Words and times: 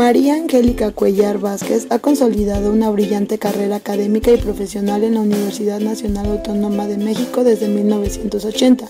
María 0.00 0.34
Angélica 0.34 0.92
Cuellar 0.92 1.36
Vázquez 1.36 1.86
ha 1.90 1.98
consolidado 1.98 2.72
una 2.72 2.88
brillante 2.88 3.38
carrera 3.38 3.76
académica 3.76 4.30
y 4.30 4.38
profesional 4.38 5.04
en 5.04 5.12
la 5.12 5.20
Universidad 5.20 5.78
Nacional 5.78 6.24
Autónoma 6.24 6.86
de 6.86 6.96
México 6.96 7.44
desde 7.44 7.68
1980. 7.68 8.86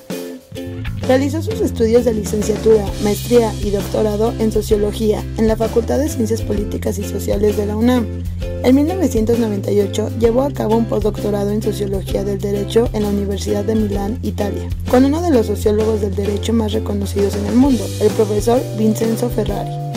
Realizó 1.08 1.42
sus 1.42 1.60
estudios 1.62 2.04
de 2.04 2.14
licenciatura, 2.14 2.86
maestría 3.02 3.52
y 3.60 3.70
doctorado 3.70 4.32
en 4.38 4.52
sociología 4.52 5.24
en 5.36 5.48
la 5.48 5.56
Facultad 5.56 5.98
de 5.98 6.08
Ciencias 6.08 6.42
Políticas 6.42 6.96
y 7.00 7.02
Sociales 7.02 7.56
de 7.56 7.66
la 7.66 7.76
UNAM. 7.76 8.06
En 8.62 8.76
1998 8.76 10.10
llevó 10.20 10.42
a 10.42 10.52
cabo 10.52 10.76
un 10.76 10.84
postdoctorado 10.84 11.50
en 11.50 11.60
sociología 11.60 12.22
del 12.22 12.38
derecho 12.38 12.88
en 12.92 13.02
la 13.02 13.08
Universidad 13.08 13.64
de 13.64 13.74
Milán, 13.74 14.20
Italia, 14.22 14.68
con 14.88 15.04
uno 15.04 15.20
de 15.22 15.32
los 15.32 15.46
sociólogos 15.46 16.02
del 16.02 16.14
derecho 16.14 16.52
más 16.52 16.72
reconocidos 16.72 17.34
en 17.34 17.46
el 17.46 17.56
mundo, 17.56 17.84
el 18.00 18.10
profesor 18.10 18.62
Vincenzo 18.78 19.28
Ferrari. 19.28 19.89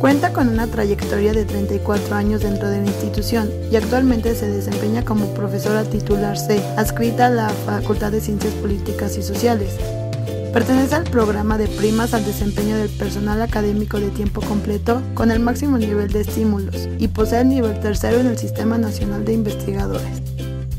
Cuenta 0.00 0.32
con 0.32 0.48
una 0.48 0.66
trayectoria 0.66 1.32
de 1.32 1.44
34 1.44 2.14
años 2.14 2.42
dentro 2.42 2.68
de 2.68 2.78
la 2.78 2.86
institución 2.86 3.50
y 3.70 3.76
actualmente 3.76 4.34
se 4.34 4.50
desempeña 4.50 5.04
como 5.04 5.32
profesora 5.32 5.84
titular 5.84 6.36
C, 6.36 6.62
adscrita 6.76 7.26
a 7.26 7.30
la 7.30 7.48
Facultad 7.48 8.12
de 8.12 8.20
Ciencias 8.20 8.52
Políticas 8.54 9.16
y 9.16 9.22
Sociales. 9.22 9.76
Pertenece 10.52 10.94
al 10.94 11.04
programa 11.04 11.58
de 11.58 11.68
primas 11.68 12.12
al 12.12 12.24
desempeño 12.24 12.76
del 12.76 12.90
personal 12.90 13.40
académico 13.40 13.98
de 13.98 14.10
tiempo 14.10 14.40
completo 14.42 15.00
con 15.14 15.30
el 15.30 15.40
máximo 15.40 15.78
nivel 15.78 16.12
de 16.12 16.20
estímulos 16.20 16.88
y 16.98 17.08
posee 17.08 17.40
el 17.40 17.48
nivel 17.48 17.80
tercero 17.80 18.18
en 18.20 18.26
el 18.26 18.38
Sistema 18.38 18.78
Nacional 18.78 19.24
de 19.24 19.32
Investigadores. 19.32 20.22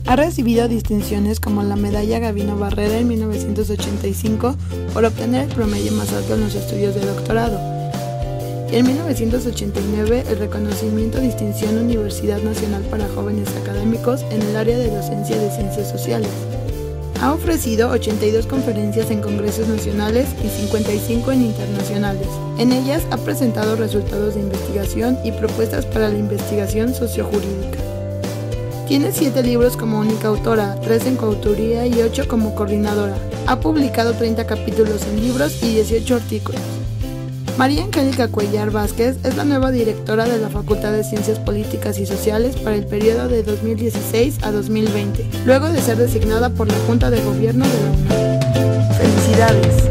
Ha 0.06 0.16
recibido 0.16 0.68
distinciones 0.68 1.40
como 1.40 1.64
la 1.64 1.76
Medalla 1.76 2.20
Gavino 2.20 2.58
Barrera 2.58 3.00
en 3.00 3.08
1985 3.08 4.56
por 4.94 5.04
obtener 5.04 5.50
el 5.50 5.56
promedio 5.56 5.92
más 5.94 6.14
alto 6.14 6.36
en 6.36 6.42
los 6.42 6.54
estudios 6.54 6.94
de 6.94 7.06
doctorado 7.06 7.75
en 8.76 8.86
1989, 8.88 10.26
el 10.28 10.38
reconocimiento 10.38 11.22
Distinción 11.22 11.78
Universidad 11.78 12.42
Nacional 12.42 12.84
para 12.92 13.08
Jóvenes 13.08 13.48
Académicos 13.56 14.22
en 14.32 14.42
el 14.42 14.58
área 14.58 14.78
de 14.78 14.92
docencia 14.92 15.38
de 15.38 15.50
ciencias 15.50 15.90
sociales. 15.90 16.30
Ha 17.22 17.32
ofrecido 17.32 17.90
82 17.92 18.46
conferencias 18.48 19.10
en 19.12 19.22
congresos 19.22 19.70
nacionales 19.70 20.28
y 20.44 20.50
55 20.50 21.32
en 21.32 21.44
internacionales. 21.44 22.28
En 22.58 22.74
ellas 22.74 23.02
ha 23.12 23.18
presentado 23.18 23.78
resultados 23.78 24.36
de 24.36 24.42
investigación 24.42 25.18
y 25.24 25.32
propuestas 25.32 25.86
para 25.86 26.10
la 26.10 26.20
investigación 26.20 26.94
sociojurídica. 26.94 27.80
Tiene 28.90 29.14
7 29.14 29.42
libros 29.42 29.78
como 29.78 30.00
única 30.00 30.28
autora, 30.28 30.76
3 30.82 31.06
en 31.06 31.16
coautoría 31.16 31.88
y 31.88 32.02
8 32.02 32.28
como 32.28 32.54
coordinadora. 32.56 33.16
Ha 33.48 33.58
publicado 33.58 34.12
30 34.16 34.46
capítulos 34.46 35.02
en 35.06 35.22
libros 35.22 35.64
y 35.64 35.76
18 35.76 36.16
artículos. 36.16 36.75
María 37.58 37.86
Angélica 37.86 38.28
Cuellar 38.28 38.70
Vázquez 38.70 39.16
es 39.24 39.38
la 39.38 39.46
nueva 39.46 39.72
directora 39.72 40.26
de 40.26 40.40
la 40.40 40.50
Facultad 40.50 40.92
de 40.92 41.06
Ciencias 41.06 41.40
Políticas 41.40 41.98
y 42.00 42.06
Sociales 42.06 42.58
para 42.58 42.76
el 42.76 42.86
periodo 42.86 43.30
de 43.30 43.44
2016 43.44 44.44
a 44.44 44.52
2020, 44.52 45.26
luego 45.46 45.70
de 45.70 45.82
ser 45.82 45.98
designada 45.98 46.50
por 46.50 46.68
la 46.68 46.78
Junta 46.86 47.10
de 47.10 47.22
Gobierno 47.22 47.66
de 47.66 47.74
la 47.74 47.92
UNAM. 47.92 48.98
Felicidades. 48.98 49.90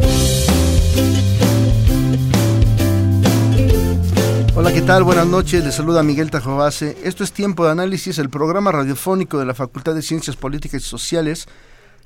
Hola, 4.55 4.71
¿qué 4.71 4.83
tal? 4.83 5.03
Buenas 5.03 5.27
noches. 5.27 5.65
Les 5.65 5.75
saluda 5.75 6.03
Miguel 6.03 6.31
Tajobase. 6.31 6.99
Esto 7.03 7.25
es 7.25 7.33
Tiempo 7.33 7.65
de 7.65 7.71
Análisis, 7.71 8.19
el 8.19 8.29
programa 8.29 8.73
radiofónico 8.73 9.39
de 9.39 9.47
la 9.47 9.55
Facultad 9.55 9.95
de 9.95 10.03
Ciencias 10.03 10.37
Políticas 10.37 10.83
y 10.83 10.85
Sociales 10.85 11.47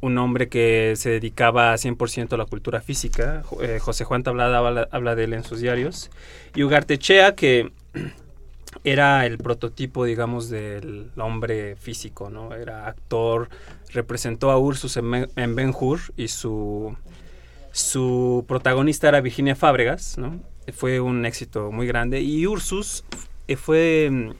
un 0.00 0.18
hombre 0.18 0.48
que 0.48 0.94
se 0.96 1.10
dedicaba 1.10 1.74
100% 1.74 2.32
a 2.32 2.36
la 2.36 2.44
cultura 2.44 2.80
física. 2.80 3.42
Eh, 3.60 3.78
José 3.80 4.04
Juan 4.04 4.22
Tablada 4.22 4.58
habla, 4.90 5.14
de 5.14 5.24
él 5.24 5.32
en 5.32 5.44
sus 5.44 5.60
diarios. 5.60 6.10
Y 6.54 6.62
Ugartechea, 6.62 7.34
que 7.34 7.72
era 8.84 9.26
el 9.26 9.38
prototipo, 9.38 10.04
digamos, 10.04 10.50
del 10.50 11.10
hombre 11.16 11.76
físico, 11.76 12.30
¿no? 12.30 12.54
Era 12.54 12.86
actor, 12.86 13.48
representó 13.92 14.50
a 14.50 14.58
Ursus 14.58 14.96
en, 14.96 15.56
Ben 15.56 15.74
Hur 15.78 16.00
y 16.16 16.28
su, 16.28 16.96
su 17.72 18.44
protagonista 18.46 19.08
era 19.08 19.20
Virginia 19.20 19.56
Fábregas, 19.56 20.18
¿no? 20.18 20.40
Fue 20.74 21.00
un 21.00 21.24
éxito 21.24 21.72
muy 21.72 21.86
grande. 21.86 22.20
Y 22.20 22.46
Ursus 22.46 23.04
eh, 23.48 23.56
fue, 23.56 24.34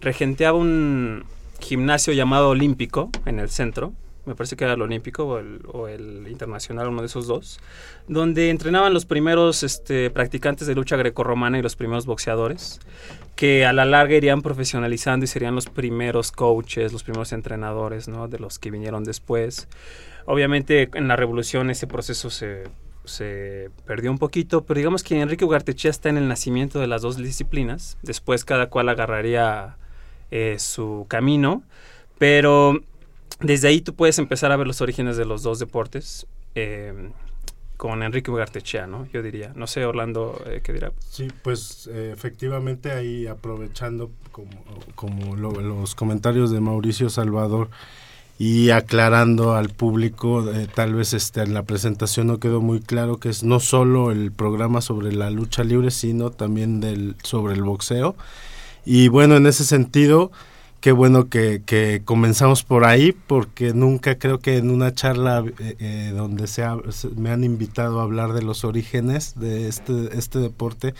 regenteaba 0.00 0.56
un 0.56 1.24
gimnasio 1.60 2.12
llamado 2.12 2.50
Olímpico 2.50 3.10
en 3.26 3.38
el 3.38 3.50
centro, 3.50 3.92
me 4.26 4.34
parece 4.34 4.56
que 4.56 4.64
era 4.64 4.74
el 4.74 4.82
olímpico 4.82 5.24
o 5.24 5.88
el, 5.88 6.26
internacional, 6.28 6.88
uno 6.88 7.00
de 7.00 7.06
esos 7.06 7.26
dos, 7.26 7.60
donde 8.08 8.50
entrenaban 8.50 8.94
los 8.94 9.04
primeros 9.04 9.62
este, 9.62 10.10
practicantes 10.10 10.66
de 10.66 10.74
lucha 10.74 10.96
grecorromana 10.96 11.58
y 11.58 11.62
los 11.62 11.76
primeros 11.76 12.06
boxeadores, 12.06 12.80
que 13.36 13.66
a 13.66 13.72
la 13.72 13.84
larga 13.84 14.14
irían 14.14 14.42
profesionalizando 14.42 15.24
y 15.24 15.28
serían 15.28 15.54
los 15.54 15.66
primeros 15.66 16.32
coaches, 16.32 16.92
los 16.92 17.02
primeros 17.02 17.32
entrenadores, 17.32 18.08
¿no? 18.08 18.28
De 18.28 18.38
los 18.38 18.58
que 18.58 18.70
vinieron 18.70 19.04
después. 19.04 19.68
Obviamente 20.26 20.88
en 20.94 21.08
la 21.08 21.16
revolución 21.16 21.70
ese 21.70 21.86
proceso 21.86 22.30
se, 22.30 22.64
se 23.04 23.70
perdió 23.86 24.10
un 24.10 24.18
poquito, 24.18 24.64
pero 24.64 24.78
digamos 24.78 25.02
que 25.02 25.20
Enrique 25.20 25.44
Ugartechea 25.44 25.90
está 25.90 26.08
en 26.08 26.16
el 26.16 26.28
nacimiento 26.28 26.80
de 26.80 26.86
las 26.86 27.02
dos 27.02 27.16
disciplinas, 27.16 27.98
después 28.02 28.44
cada 28.44 28.70
cual 28.70 28.88
agarraría 28.88 29.76
eh, 30.30 30.56
su 30.58 31.06
camino, 31.08 31.62
pero 32.18 32.80
desde 33.40 33.68
ahí 33.68 33.80
tú 33.80 33.94
puedes 33.94 34.18
empezar 34.18 34.52
a 34.52 34.56
ver 34.56 34.66
los 34.66 34.80
orígenes 34.80 35.16
de 35.16 35.24
los 35.24 35.42
dos 35.42 35.58
deportes. 35.58 36.26
Eh, 36.54 37.10
con 37.76 38.02
Enrique 38.02 38.30
Ugartechea, 38.30 38.86
¿no? 38.86 39.06
Yo 39.12 39.22
diría. 39.22 39.52
No 39.54 39.66
sé, 39.66 39.84
Orlando, 39.84 40.42
eh, 40.46 40.60
¿qué 40.62 40.72
dirá? 40.72 40.92
Sí, 41.06 41.28
pues 41.42 41.88
eh, 41.92 42.12
efectivamente 42.14 42.92
ahí 42.92 43.26
aprovechando 43.26 44.10
como, 44.32 44.50
como 44.94 45.36
lo, 45.36 45.50
los 45.60 45.94
comentarios 45.94 46.50
de 46.50 46.60
Mauricio 46.60 47.10
Salvador 47.10 47.68
y 48.38 48.70
aclarando 48.70 49.54
al 49.54 49.68
público, 49.68 50.50
eh, 50.50 50.66
tal 50.72 50.94
vez 50.94 51.12
este, 51.12 51.42
en 51.42 51.54
la 51.54 51.62
presentación 51.62 52.26
no 52.26 52.40
quedó 52.40 52.60
muy 52.60 52.80
claro 52.80 53.18
que 53.18 53.28
es 53.28 53.44
no 53.44 53.60
solo 53.60 54.10
el 54.10 54.32
programa 54.32 54.80
sobre 54.80 55.12
la 55.12 55.30
lucha 55.30 55.62
libre, 55.62 55.90
sino 55.90 56.30
también 56.30 56.80
del, 56.80 57.16
sobre 57.22 57.54
el 57.54 57.62
boxeo. 57.62 58.16
Y 58.84 59.08
bueno, 59.08 59.36
en 59.36 59.46
ese 59.46 59.64
sentido, 59.64 60.32
qué 60.84 60.92
bueno 60.92 61.30
que, 61.30 61.62
que, 61.64 62.02
comenzamos 62.04 62.62
por 62.62 62.84
ahí, 62.84 63.12
porque 63.12 63.72
nunca 63.72 64.18
creo 64.18 64.40
que 64.40 64.58
en 64.58 64.70
una 64.70 64.92
charla 64.92 65.42
eh, 65.58 65.76
eh, 65.78 66.12
donde 66.14 66.46
se, 66.46 66.62
ha, 66.62 66.76
me 67.16 67.30
han 67.30 67.42
invitado 67.42 68.00
a 68.00 68.02
hablar 68.02 68.34
de 68.34 68.42
los 68.42 68.64
orígenes 68.64 69.32
de 69.34 69.66
este, 69.66 70.10
este 70.12 70.40
deporte, 70.40 70.92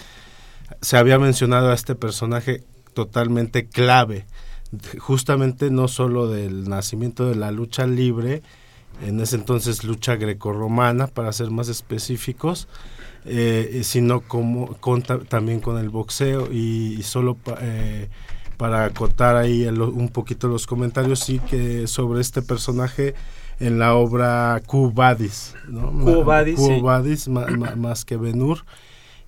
se 0.81 0.97
había 0.97 1.19
mencionado 1.19 1.71
a 1.71 1.75
este 1.75 1.95
personaje 1.95 2.65
totalmente 2.95 3.67
clave, 3.67 4.25
justamente 5.01 5.71
no 5.71 5.87
solo 5.87 6.29
del 6.29 6.67
nacimiento 6.67 7.29
de 7.29 7.35
la 7.35 7.51
lucha 7.51 7.87
libre, 7.87 8.41
en 9.03 9.21
ese 9.21 9.37
entonces 9.37 9.85
lucha 9.85 10.17
grecorromana, 10.17 11.09
para 11.09 11.31
ser 11.35 11.51
más 11.51 11.69
específicos, 11.69 12.69
eh, 13.27 13.83
sino 13.85 14.23
como 14.23 14.79
con, 14.79 15.03
también 15.03 15.61
con 15.61 15.77
el 15.77 15.91
boxeo 15.91 16.51
y, 16.51 16.97
y 16.99 17.03
solo... 17.03 17.37
para 18.57 18.85
acotar 18.85 19.37
ahí 19.37 19.65
el, 19.65 19.81
un 19.81 20.09
poquito 20.09 20.49
los 20.49 20.67
comentarios, 20.67 21.21
sí 21.21 21.41
que 21.41 21.87
sobre 21.87 22.21
este 22.21 22.43
personaje 22.43 23.15
en 23.61 23.79
la 23.79 23.95
obra 23.95 24.61
Cubadis, 24.67 25.55
¿no? 25.69 25.91
Cubadis, 25.91 26.57
Cubadis 26.57 27.23
sí. 27.23 27.31
más 27.31 28.05
que 28.05 28.17
Benur. 28.17 28.65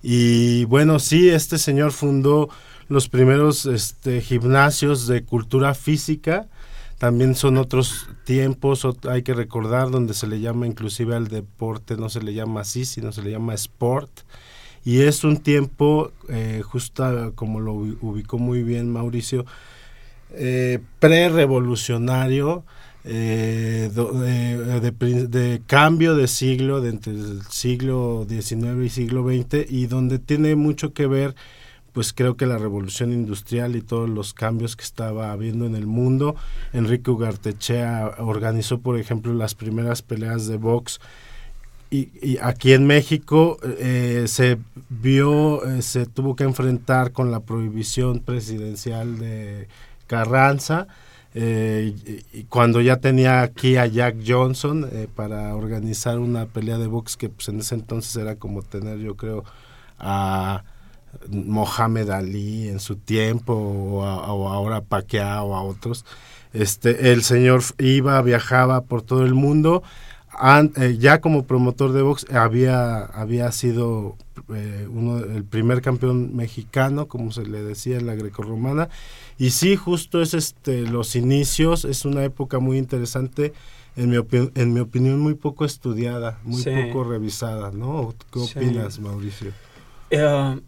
Y 0.01 0.65
bueno, 0.65 0.99
sí, 0.99 1.29
este 1.29 1.57
señor 1.57 1.91
fundó 1.91 2.49
los 2.87 3.09
primeros 3.09 3.65
este, 3.65 4.21
gimnasios 4.21 5.07
de 5.07 5.23
cultura 5.23 5.73
física. 5.73 6.47
También 6.97 7.35
son 7.35 7.57
otros 7.57 8.07
tiempos, 8.25 8.87
hay 9.07 9.21
que 9.21 9.33
recordar, 9.33 9.91
donde 9.91 10.13
se 10.13 10.27
le 10.27 10.39
llama 10.39 10.65
inclusive 10.65 11.15
al 11.15 11.27
deporte, 11.27 11.95
no 11.95 12.09
se 12.09 12.21
le 12.21 12.33
llama 12.33 12.61
así, 12.61 12.85
sino 12.85 13.11
se 13.11 13.21
le 13.21 13.31
llama 13.31 13.53
sport 13.53 14.09
y 14.85 15.01
es 15.01 15.23
un 15.23 15.37
tiempo, 15.37 16.11
eh, 16.29 16.61
justo 16.63 17.33
como 17.35 17.59
lo 17.59 17.73
ubicó 17.73 18.37
muy 18.37 18.63
bien 18.63 18.91
Mauricio, 18.91 19.45
eh, 20.31 20.79
pre-revolucionario, 20.99 22.63
eh, 23.09 23.89
de, 23.93 24.91
de, 24.91 25.27
de, 25.27 25.61
cambio 25.65 26.15
de 26.15 26.27
siglo, 26.27 26.81
de 26.81 26.89
entre 26.89 27.13
el 27.13 27.41
siglo 27.43 28.25
XIX 28.27 28.83
y 28.85 28.89
siglo 28.89 29.23
XX, 29.23 29.69
y 29.69 29.87
donde 29.87 30.19
tiene 30.19 30.55
mucho 30.55 30.93
que 30.93 31.07
ver, 31.07 31.33
pues 31.97 32.13
creo 32.13 32.37
que 32.37 32.45
la 32.45 32.57
revolución 32.57 33.11
industrial 33.11 33.75
y 33.75 33.81
todos 33.81 34.07
los 34.07 34.33
cambios 34.33 34.75
que 34.75 34.83
estaba 34.83 35.31
habiendo 35.31 35.65
en 35.65 35.75
el 35.75 35.87
mundo. 35.87 36.35
Enrique 36.73 37.09
Ugartechea 37.09 38.17
organizó, 38.19 38.81
por 38.81 38.99
ejemplo, 38.99 39.33
las 39.33 39.55
primeras 39.55 40.01
peleas 40.01 40.45
de 40.45 40.57
box 40.57 40.99
y, 41.89 42.09
y, 42.21 42.37
aquí 42.41 42.73
en 42.73 42.85
México 42.85 43.57
eh, 43.63 44.25
se 44.27 44.57
vio, 44.89 45.65
eh, 45.65 45.81
se 45.81 46.05
tuvo 46.05 46.35
que 46.35 46.43
enfrentar 46.43 47.11
con 47.11 47.31
la 47.31 47.39
prohibición 47.39 48.19
presidencial 48.19 49.19
de 49.19 49.67
Carranza, 50.07 50.87
eh, 51.39 52.23
y, 52.33 52.43
cuando 52.45 52.81
ya 52.81 52.97
tenía 52.97 53.43
aquí 53.43 53.77
a 53.77 53.85
Jack 53.85 54.15
Johnson 54.25 54.89
eh, 54.91 55.07
para 55.13 55.55
organizar 55.55 56.17
una 56.17 56.47
pelea 56.47 56.79
de 56.79 56.87
box 56.87 57.15
que 57.15 57.29
pues, 57.29 57.47
en 57.49 57.59
ese 57.59 57.75
entonces 57.75 58.15
era 58.15 58.37
como 58.37 58.63
tener 58.63 58.97
yo 58.97 59.15
creo 59.15 59.43
a 59.99 60.63
Mohamed 61.29 62.09
Ali 62.09 62.69
en 62.69 62.79
su 62.79 62.95
tiempo 62.95 63.53
o, 63.53 64.03
a, 64.03 64.33
o 64.33 64.49
ahora 64.49 64.83
o 65.43 65.55
a 65.55 65.61
otros. 65.61 66.05
Este, 66.53 67.11
el 67.11 67.21
señor 67.21 67.61
iba, 67.77 68.19
viajaba 68.23 68.81
por 68.81 69.03
todo 69.03 69.23
el 69.23 69.35
mundo, 69.35 69.83
An, 70.37 70.71
eh, 70.75 70.97
ya 70.99 71.19
como 71.19 71.45
promotor 71.45 71.93
de 71.93 72.03
box 72.03 72.27
había, 72.31 72.99
había 73.05 73.51
sido 73.51 74.15
eh, 74.53 74.87
uno, 74.89 75.17
el 75.17 75.43
primer 75.43 75.81
campeón 75.81 76.35
mexicano, 76.35 77.07
como 77.07 77.31
se 77.31 77.45
le 77.45 77.63
decía 77.63 77.97
en 77.97 78.05
la 78.05 78.15
grecorromana. 78.15 78.89
Y 79.37 79.49
sí, 79.49 79.75
justo 79.75 80.21
es 80.21 80.33
este, 80.33 80.81
los 80.81 81.15
inicios, 81.15 81.85
es 81.85 82.05
una 82.05 82.23
época 82.23 82.59
muy 82.59 82.77
interesante, 82.77 83.53
en 83.95 84.11
mi, 84.11 84.17
en 84.55 84.73
mi 84.73 84.79
opinión 84.79 85.19
muy 85.19 85.33
poco 85.33 85.65
estudiada, 85.65 86.39
muy 86.43 86.61
sí. 86.61 86.69
poco 86.69 87.03
revisada, 87.03 87.71
¿no? 87.71 88.13
¿Qué 88.31 88.39
opinas, 88.39 88.95
sí. 88.95 89.01
Mauricio? 89.01 89.51
Uh, 90.11 90.61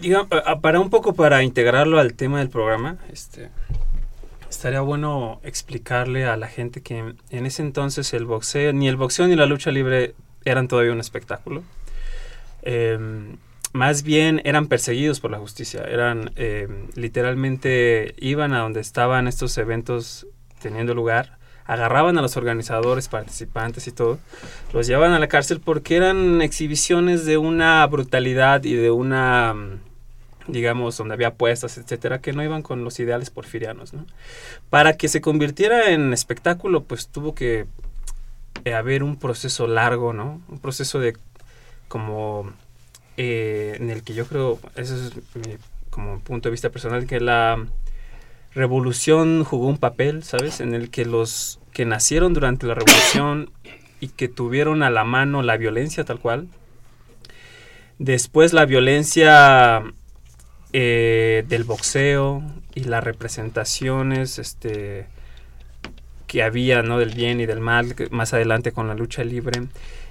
digamos, 0.00 0.28
para 0.62 0.80
un 0.80 0.88
poco 0.88 1.12
para 1.12 1.42
integrarlo 1.42 1.98
al 1.98 2.14
tema 2.14 2.38
del 2.38 2.48
programa, 2.48 2.96
este, 3.12 3.50
estaría 4.56 4.80
bueno 4.80 5.40
explicarle 5.42 6.26
a 6.26 6.36
la 6.36 6.48
gente 6.48 6.80
que 6.82 7.14
en 7.30 7.46
ese 7.46 7.62
entonces 7.62 8.14
el 8.14 8.24
boxeo, 8.24 8.72
ni 8.72 8.88
el 8.88 8.96
boxeo 8.96 9.26
ni 9.26 9.36
la 9.36 9.46
lucha 9.46 9.70
libre 9.70 10.14
eran 10.44 10.68
todavía 10.68 10.92
un 10.92 11.00
espectáculo. 11.00 11.62
Eh, 12.62 12.98
más 13.72 14.04
bien 14.04 14.40
eran 14.44 14.68
perseguidos 14.68 15.18
por 15.18 15.32
la 15.32 15.38
justicia, 15.38 15.82
eran 15.82 16.30
eh, 16.36 16.68
literalmente 16.94 18.14
iban 18.18 18.52
a 18.52 18.60
donde 18.60 18.80
estaban 18.80 19.26
estos 19.26 19.58
eventos 19.58 20.28
teniendo 20.60 20.94
lugar, 20.94 21.38
agarraban 21.64 22.16
a 22.16 22.22
los 22.22 22.36
organizadores, 22.36 23.08
participantes 23.08 23.88
y 23.88 23.92
todo, 23.92 24.20
los 24.72 24.86
llevaban 24.86 25.12
a 25.12 25.18
la 25.18 25.26
cárcel 25.26 25.60
porque 25.60 25.96
eran 25.96 26.40
exhibiciones 26.40 27.24
de 27.26 27.36
una 27.36 27.84
brutalidad 27.88 28.62
y 28.62 28.74
de 28.74 28.92
una 28.92 29.56
digamos, 30.46 30.96
donde 30.96 31.14
había 31.14 31.28
apuestas, 31.28 31.78
etcétera, 31.78 32.20
que 32.20 32.32
no 32.32 32.42
iban 32.42 32.62
con 32.62 32.84
los 32.84 33.00
ideales 33.00 33.30
porfirianos, 33.30 33.92
¿no? 33.92 34.06
Para 34.70 34.96
que 34.96 35.08
se 35.08 35.20
convirtiera 35.20 35.90
en 35.90 36.12
espectáculo, 36.12 36.84
pues 36.84 37.08
tuvo 37.08 37.34
que 37.34 37.66
eh, 38.64 38.74
haber 38.74 39.02
un 39.02 39.18
proceso 39.18 39.66
largo, 39.66 40.12
¿no? 40.12 40.40
Un 40.48 40.58
proceso 40.58 41.00
de 41.00 41.16
como 41.88 42.52
eh, 43.16 43.76
en 43.78 43.90
el 43.90 44.02
que 44.02 44.14
yo 44.14 44.26
creo, 44.26 44.58
ese 44.76 44.94
es 44.94 45.16
mi 45.34 45.56
como 45.90 46.18
punto 46.18 46.48
de 46.48 46.52
vista 46.52 46.70
personal, 46.70 47.06
que 47.06 47.20
la 47.20 47.64
revolución 48.52 49.44
jugó 49.44 49.68
un 49.68 49.78
papel, 49.78 50.24
¿sabes? 50.24 50.60
En 50.60 50.74
el 50.74 50.90
que 50.90 51.04
los 51.04 51.60
que 51.72 51.84
nacieron 51.84 52.34
durante 52.34 52.66
la 52.66 52.74
revolución 52.74 53.50
y 54.00 54.08
que 54.08 54.28
tuvieron 54.28 54.82
a 54.82 54.90
la 54.90 55.04
mano 55.04 55.42
la 55.42 55.56
violencia 55.56 56.04
tal 56.04 56.18
cual, 56.18 56.48
después 57.98 58.52
la 58.52 58.66
violencia 58.66 59.84
eh, 60.76 61.44
del 61.46 61.62
boxeo 61.62 62.42
y 62.74 62.82
las 62.82 63.04
representaciones 63.04 64.40
este, 64.40 65.06
que 66.26 66.42
había 66.42 66.82
¿no? 66.82 66.98
del 66.98 67.14
bien 67.14 67.40
y 67.40 67.46
del 67.46 67.60
mal 67.60 67.94
más 68.10 68.34
adelante 68.34 68.72
con 68.72 68.88
la 68.88 68.94
lucha 68.94 69.22
libre 69.22 69.68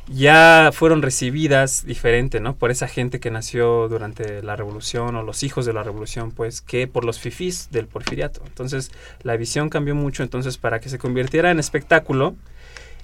ya 0.08 0.70
fueron 0.72 1.02
recibidas 1.02 1.86
diferente 1.86 2.40
no 2.40 2.56
por 2.56 2.72
esa 2.72 2.88
gente 2.88 3.20
que 3.20 3.30
nació 3.30 3.90
durante 3.90 4.42
la 4.42 4.56
revolución 4.56 5.18
o 5.18 5.24
los 5.24 5.44
hijos 5.44 5.66
de 5.66 5.74
la 5.74 5.84
revolución 5.84 6.32
pues 6.32 6.62
que 6.62 6.88
por 6.88 7.04
los 7.04 7.20
fifís 7.20 7.68
del 7.70 7.88
porfiriato. 7.88 8.42
Entonces 8.46 8.90
la 9.22 9.36
visión 9.36 9.68
cambió 9.70 9.96
mucho 9.96 10.24
entonces 10.24 10.58
para 10.58 10.80
que 10.80 10.88
se 10.88 10.98
convirtiera 10.98 11.52
en 11.52 11.60
espectáculo 11.60 12.36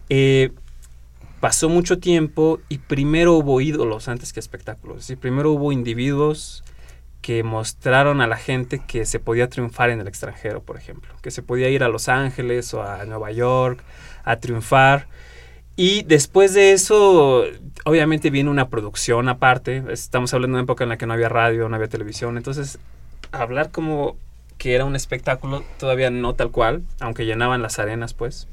eh, 0.08 0.52
pasó 1.42 1.68
mucho 1.68 2.00
tiempo 2.00 2.62
y 2.70 2.78
primero 2.78 3.34
hubo 3.34 3.60
ídolos 3.60 4.08
antes 4.08 4.32
que 4.32 4.40
espectáculos. 4.40 5.00
Es 5.00 5.04
decir, 5.04 5.18
primero 5.18 5.52
hubo 5.52 5.74
individuos 5.74 6.64
que 7.22 7.44
mostraron 7.44 8.22
a 8.22 8.28
la 8.28 8.38
gente 8.38 8.82
que 8.86 9.06
se 9.06 9.20
podía 9.20 9.50
triunfar 9.50 9.90
en 9.90 10.00
el 10.00 10.08
extranjero, 10.08 10.62
por 10.62 10.78
ejemplo, 10.78 11.14
que 11.22 11.32
se 11.32 11.42
podía 11.42 11.70
ir 11.70 11.84
a 11.84 11.90
Los 11.90 12.08
Ángeles 12.08 12.74
o 12.74 12.84
a 12.84 13.06
Nueva 13.06 13.32
York 13.32 13.84
a 14.24 14.38
triunfar. 14.38 15.08
Y 15.76 16.04
después 16.04 16.54
de 16.54 16.74
eso, 16.74 17.46
obviamente 17.86 18.30
viene 18.30 18.50
una 18.50 18.70
producción 18.70 19.30
aparte. 19.30 19.84
Estamos 19.90 20.34
hablando 20.34 20.58
de 20.58 20.62
una 20.62 20.66
época 20.66 20.84
en 20.84 20.90
la 20.90 20.98
que 20.98 21.06
no 21.06 21.14
había 21.14 21.30
radio, 21.30 21.70
no 21.70 21.76
había 21.76 21.88
televisión. 21.88 22.38
Entonces, 22.38 22.80
hablar 23.32 23.72
como 23.72 24.18
que 24.58 24.76
era 24.76 24.84
un 24.84 24.96
espectáculo, 24.96 25.64
todavía 25.78 26.10
no 26.10 26.36
tal 26.36 26.52
cual, 26.52 26.84
aunque 27.00 27.26
llenaban 27.26 27.62
las 27.62 27.80
arenas, 27.80 28.14
pues. 28.14 28.48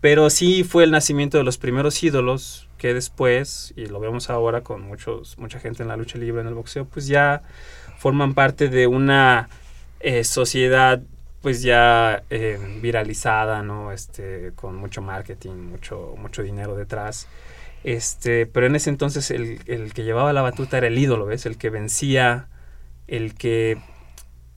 Pero 0.00 0.30
sí 0.30 0.64
fue 0.64 0.84
el 0.84 0.90
nacimiento 0.90 1.38
de 1.38 1.44
los 1.44 1.58
primeros 1.58 2.02
ídolos 2.02 2.68
que 2.78 2.94
después, 2.94 3.74
y 3.76 3.86
lo 3.86 4.00
vemos 4.00 4.30
ahora 4.30 4.62
con 4.62 4.82
muchos, 4.82 5.36
mucha 5.38 5.58
gente 5.58 5.82
en 5.82 5.88
la 5.88 5.96
lucha 5.96 6.18
libre, 6.18 6.40
en 6.40 6.46
el 6.46 6.54
boxeo, 6.54 6.86
pues 6.86 7.06
ya 7.06 7.42
forman 7.98 8.32
parte 8.32 8.68
de 8.68 8.86
una 8.86 9.50
eh, 10.00 10.24
sociedad 10.24 11.02
pues 11.42 11.62
ya 11.62 12.22
eh, 12.30 12.58
viralizada, 12.82 13.62
¿no? 13.62 13.92
Este, 13.92 14.52
con 14.54 14.76
mucho 14.76 15.00
marketing, 15.02 15.52
mucho, 15.52 16.14
mucho 16.18 16.42
dinero 16.42 16.76
detrás. 16.76 17.28
Este, 17.82 18.46
pero 18.46 18.66
en 18.66 18.76
ese 18.76 18.90
entonces 18.90 19.30
el, 19.30 19.60
el 19.66 19.94
que 19.94 20.04
llevaba 20.04 20.32
la 20.34 20.42
batuta 20.42 20.78
era 20.78 20.86
el 20.88 20.98
ídolo, 20.98 21.26
¿ves? 21.26 21.46
El 21.46 21.56
que 21.56 21.70
vencía, 21.70 22.48
el 23.06 23.34
que 23.34 23.78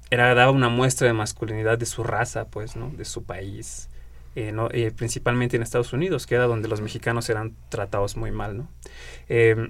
era, 0.09 0.33
daba 0.35 0.51
una 0.51 0.69
muestra 0.69 1.07
de 1.07 1.13
masculinidad 1.13 1.77
de 1.77 1.85
su 1.85 2.03
raza, 2.03 2.45
pues, 2.45 2.75
¿no? 2.75 2.89
De 2.89 3.05
su 3.05 3.23
país. 3.23 3.89
Eh, 4.35 4.51
¿no? 4.51 4.67
Eh, 4.71 4.91
principalmente 4.95 5.57
en 5.57 5.63
Estados 5.63 5.93
Unidos, 5.93 6.25
que 6.25 6.33
era 6.33 6.45
donde 6.45 6.67
los 6.67 6.81
mexicanos 6.81 7.29
eran 7.29 7.53
tratados 7.69 8.17
muy 8.17 8.31
mal, 8.31 8.57
¿no? 8.57 8.67
Eh, 9.29 9.69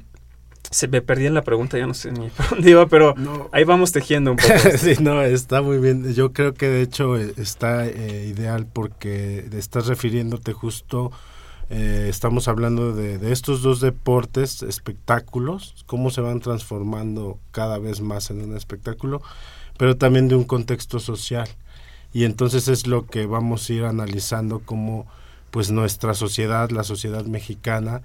se 0.73 0.87
me 0.87 1.01
perdí 1.01 1.27
en 1.27 1.33
la 1.33 1.43
pregunta, 1.43 1.77
ya 1.77 1.87
no 1.87 1.93
sé 1.93 2.11
ni 2.11 2.29
por 2.37 2.49
dónde 2.49 2.69
iba, 2.69 2.87
pero 2.87 3.15
ahí 3.51 3.63
vamos 3.63 3.91
tejiendo 3.91 4.31
un 4.31 4.37
poco. 4.37 4.53
sí, 4.77 4.95
no, 4.99 5.21
está 5.21 5.61
muy 5.61 5.77
bien. 5.77 6.13
Yo 6.13 6.33
creo 6.33 6.53
que 6.53 6.67
de 6.67 6.81
hecho 6.81 7.17
eh, 7.17 7.33
está 7.37 7.87
eh, 7.87 8.27
ideal 8.27 8.67
porque 8.71 9.47
estás 9.53 9.87
refiriéndote 9.87 10.53
justo, 10.53 11.11
eh, 11.69 12.07
estamos 12.09 12.47
hablando 12.47 12.93
de, 12.93 13.17
de, 13.17 13.31
estos 13.31 13.61
dos 13.61 13.79
deportes, 13.79 14.63
espectáculos, 14.63 15.83
cómo 15.85 16.09
se 16.09 16.21
van 16.21 16.39
transformando 16.39 17.39
cada 17.51 17.79
vez 17.79 18.01
más 18.01 18.29
en 18.31 18.41
un 18.41 18.55
espectáculo, 18.55 19.21
pero 19.77 19.97
también 19.97 20.27
de 20.27 20.35
un 20.35 20.43
contexto 20.43 20.99
social. 20.99 21.47
Y 22.13 22.25
entonces 22.25 22.67
es 22.67 22.87
lo 22.87 23.07
que 23.07 23.25
vamos 23.25 23.69
a 23.69 23.73
ir 23.73 23.83
analizando 23.85 24.59
como 24.59 25.07
pues 25.51 25.71
nuestra 25.71 26.13
sociedad, 26.13 26.69
la 26.69 26.83
sociedad 26.83 27.25
mexicana, 27.25 28.01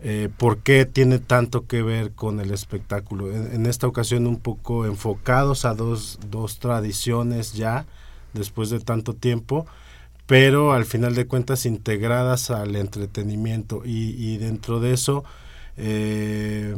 eh, 0.00 0.28
por 0.36 0.58
qué 0.58 0.84
tiene 0.84 1.18
tanto 1.18 1.66
que 1.66 1.82
ver 1.82 2.12
con 2.12 2.40
el 2.40 2.52
espectáculo. 2.52 3.30
En, 3.34 3.66
esta 3.66 3.86
ocasión 3.86 4.26
un 4.26 4.38
poco 4.38 4.86
enfocados 4.86 5.64
a 5.64 5.74
dos, 5.74 6.18
dos 6.30 6.58
tradiciones 6.58 7.54
ya, 7.54 7.84
después 8.32 8.70
de 8.70 8.80
tanto 8.80 9.14
tiempo, 9.14 9.66
pero 10.26 10.72
al 10.72 10.84
final 10.84 11.14
de 11.14 11.26
cuentas 11.26 11.66
integradas 11.66 12.50
al 12.50 12.76
entretenimiento 12.76 13.82
y, 13.84 14.10
y 14.16 14.36
dentro 14.36 14.78
de 14.78 14.92
eso 14.92 15.24
eh, 15.78 16.76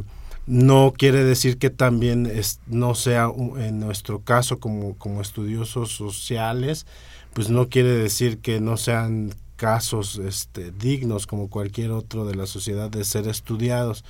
no 0.51 0.91
quiere 0.97 1.23
decir 1.23 1.57
que 1.57 1.69
también 1.69 2.25
es, 2.25 2.59
no 2.67 2.93
sea 2.93 3.31
en 3.57 3.79
nuestro 3.79 4.19
caso 4.19 4.59
como, 4.59 4.97
como 4.97 5.21
estudiosos 5.21 5.93
sociales, 5.93 6.85
pues 7.33 7.49
no 7.49 7.69
quiere 7.69 7.91
decir 7.91 8.39
que 8.39 8.59
no 8.59 8.75
sean 8.75 9.33
casos 9.55 10.17
este, 10.17 10.71
dignos 10.73 11.25
como 11.25 11.49
cualquier 11.49 11.91
otro 11.91 12.25
de 12.25 12.35
la 12.35 12.47
sociedad 12.47 12.89
de 12.89 13.05
ser 13.05 13.29
estudiados. 13.29 14.03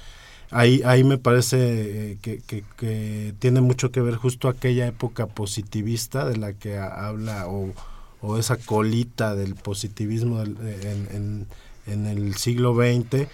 Ahí, 0.50 0.82
ahí 0.84 1.04
me 1.04 1.20
parece 1.20 2.18
que, 2.24 2.42
que, 2.48 2.64
que, 2.76 3.36
tiene 3.38 3.62
mucho 3.62 3.92
que 3.92 4.02
ver 4.02 4.16
justo 4.16 4.50
aquella 4.50 4.88
época 4.88 5.28
positivista 5.28 6.26
de 6.26 6.38
la 6.38 6.54
que 6.54 6.80
habla 6.80 7.48
o, 7.50 7.72
o 8.20 8.40
esa 8.40 8.58
colita 8.58 9.36
del 9.36 9.54
positivismo 9.54 10.40
del, 10.40 10.58
en, 10.58 11.08
en, 11.16 11.48
en, 11.86 12.08
el 12.08 12.34
siglo 12.34 12.74
XX, 12.74 13.28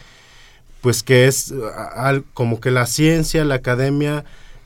pues 0.81 1.03
que 1.03 1.27
es 1.27 1.53
al, 1.96 2.24
como 2.34 2.60
que 2.60 2.72
la 2.72 2.86
ciencia, 2.86 3.46
la 3.46 3.55
academia 3.55 4.25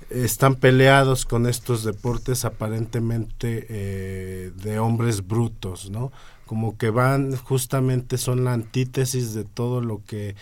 están 0.09 0.55
peleados 0.55 1.25
con 1.25 1.47
estos 1.47 1.83
deportes 1.83 2.43
aparentemente 2.43 3.65
eh, 3.69 4.51
de 4.55 4.79
hombres 4.79 5.25
brutos, 5.25 5.89
¿no? 5.89 6.11
como 6.51 6.77
que 6.77 6.89
van 6.89 7.37
justamente 7.37 8.17
son 8.17 8.43
la 8.43 8.51
antítesis 8.51 9.33
de 9.33 9.45
todo 9.45 9.79
lo 9.79 10.03
que 10.03 10.35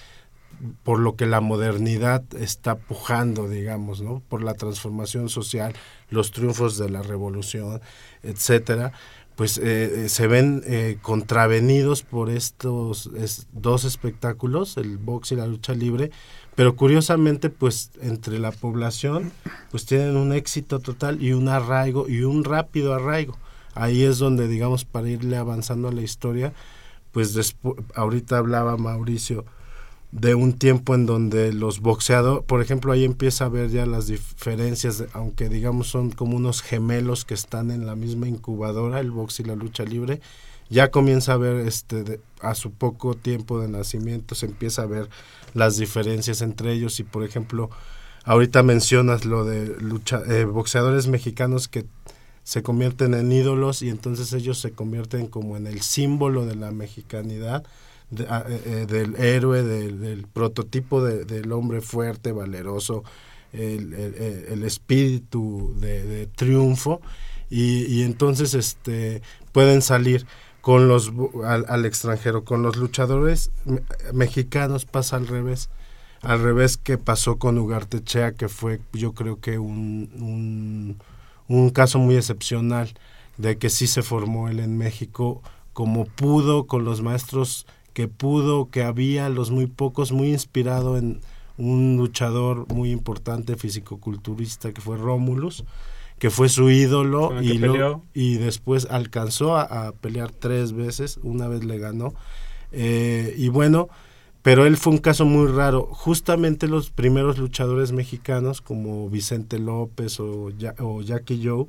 por 0.81 0.97
lo 0.97 1.15
que 1.15 1.27
la 1.27 1.39
modernidad 1.39 2.23
está 2.33 2.79
pujando, 2.79 3.47
digamos, 3.47 4.01
¿no? 4.01 4.23
Por 4.27 4.41
la 4.41 4.55
transformación 4.55 5.29
social, 5.29 5.73
los 6.09 6.31
triunfos 6.31 6.79
de 6.79 6.89
la 6.89 7.03
revolución, 7.03 7.79
etcétera, 8.23 8.91
pues 9.39 9.57
eh, 9.57 10.09
se 10.09 10.27
ven 10.27 10.63
eh, 10.65 10.97
contravenidos 11.01 12.03
por 12.03 12.29
estos 12.29 13.09
es, 13.15 13.47
dos 13.53 13.85
espectáculos, 13.85 14.75
el 14.75 14.97
box 14.97 15.31
y 15.31 15.37
la 15.37 15.47
lucha 15.47 15.73
libre, 15.73 16.11
pero 16.55 16.75
curiosamente, 16.75 17.49
pues 17.49 17.91
entre 18.01 18.37
la 18.37 18.51
población, 18.51 19.31
pues 19.71 19.85
tienen 19.85 20.17
un 20.17 20.33
éxito 20.33 20.79
total 20.79 21.23
y 21.23 21.31
un 21.31 21.47
arraigo 21.47 22.09
y 22.09 22.23
un 22.23 22.43
rápido 22.43 22.93
arraigo. 22.93 23.37
Ahí 23.75 24.03
es 24.03 24.17
donde, 24.17 24.49
digamos, 24.49 24.83
para 24.83 25.07
irle 25.07 25.37
avanzando 25.37 25.87
a 25.87 25.93
la 25.93 26.01
historia, 26.01 26.51
pues 27.13 27.55
ahorita 27.95 28.39
hablaba 28.39 28.75
Mauricio 28.75 29.45
de 30.11 30.33
un 30.33 30.53
tiempo 30.53 30.95
en 30.95 31.05
donde 31.05 31.53
los 31.53 31.81
boxeadores, 31.81 32.43
por 32.45 32.61
ejemplo, 32.61 32.91
ahí 32.91 33.05
empieza 33.05 33.45
a 33.45 33.49
ver 33.49 33.69
ya 33.69 33.85
las 33.85 34.07
diferencias, 34.07 35.03
aunque 35.13 35.49
digamos 35.49 35.87
son 35.87 36.11
como 36.11 36.35
unos 36.35 36.61
gemelos 36.61 37.25
que 37.25 37.35
están 37.35 37.69
en 37.69 37.85
la 37.85 37.95
misma 37.95 38.27
incubadora, 38.27 38.99
el 38.99 39.11
box 39.11 39.39
y 39.39 39.43
la 39.43 39.55
lucha 39.55 39.83
libre, 39.83 40.19
ya 40.69 40.91
comienza 40.91 41.33
a 41.33 41.37
ver 41.37 41.67
este 41.67 42.03
de, 42.03 42.19
a 42.41 42.55
su 42.55 42.71
poco 42.71 43.15
tiempo 43.15 43.59
de 43.59 43.67
nacimiento 43.67 44.35
se 44.35 44.45
empieza 44.45 44.83
a 44.83 44.87
ver 44.87 45.09
las 45.53 45.77
diferencias 45.77 46.41
entre 46.41 46.73
ellos. 46.73 46.99
Y 46.99 47.03
por 47.03 47.23
ejemplo 47.23 47.69
ahorita 48.23 48.63
mencionas 48.63 49.25
lo 49.25 49.45
de 49.45 49.75
lucha 49.79 50.21
eh, 50.27 50.45
boxeadores 50.45 51.07
mexicanos 51.07 51.67
que 51.67 51.85
se 52.43 52.63
convierten 52.63 53.13
en 53.13 53.31
ídolos 53.31 53.81
y 53.81 53.89
entonces 53.89 54.33
ellos 54.33 54.59
se 54.59 54.71
convierten 54.71 55.27
como 55.27 55.57
en 55.57 55.67
el 55.67 55.81
símbolo 55.81 56.45
de 56.45 56.55
la 56.55 56.71
mexicanidad, 56.71 57.63
de, 58.09 58.25
eh, 58.25 58.85
del 58.87 59.15
héroe, 59.15 59.63
de, 59.63 59.91
del 59.91 60.27
prototipo 60.27 61.03
de, 61.03 61.25
del 61.25 61.51
hombre 61.51 61.81
fuerte, 61.81 62.31
valeroso, 62.31 63.03
el, 63.53 63.93
el, 63.93 64.63
espíritu 64.63 65.73
de, 65.77 66.27
triunfo. 66.35 67.01
Y, 67.49 67.85
y, 67.85 68.03
entonces 68.03 68.53
este 68.53 69.21
pueden 69.51 69.81
salir 69.81 70.27
con 70.61 70.87
los 70.87 71.11
al, 71.45 71.65
al, 71.67 71.85
extranjero 71.85 72.43
con 72.43 72.61
los 72.61 72.77
luchadores 72.77 73.51
mexicanos 74.13 74.85
pasa 74.85 75.15
al 75.15 75.27
revés. 75.27 75.69
Al 76.21 76.41
revés 76.41 76.77
que 76.77 76.97
pasó 76.97 77.37
con 77.37 77.57
Ugartechea 77.57 78.33
que 78.33 78.49
fue 78.49 78.81
yo 78.93 79.13
creo 79.13 79.39
que 79.39 79.57
un, 79.57 80.11
un 80.19 80.97
un 81.49 81.71
caso 81.71 81.99
muy 81.99 82.15
excepcional 82.15 82.93
de 83.37 83.57
que 83.57 83.69
sí 83.69 83.87
se 83.87 84.03
formó 84.03 84.47
él 84.47 84.59
en 84.59 84.77
México 84.77 85.41
como 85.73 86.05
pudo, 86.05 86.67
con 86.67 86.85
los 86.85 87.01
maestros 87.01 87.65
que 87.93 88.07
pudo, 88.07 88.69
que 88.69 88.83
había, 88.83 89.29
los 89.29 89.51
muy 89.51 89.67
pocos, 89.67 90.11
muy 90.11 90.29
inspirado 90.29 90.97
en 90.97 91.21
un 91.57 91.97
luchador 91.97 92.71
muy 92.73 92.91
importante, 92.91 93.57
fisicoculturista, 93.57 94.71
que 94.71 94.81
fue 94.81 94.97
Rómulus, 94.97 95.65
que 96.17 96.29
fue 96.29 96.49
su 96.49 96.69
ídolo 96.69 97.41
y, 97.41 97.57
lo, 97.57 98.03
y 98.13 98.35
después 98.35 98.87
alcanzó 98.89 99.57
a, 99.57 99.87
a, 99.87 99.91
pelear 99.91 100.31
tres 100.31 100.73
veces, 100.73 101.19
una 101.23 101.47
vez 101.47 101.63
le 101.63 101.77
ganó. 101.77 102.13
Eh, 102.71 103.33
y 103.37 103.49
bueno, 103.49 103.89
pero 104.41 104.65
él 104.65 104.77
fue 104.77 104.93
un 104.93 104.99
caso 104.99 105.25
muy 105.25 105.47
raro. 105.47 105.87
Justamente 105.91 106.67
los 106.67 106.91
primeros 106.91 107.37
luchadores 107.37 107.91
mexicanos, 107.91 108.61
como 108.61 109.09
Vicente 109.09 109.59
López 109.59 110.19
o, 110.19 110.51
o 110.79 111.01
Jackie 111.01 111.41
Joe, 111.43 111.65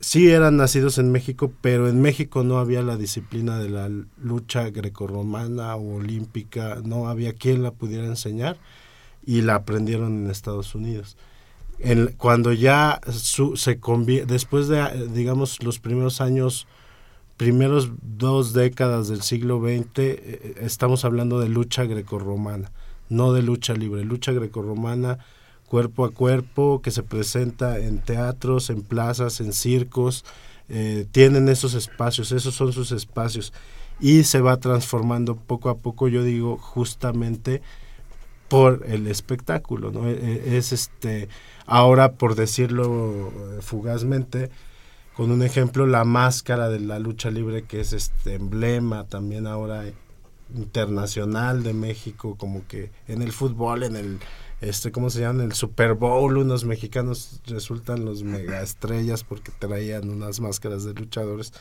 sí 0.00 0.30
eran 0.30 0.56
nacidos 0.56 0.98
en 0.98 1.10
México, 1.12 1.52
pero 1.60 1.88
en 1.88 2.00
México 2.00 2.44
no 2.44 2.58
había 2.58 2.82
la 2.82 2.96
disciplina 2.96 3.58
de 3.58 3.68
la 3.68 3.90
lucha 4.22 4.70
grecorromana 4.70 5.76
o 5.76 5.96
olímpica, 5.96 6.80
no 6.84 7.08
había 7.08 7.32
quien 7.32 7.62
la 7.62 7.72
pudiera 7.72 8.06
enseñar 8.06 8.56
y 9.24 9.42
la 9.42 9.56
aprendieron 9.56 10.24
en 10.24 10.30
Estados 10.30 10.74
Unidos. 10.74 11.16
En, 11.80 12.14
cuando 12.16 12.52
ya 12.52 13.00
su, 13.10 13.56
se 13.56 13.78
después 14.26 14.68
de, 14.68 15.08
digamos, 15.12 15.62
los 15.62 15.78
primeros 15.78 16.20
años 16.20 16.66
primeros 17.36 17.90
dos 18.02 18.52
décadas 18.52 19.08
del 19.08 19.22
siglo 19.22 19.60
XX 19.60 19.98
eh, 19.98 20.54
estamos 20.60 21.04
hablando 21.04 21.38
de 21.38 21.48
lucha 21.48 21.84
grecorromana, 21.84 22.72
no 23.08 23.32
de 23.32 23.42
lucha 23.42 23.74
libre, 23.74 24.04
lucha 24.04 24.32
grecorromana 24.32 25.18
cuerpo 25.68 26.04
a 26.04 26.10
cuerpo 26.10 26.80
que 26.82 26.90
se 26.90 27.02
presenta 27.02 27.78
en 27.78 27.98
teatros, 27.98 28.70
en 28.70 28.82
plazas, 28.82 29.40
en 29.40 29.52
circos, 29.52 30.24
eh, 30.68 31.06
tienen 31.12 31.48
esos 31.48 31.74
espacios, 31.74 32.32
esos 32.32 32.54
son 32.54 32.72
sus 32.72 32.92
espacios 32.92 33.52
y 34.00 34.24
se 34.24 34.40
va 34.40 34.58
transformando 34.58 35.36
poco 35.36 35.70
a 35.70 35.76
poco, 35.76 36.08
yo 36.08 36.22
digo 36.22 36.56
justamente 36.56 37.62
por 38.48 38.84
el 38.88 39.06
espectáculo, 39.08 39.90
¿no? 39.90 40.08
E, 40.08 40.12
e, 40.12 40.56
es 40.56 40.72
este 40.72 41.28
ahora 41.66 42.12
por 42.12 42.34
decirlo 42.34 43.28
eh, 43.28 43.58
fugazmente 43.60 44.50
con 45.14 45.30
un 45.30 45.42
ejemplo 45.42 45.86
la 45.86 46.04
máscara 46.04 46.68
de 46.68 46.80
la 46.80 46.98
lucha 46.98 47.30
libre 47.30 47.64
que 47.64 47.80
es 47.80 47.92
este 47.92 48.34
emblema 48.34 49.04
también 49.04 49.46
ahora 49.46 49.84
internacional 50.54 51.62
de 51.62 51.74
México 51.74 52.36
como 52.38 52.66
que 52.66 52.90
en 53.06 53.20
el 53.20 53.32
fútbol 53.32 53.82
en 53.82 53.96
el 53.96 54.18
este 54.60 54.90
cómo 54.92 55.10
se 55.10 55.20
llama 55.20 55.42
en 55.42 55.50
el 55.50 55.54
Super 55.54 55.94
Bowl 55.94 56.36
unos 56.36 56.64
mexicanos 56.64 57.40
resultan 57.46 58.04
los 58.04 58.22
mega 58.22 58.62
estrellas 58.62 59.24
porque 59.24 59.52
traían 59.58 60.10
unas 60.10 60.40
máscaras 60.40 60.84
de 60.84 60.94
luchadores 60.94 61.52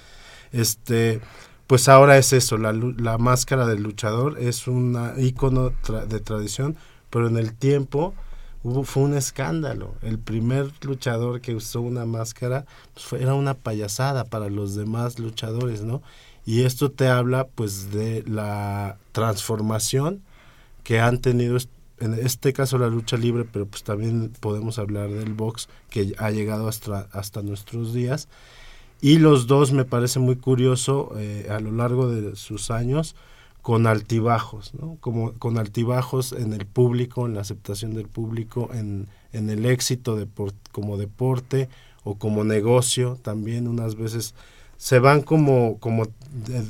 este 0.51 1.21
pues 1.67 1.89
ahora 1.89 2.17
es 2.17 2.31
eso, 2.31 2.57
la, 2.57 2.71
la 2.71 3.17
máscara 3.17 3.67
del 3.67 3.83
luchador 3.83 4.37
es 4.39 4.67
un 4.67 4.97
icono 5.17 5.73
de 6.07 6.19
tradición, 6.21 6.77
pero 7.09 7.27
en 7.27 7.35
el 7.35 7.53
tiempo 7.53 8.13
hubo, 8.63 8.85
fue 8.85 9.03
un 9.03 9.15
escándalo. 9.15 9.93
El 10.01 10.17
primer 10.17 10.71
luchador 10.81 11.41
que 11.41 11.55
usó 11.55 11.81
una 11.81 12.05
máscara 12.05 12.65
pues, 12.93 13.21
era 13.21 13.33
una 13.33 13.53
payasada 13.53 14.23
para 14.23 14.47
los 14.49 14.75
demás 14.75 15.19
luchadores, 15.19 15.81
¿no? 15.81 16.01
Y 16.45 16.63
esto 16.63 16.89
te 16.89 17.09
habla 17.09 17.47
pues 17.47 17.91
de 17.91 18.23
la 18.25 18.97
transformación 19.11 20.21
que 20.83 21.01
han 21.01 21.19
tenido 21.19 21.57
en 21.99 22.13
este 22.13 22.53
caso 22.53 22.77
la 22.77 22.87
lucha 22.87 23.17
libre, 23.17 23.45
pero 23.45 23.65
pues 23.65 23.83
también 23.83 24.31
podemos 24.39 24.79
hablar 24.79 25.09
del 25.09 25.33
box 25.33 25.69
que 25.89 26.13
ha 26.17 26.31
llegado 26.31 26.67
hasta, 26.67 27.07
hasta 27.11 27.41
nuestros 27.41 27.93
días. 27.93 28.27
Y 29.01 29.19
los 29.19 29.47
dos 29.47 29.71
me 29.73 29.85
parece 29.85 30.19
muy 30.19 30.37
curioso 30.37 31.11
eh, 31.17 31.47
a 31.49 31.59
lo 31.59 31.71
largo 31.71 32.09
de 32.09 32.35
sus 32.35 32.71
años 32.71 33.15
con 33.61 33.85
altibajos, 33.85 34.73
¿no? 34.73 34.97
Como 35.01 35.33
con 35.33 35.57
altibajos 35.57 36.31
en 36.31 36.53
el 36.53 36.65
público, 36.65 37.25
en 37.25 37.35
la 37.35 37.41
aceptación 37.41 37.93
del 37.93 38.07
público, 38.07 38.69
en, 38.73 39.07
en 39.33 39.49
el 39.49 39.65
éxito 39.65 40.15
de 40.15 40.27
como 40.71 40.97
deporte 40.97 41.69
o 42.03 42.15
como 42.15 42.43
negocio 42.43 43.17
también 43.21 43.67
unas 43.67 43.95
veces 43.95 44.33
se 44.77 44.99
van 44.99 45.21
como 45.21 45.77
como 45.79 46.07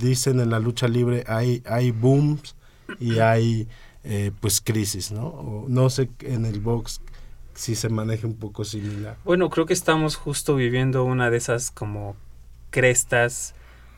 dicen 0.01 0.39
en 0.39 0.49
la 0.49 0.59
lucha 0.59 0.87
libre 0.87 1.23
hay 1.27 1.61
hay 1.67 1.91
booms 1.91 2.55
y 2.99 3.19
hay 3.19 3.67
eh, 4.09 4.31
pues 4.39 4.61
crisis, 4.61 5.11
¿no? 5.11 5.65
no 5.67 5.89
sé 5.89 6.09
en 6.21 6.45
el 6.45 6.61
box 6.61 7.01
si 7.53 7.75
se 7.75 7.89
maneja 7.89 8.25
un 8.25 8.35
poco 8.35 8.63
similar. 8.63 9.17
Bueno, 9.25 9.49
creo 9.49 9.65
que 9.65 9.73
estamos 9.73 10.15
justo 10.15 10.55
viviendo 10.55 11.03
una 11.03 11.29
de 11.29 11.35
esas 11.35 11.71
como 11.71 12.15
crestas 12.69 13.53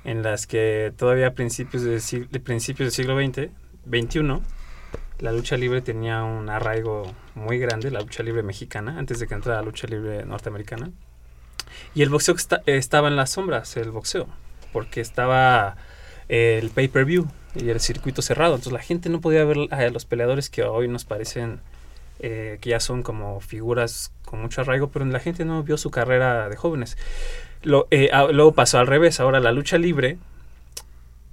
en 0.06 0.24
las 0.24 0.48
que 0.48 0.92
todavía 0.98 1.28
a 1.28 1.34
principios, 1.34 1.84
de, 1.84 2.40
principios 2.40 2.88
del 2.88 2.92
siglo 2.92 3.16
XX, 3.20 3.52
XXI, 3.88 4.42
la 5.20 5.32
lucha 5.32 5.58
libre 5.58 5.82
tenía 5.82 6.24
un 6.24 6.50
arraigo 6.50 7.04
muy 7.36 7.60
grande, 7.60 7.92
la 7.92 8.00
lucha 8.00 8.24
libre 8.24 8.42
mexicana, 8.42 8.98
antes 8.98 9.20
de 9.20 9.28
que 9.28 9.36
entrara 9.36 9.60
la 9.60 9.66
lucha 9.66 9.86
libre 9.86 10.26
norteamericana. 10.26 10.90
Y 11.94 12.02
el 12.02 12.10
boxeo 12.10 12.36
estaba 12.66 13.10
en 13.10 13.16
las 13.16 13.30
sombras, 13.30 13.78
el 13.78 13.92
boxeo, 13.92 14.28
porque 14.74 15.02
estaba 15.02 15.76
el 16.30 16.70
pay-per-view, 16.70 17.28
y 17.56 17.70
el 17.70 17.80
circuito 17.80 18.22
cerrado. 18.22 18.56
Entonces 18.56 18.74
la 18.74 18.82
gente 18.82 19.10
no 19.10 19.22
podía 19.22 19.44
ver 19.44 19.58
a 19.72 19.90
los 19.90 20.06
peleadores 20.06 20.50
que 20.50 20.64
hoy 20.64 20.88
nos 20.88 21.06
parecen 21.06 21.60
eh, 22.20 22.58
que 22.62 22.72
ya 22.72 22.80
son 22.80 23.04
como 23.04 23.40
figuras 23.40 24.12
con 24.26 24.42
mucho 24.42 24.62
arraigo, 24.62 24.90
pero 24.90 25.06
la 25.06 25.20
gente 25.20 25.46
no 25.46 25.64
vio 25.64 25.78
su 25.78 25.90
carrera 25.90 26.50
de 26.50 26.56
jóvenes. 26.56 26.98
Lo, 27.64 27.88
eh, 27.92 28.10
luego 28.32 28.54
pasó 28.54 28.80
al 28.80 28.88
revés, 28.88 29.20
ahora 29.20 29.40
la 29.40 29.52
lucha 29.52 29.78
libre, 29.78 30.18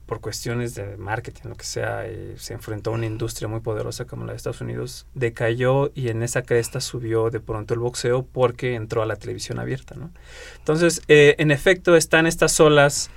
por 0.07 0.21
cuestiones 0.21 0.77
de 0.77 0.97
marketing, 0.97 1.49
lo 1.49 1.57
que 1.57 1.65
sea, 1.65 2.07
eh, 2.07 2.35
se 2.37 2.55
enfrentó 2.55 2.91
a 2.91 2.95
una 2.95 3.07
industria 3.07 3.49
muy 3.49 3.59
poderosa 3.59 4.05
como 4.05 4.25
la 4.25 4.33
de 4.33 4.37
Estados 4.37 4.61
Unidos, 4.61 5.07
decayó 5.15 5.91
y 5.97 6.09
en 6.09 6.23
esa 6.23 6.43
cresta 6.43 6.81
subió 6.81 7.31
de 7.31 7.41
pronto 7.41 7.75
el 7.75 7.81
boxeo 7.81 8.25
porque 8.25 8.77
entró 8.77 9.03
a 9.03 9.07
la 9.07 9.17
televisión 9.17 9.59
abierta. 9.59 9.97
¿no? 9.97 10.11
Entonces, 10.59 11.03
en 11.09 11.51
efecto, 11.51 11.97
están 11.97 12.29
estas 12.29 12.59
olas 12.61 13.11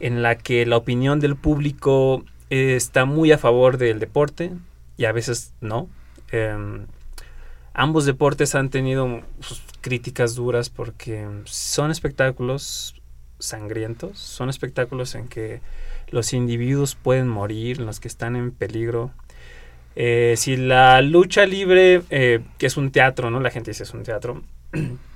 en 0.00 0.22
la 0.22 0.36
que 0.36 0.64
la 0.66 0.76
opinión 0.76 1.20
del 1.20 1.36
público 1.36 2.24
está 2.50 3.04
muy 3.04 3.32
a 3.32 3.38
favor 3.38 3.78
del 3.78 4.00
deporte 4.00 4.52
y 4.96 5.04
a 5.04 5.12
veces 5.12 5.52
no. 5.60 5.88
Em, 6.30 6.86
ambos 7.74 8.04
deportes 8.04 8.54
han 8.54 8.70
tenido 8.70 9.22
críticas 9.80 10.34
duras 10.34 10.70
porque 10.70 11.26
son 11.44 11.90
espectáculos 11.90 12.94
sangrientos, 13.38 14.18
son 14.18 14.50
espectáculos 14.50 15.14
en 15.14 15.28
que 15.28 15.60
los 16.10 16.32
individuos 16.32 16.94
pueden 16.94 17.28
morir, 17.28 17.80
los 17.80 18.00
que 18.00 18.08
están 18.08 18.36
en 18.36 18.50
peligro. 18.50 19.12
Eh, 19.94 20.34
si 20.36 20.56
la 20.56 21.00
lucha 21.02 21.46
libre, 21.46 22.02
eh, 22.10 22.40
que 22.58 22.66
es 22.66 22.76
un 22.76 22.90
teatro, 22.90 23.30
¿no? 23.30 23.40
La 23.40 23.50
gente 23.50 23.70
dice 23.70 23.84
es 23.84 23.94
un 23.94 24.02
teatro. 24.02 24.42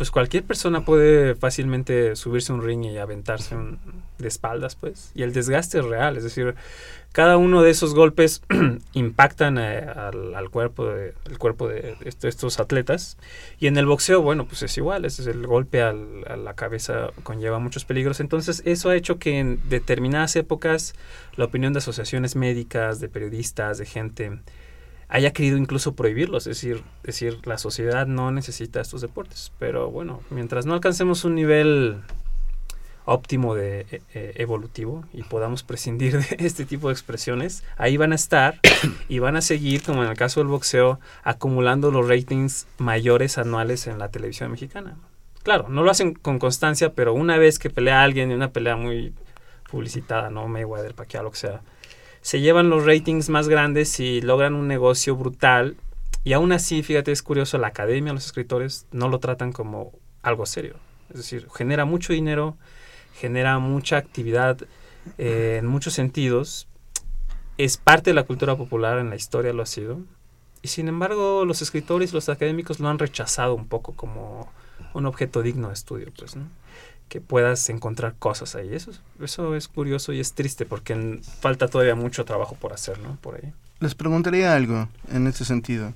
pues 0.00 0.10
cualquier 0.10 0.44
persona 0.44 0.82
puede 0.82 1.34
fácilmente 1.34 2.16
subirse 2.16 2.54
un 2.54 2.62
ring 2.62 2.86
y 2.86 2.96
aventarse 2.96 3.54
de 4.16 4.28
espaldas, 4.28 4.74
pues. 4.74 5.12
Y 5.14 5.24
el 5.24 5.34
desgaste 5.34 5.78
es 5.78 5.84
real, 5.84 6.16
es 6.16 6.24
decir, 6.24 6.54
cada 7.12 7.36
uno 7.36 7.60
de 7.60 7.68
esos 7.68 7.94
golpes 7.94 8.40
impactan 8.94 9.58
eh, 9.58 9.86
al, 10.34 10.48
cuerpo 10.48 10.86
de, 10.86 11.12
el 11.26 11.36
cuerpo 11.36 11.68
de 11.68 11.98
estos 12.22 12.60
atletas. 12.60 13.18
Y 13.58 13.66
en 13.66 13.76
el 13.76 13.84
boxeo, 13.84 14.22
bueno, 14.22 14.46
pues 14.46 14.62
es 14.62 14.74
igual, 14.78 15.04
es 15.04 15.18
el 15.18 15.46
golpe 15.46 15.82
a 15.82 15.92
la 15.92 16.54
cabeza 16.54 17.10
conlleva 17.22 17.58
muchos 17.58 17.84
peligros. 17.84 18.20
Entonces, 18.20 18.62
eso 18.64 18.88
ha 18.88 18.96
hecho 18.96 19.18
que 19.18 19.38
en 19.38 19.60
determinadas 19.68 20.34
épocas 20.34 20.94
la 21.36 21.44
opinión 21.44 21.74
de 21.74 21.80
asociaciones 21.80 22.36
médicas, 22.36 23.00
de 23.00 23.10
periodistas, 23.10 23.76
de 23.76 23.84
gente 23.84 24.38
haya 25.10 25.32
querido 25.32 25.58
incluso 25.58 25.94
prohibirlos, 25.94 26.46
es 26.46 26.56
decir, 26.56 26.82
decir, 27.02 27.40
la 27.44 27.58
sociedad 27.58 28.06
no 28.06 28.30
necesita 28.30 28.80
estos 28.80 29.00
deportes, 29.00 29.52
pero 29.58 29.90
bueno, 29.90 30.20
mientras 30.30 30.66
no 30.66 30.74
alcancemos 30.74 31.24
un 31.24 31.34
nivel 31.34 32.00
óptimo 33.06 33.56
de 33.56 33.86
e, 33.90 34.02
e, 34.14 34.32
evolutivo 34.36 35.04
y 35.12 35.24
podamos 35.24 35.64
prescindir 35.64 36.18
de 36.18 36.36
este 36.46 36.64
tipo 36.64 36.88
de 36.88 36.92
expresiones, 36.92 37.64
ahí 37.76 37.96
van 37.96 38.12
a 38.12 38.14
estar 38.14 38.60
y 39.08 39.18
van 39.18 39.36
a 39.36 39.40
seguir, 39.40 39.82
como 39.82 40.04
en 40.04 40.10
el 40.10 40.16
caso 40.16 40.40
del 40.40 40.46
boxeo, 40.46 41.00
acumulando 41.24 41.90
los 41.90 42.08
ratings 42.08 42.68
mayores 42.78 43.36
anuales 43.36 43.88
en 43.88 43.98
la 43.98 44.10
televisión 44.10 44.52
mexicana. 44.52 44.96
Claro, 45.42 45.68
no 45.68 45.82
lo 45.82 45.90
hacen 45.90 46.14
con 46.14 46.38
constancia, 46.38 46.92
pero 46.94 47.14
una 47.14 47.36
vez 47.36 47.58
que 47.58 47.70
pelea 47.70 48.04
alguien 48.04 48.30
en 48.30 48.36
una 48.36 48.52
pelea 48.52 48.76
muy 48.76 49.12
publicitada, 49.70 50.30
no 50.30 50.46
Mayweather, 50.46 50.94
Pacquiao, 50.94 51.24
lo 51.24 51.30
que 51.32 51.38
sea, 51.38 51.62
se 52.22 52.40
llevan 52.40 52.70
los 52.70 52.84
ratings 52.84 53.28
más 53.28 53.48
grandes 53.48 53.98
y 54.00 54.20
logran 54.20 54.54
un 54.54 54.68
negocio 54.68 55.16
brutal. 55.16 55.76
Y 56.22 56.34
aún 56.34 56.52
así, 56.52 56.82
fíjate, 56.82 57.12
es 57.12 57.22
curioso, 57.22 57.58
la 57.58 57.68
academia, 57.68 58.12
los 58.12 58.26
escritores 58.26 58.86
no 58.92 59.08
lo 59.08 59.18
tratan 59.18 59.52
como 59.52 59.92
algo 60.22 60.44
serio. 60.46 60.76
Es 61.10 61.16
decir, 61.16 61.48
genera 61.54 61.84
mucho 61.84 62.12
dinero, 62.12 62.56
genera 63.14 63.58
mucha 63.58 63.96
actividad 63.96 64.58
eh, 65.18 65.56
en 65.58 65.66
muchos 65.66 65.94
sentidos. 65.94 66.68
Es 67.58 67.76
parte 67.76 68.10
de 68.10 68.14
la 68.14 68.24
cultura 68.24 68.56
popular, 68.56 68.98
en 68.98 69.10
la 69.10 69.16
historia 69.16 69.52
lo 69.52 69.62
ha 69.62 69.66
sido. 69.66 70.00
Y 70.62 70.68
sin 70.68 70.88
embargo, 70.88 71.44
los 71.46 71.62
escritores 71.62 72.12
los 72.12 72.28
académicos 72.28 72.80
lo 72.80 72.88
han 72.88 72.98
rechazado 72.98 73.54
un 73.54 73.66
poco 73.66 73.94
como 73.94 74.52
un 74.92 75.06
objeto 75.06 75.42
digno 75.42 75.68
de 75.68 75.74
estudio, 75.74 76.08
pues, 76.16 76.36
¿no? 76.36 76.48
Que 77.10 77.20
puedas 77.20 77.68
encontrar 77.68 78.14
cosas 78.18 78.54
ahí. 78.54 78.72
Eso, 78.72 78.92
eso 79.20 79.54
es 79.54 79.68
curioso 79.68 80.14
y 80.14 80.20
es 80.20 80.32
triste 80.32 80.64
porque 80.64 81.20
falta 81.40 81.68
todavía 81.68 81.96
mucho 81.96 82.24
trabajo 82.24 82.54
por 82.54 82.72
hacer, 82.72 83.00
¿no? 83.00 83.18
Por 83.20 83.34
ahí. 83.34 83.52
Les 83.80 83.94
preguntaría 83.94 84.54
algo 84.54 84.88
en 85.12 85.26
este 85.26 85.44
sentido. 85.44 85.92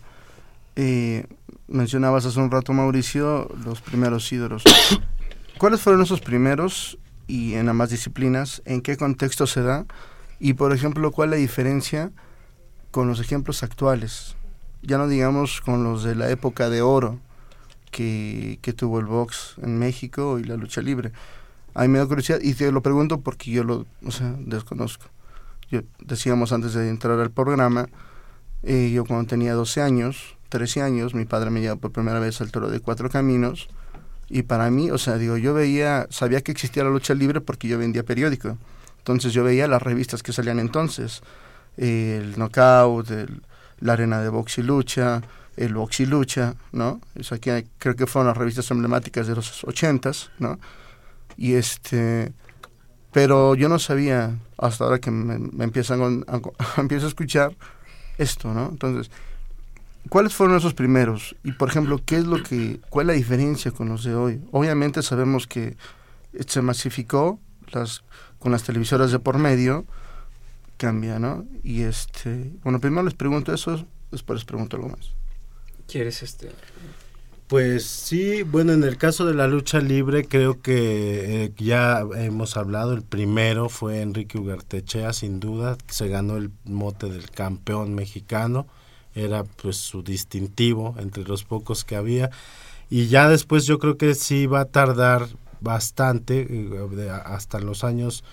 Eh, 0.74 1.27
mencionabas 1.68 2.27
hace 2.27 2.40
un 2.40 2.50
rato, 2.50 2.72
Mauricio, 2.72 3.48
los 3.64 3.81
primeros 3.81 4.31
ídolos. 4.33 4.64
¿Cuáles 5.59 5.81
fueron 5.81 6.03
esos 6.03 6.20
primeros 6.20 6.98
y 7.29 7.55
en 7.55 7.68
ambas 7.68 7.90
disciplinas? 7.90 8.61
¿En 8.64 8.83
qué 8.83 8.96
contexto 8.96 9.46
se 9.46 9.62
da? 9.62 9.87
Y, 10.40 10.55
por 10.55 10.72
ejemplo, 10.72 11.12
¿cuál 11.12 11.29
es 11.29 11.31
la 11.31 11.37
diferencia 11.37 12.11
con 12.90 13.07
los 13.07 13.20
ejemplos 13.20 13.62
actuales? 13.62 14.35
Ya 14.83 14.98
no 14.98 15.07
digamos 15.07 15.61
con 15.61 15.85
los 15.85 16.03
de 16.03 16.16
la 16.16 16.29
época 16.29 16.68
de 16.70 16.83
oro, 16.83 17.20
que, 17.94 18.74
tuvo 18.76 18.98
el 18.98 19.07
box 19.07 19.54
en 19.62 19.78
México 19.78 20.38
y 20.38 20.44
la 20.44 20.57
lucha 20.57 20.83
libre. 20.83 21.12
A 21.74 21.83
mí 21.83 21.88
me 21.88 21.98
da 21.98 22.07
curiosidad 22.07 22.40
y 22.42 22.54
te 22.54 22.70
lo 22.72 22.83
pregunto 22.83 23.20
porque 23.20 23.50
yo 23.50 23.62
lo 23.62 23.87
o 24.04 24.11
sea, 24.11 24.35
desconozco. 24.38 25.07
Yo, 25.70 25.80
decíamos 26.00 26.52
antes 26.52 26.74
de 26.74 26.88
entrar 26.88 27.18
al 27.20 27.30
programa, 27.30 27.88
eh, 28.62 28.90
yo 28.92 29.04
cuando 29.04 29.26
tenía 29.26 29.54
12 29.54 29.80
años, 29.80 30.37
13 30.48 30.83
años, 30.83 31.14
mi 31.14 31.24
padre 31.24 31.50
me 31.50 31.61
llevó 31.61 31.76
por 31.76 31.92
primera 31.92 32.18
vez 32.18 32.40
al 32.40 32.50
toro 32.50 32.68
de 32.68 32.80
cuatro 32.80 33.09
caminos 33.09 33.68
y 34.28 34.42
para 34.42 34.70
mí, 34.70 34.90
o 34.90 34.98
sea, 34.98 35.16
digo, 35.16 35.37
yo 35.37 35.54
veía, 35.54 36.07
sabía 36.11 36.40
que 36.40 36.52
existía 36.52 36.83
la 36.85 36.90
lucha 36.90 37.14
libre 37.14 37.40
porque 37.40 37.68
yo 37.68 37.78
vendía 37.78 38.02
periódico. 38.02 38.59
Entonces 38.98 39.33
yo 39.33 39.44
veía 39.44 39.68
las 39.68 39.83
revistas 39.83 40.22
que 40.22 40.33
salían 40.33 40.59
entonces, 40.59 41.22
el 41.76 42.35
Knockout, 42.37 43.11
el, 43.11 43.42
la 43.80 43.92
Arena 43.92 44.20
de 44.20 44.30
Box 44.30 44.59
y 44.59 44.62
Lucha, 44.62 45.22
el 45.57 45.73
Lucha, 45.73 46.55
¿no? 46.73 47.01
Eso 47.14 47.35
aquí 47.35 47.51
creo 47.79 47.97
que 47.97 48.07
fueron 48.07 48.29
las 48.29 48.37
revistas 48.37 48.71
emblemáticas 48.71 49.27
de 49.27 49.35
los 49.35 49.64
ochentas, 49.64 50.31
¿no? 50.38 50.59
Y 51.37 51.55
este, 51.55 52.33
pero 53.12 53.55
yo 53.55 53.69
no 53.69 53.79
sabía 53.79 54.38
hasta 54.59 54.85
ahora 54.85 54.99
que 54.99 55.11
me, 55.11 55.64
empiezan 55.64 56.25
a, 56.27 56.40
empiezo 56.81 57.07
a 57.07 57.09
escuchar 57.09 57.57
esto, 58.19 58.53
¿no? 58.53 58.69
Entonces, 58.69 59.11
¿cuáles 60.09 60.35
fueron 60.35 60.57
esos 60.57 60.75
primeros? 60.75 61.37
Y 61.45 61.53
por 61.53 61.69
ejemplo, 61.69 62.01
¿qué 62.05 62.17
es 62.17 62.27
lo 62.27 62.43
que, 62.43 62.81
cuál 62.90 63.05
es 63.05 63.14
la 63.14 63.14
diferencia 63.14 63.71
con 63.71 63.88
los 63.88 64.05
de 64.05 64.14
hoy? 64.14 64.43
Obviamente 64.51 65.03
sabemos 65.03 65.47
que 65.47 65.77
se 66.47 66.62
masificó 66.62 67.38
las, 67.73 68.03
con 68.38 68.53
las 68.53 68.64
televisoras 68.64 69.12
de 69.12 69.19
por 69.19 69.38
medio, 69.38 69.85
cambia, 70.77 71.19
¿no? 71.19 71.45
Y 71.62 71.83
este, 71.83 72.53
bueno, 72.62 72.81
primero 72.81 73.03
les 73.05 73.14
pregunto 73.14 73.55
eso, 73.55 73.87
después 74.11 74.40
les 74.40 74.45
pregunto 74.45 74.77
algo 74.77 74.88
más. 74.88 75.12
¿Quieres 75.87 76.23
este? 76.23 76.51
Pues 77.47 77.85
sí, 77.85 78.42
bueno, 78.42 78.73
en 78.73 78.85
el 78.85 78.97
caso 78.97 79.27
de 79.27 79.35
la 79.35 79.47
lucha 79.47 79.79
libre 79.81 80.25
creo 80.25 80.62
que 80.62 81.44
eh, 81.44 81.53
ya 81.59 82.03
hemos 82.16 82.57
hablado, 82.57 82.94
el 82.94 83.03
primero 83.03 83.68
fue 83.68 84.01
Enrique 84.01 84.38
Ugartechea, 84.38 85.12
sin 85.12 85.40
duda, 85.40 85.77
se 85.87 86.09
ganó 86.09 86.37
el 86.37 86.51
mote 86.64 87.11
del 87.11 87.31
campeón 87.31 87.94
mexicano, 87.94 88.66
era 89.14 89.44
pues 89.44 89.77
su 89.77 90.03
distintivo 90.03 90.97
entre 90.99 91.25
los 91.25 91.44
pocos 91.44 91.85
que 91.85 91.97
había, 91.97 92.31
y 92.88 93.09
ya 93.09 93.29
después 93.29 93.66
yo 93.66 93.79
creo 93.79 93.99
que 93.99 94.14
sí 94.14 94.47
va 94.47 94.61
a 94.61 94.64
tardar 94.64 95.29
bastante, 95.61 96.47
eh, 96.49 97.11
hasta 97.25 97.59
los 97.59 97.85
años 97.85 98.25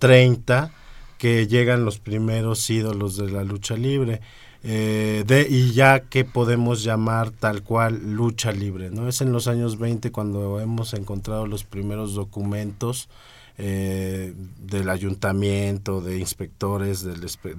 30, 0.00 0.72
que 1.18 1.46
llegan 1.46 1.84
los 1.84 1.98
primeros 1.98 2.68
ídolos 2.70 3.16
de 3.16 3.30
la 3.30 3.44
lucha 3.44 3.76
libre. 3.76 4.20
Eh, 4.64 5.22
de, 5.26 5.46
y 5.48 5.72
ya 5.72 6.00
que 6.00 6.24
podemos 6.24 6.82
llamar 6.82 7.30
tal 7.30 7.62
cual 7.62 8.14
lucha 8.14 8.50
libre, 8.50 8.90
¿no? 8.90 9.08
Es 9.08 9.20
en 9.20 9.32
los 9.32 9.46
años 9.46 9.78
20 9.78 10.10
cuando 10.10 10.58
hemos 10.60 10.94
encontrado 10.94 11.46
los 11.46 11.62
primeros 11.62 12.14
documentos 12.14 13.08
eh, 13.56 14.34
del 14.58 14.88
ayuntamiento, 14.90 16.00
de 16.00 16.18
inspectores 16.18 17.02
de 17.02 17.16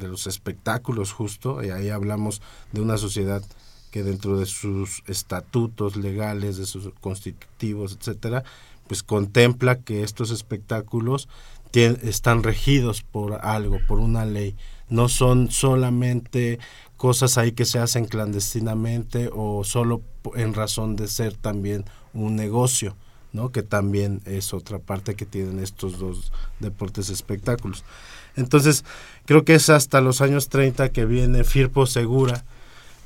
los 0.07 0.27
espectáculos 0.27 1.13
justo, 1.13 1.63
y 1.63 1.69
ahí 1.69 1.89
hablamos 1.89 2.41
de 2.73 2.81
una 2.81 2.97
sociedad 2.97 3.43
que 3.91 4.03
dentro 4.03 4.37
de 4.37 4.45
sus 4.45 5.03
estatutos 5.07 5.95
legales, 5.95 6.57
de 6.57 6.65
sus 6.65 6.91
constitutivos, 6.99 7.97
etcétera, 7.99 8.43
pues 8.87 9.03
contempla 9.03 9.79
que 9.79 10.03
estos 10.03 10.31
espectáculos 10.31 11.27
están 11.73 12.43
regidos 12.43 13.03
por 13.03 13.45
algo, 13.45 13.79
por 13.87 13.99
una 13.99 14.25
ley. 14.25 14.55
No 14.89 15.07
son 15.07 15.51
solamente 15.51 16.59
cosas 16.99 17.37
ahí 17.37 17.53
que 17.53 17.63
se 17.63 17.79
hacen 17.79 18.03
clandestinamente 18.03 19.29
o 19.33 19.63
solo 19.63 20.01
en 20.35 20.53
razón 20.53 20.97
de 20.97 21.07
ser 21.07 21.33
también 21.33 21.85
un 22.13 22.35
negocio, 22.35 22.97
¿no? 23.31 23.53
Que 23.53 23.63
también 23.63 24.21
es 24.25 24.53
otra 24.53 24.79
parte 24.79 25.15
que 25.15 25.25
tienen 25.25 25.59
estos 25.59 25.97
dos 25.97 26.33
deportes 26.59 27.09
espectáculos. 27.09 27.85
Entonces, 28.35 28.83
creo 29.25 29.45
que 29.45 29.55
es 29.55 29.69
hasta 29.69 30.01
los 30.01 30.19
años 30.19 30.49
30 30.49 30.89
que 30.89 31.05
viene 31.05 31.45
Firpo 31.45 31.85
Segura, 31.85 32.43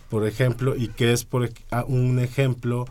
por 0.09 0.25
ejemplo, 0.25 0.75
y 0.75 0.87
que 0.87 1.13
es 1.13 1.23
por 1.23 1.47
un 1.85 2.17
ejemplo 2.17 2.85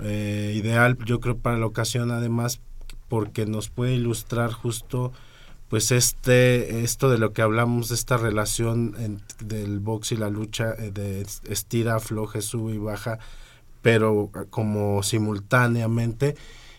eh, 0.00 0.52
ideal, 0.54 0.96
yo 1.04 1.18
creo, 1.18 1.36
para 1.36 1.58
la 1.58 1.66
ocasión, 1.66 2.12
además, 2.12 2.60
porque 3.08 3.46
nos 3.46 3.68
puede 3.68 3.94
ilustrar 3.94 4.52
justo 4.52 5.12
pues 5.68 5.90
este 5.90 6.84
esto 6.84 7.10
de 7.10 7.18
lo 7.18 7.32
que 7.32 7.42
hablamos 7.42 7.90
esta 7.90 8.16
relación 8.16 9.20
del 9.40 9.80
box 9.80 10.12
y 10.12 10.16
la 10.16 10.30
lucha 10.30 10.74
eh, 10.78 10.90
de 10.92 11.26
estira 11.48 11.96
afloje 11.96 12.40
sube 12.40 12.74
y 12.74 12.78
baja 12.78 13.18
pero 13.82 14.30
ah, 14.34 14.44
como 14.50 15.02
simultáneamente. 15.02 16.36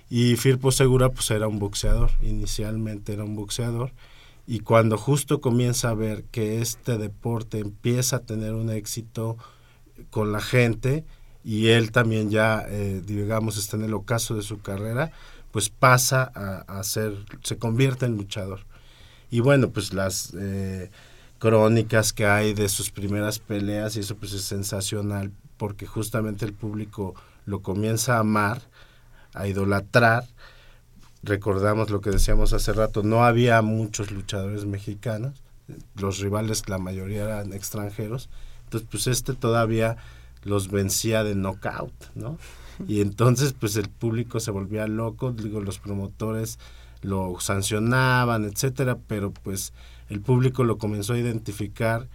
Y 0.10 0.36
Firpo 0.38 0.71
Segura 0.71 1.10
pues 1.10 1.32
era 1.32 1.47
un 1.47 1.60
boxeador 1.60 2.12
inicialmente 2.21 3.13
era 3.13 3.23
un 3.23 3.36
boxeador. 3.36 3.91
Y 4.45 4.60
cuando 4.60 4.97
justo 4.97 5.41
comienza 5.41 5.89
a 5.89 5.93
ver 5.93 6.23
que 6.26 6.62
este 6.62 6.97
deporte 6.97 7.60
empieza 7.60 8.17
a 8.17 8.19
tener 8.21 8.54
un 8.54 8.69
éxito 8.69 9.38
con 10.10 10.32
la 10.32 10.39
gente 10.39 11.04
y 11.43 11.67
él 11.67 11.91
también 11.91 12.30
ya 12.30 12.65
eh, 12.67 13.02
digamos 13.06 13.58
está 13.58 13.76
en 13.78 13.84
el 13.84 13.93
ocaso 13.93 14.36
de 14.36 14.43
su 14.43 14.62
carrera 14.62 15.12
pues 15.52 15.69
pasa 15.69 16.32
a, 16.36 16.80
a 16.80 16.84
ser 16.84 17.13
se 17.41 17.58
convierte 17.58 18.06
en 18.06 18.15
luchador 18.17 18.65
y 19.30 19.40
bueno, 19.42 19.70
pues 19.70 19.94
las 19.94 20.34
eh, 20.40 20.90
crónicas 21.40 22.13
que 22.13 22.26
hay 22.26 22.54
de 22.54 22.70
sus 22.70 22.92
primeras 22.92 23.40
peleas 23.40 23.96
y 23.96 24.00
eso 24.00 24.16
pues 24.16 24.34
es 24.34 24.44
sensacional 24.44 25.32
porque 25.58 25.86
justamente 25.86 26.46
el 26.46 26.54
público 26.54 27.16
lo 27.46 27.62
comienza 27.62 28.18
a 28.18 28.20
amar, 28.20 28.62
a 29.34 29.48
idolatrar. 29.48 30.26
Recordamos 31.24 31.90
lo 31.90 32.00
que 32.00 32.12
decíamos 32.12 32.54
hace 32.54 32.74
rato, 32.74 33.04
no 33.04 33.26
había 33.26 33.62
muchos 33.62 34.12
luchadores 34.12 34.66
mexicanos, 34.66 35.42
los 35.96 36.20
rivales 36.20 36.70
la 36.70 36.78
mayoría 36.78 37.24
eran 37.24 37.54
extranjeros, 37.54 38.30
entonces 38.66 38.88
pues 38.90 39.08
este 39.08 39.34
todavía 39.34 39.98
los 40.44 40.70
vencía 40.70 41.24
de 41.24 41.36
knockout, 41.36 42.16
¿no? 42.16 42.38
Y 42.88 43.02
entonces 43.02 43.54
pues 43.54 43.76
el 43.76 43.90
público 43.90 44.40
se 44.40 44.52
volvía 44.52 44.88
loco, 44.88 45.32
digo, 45.32 45.60
los 45.60 45.80
promotores 45.80 46.60
lo 47.01 47.39
sancionaban, 47.39 48.45
etcétera, 48.45 48.97
pero 49.07 49.31
pues 49.31 49.73
el 50.10 50.21
público 50.21 50.63
lo 50.63 50.77
comenzó 50.77 51.13
a 51.13 51.17
identificar 51.17 52.07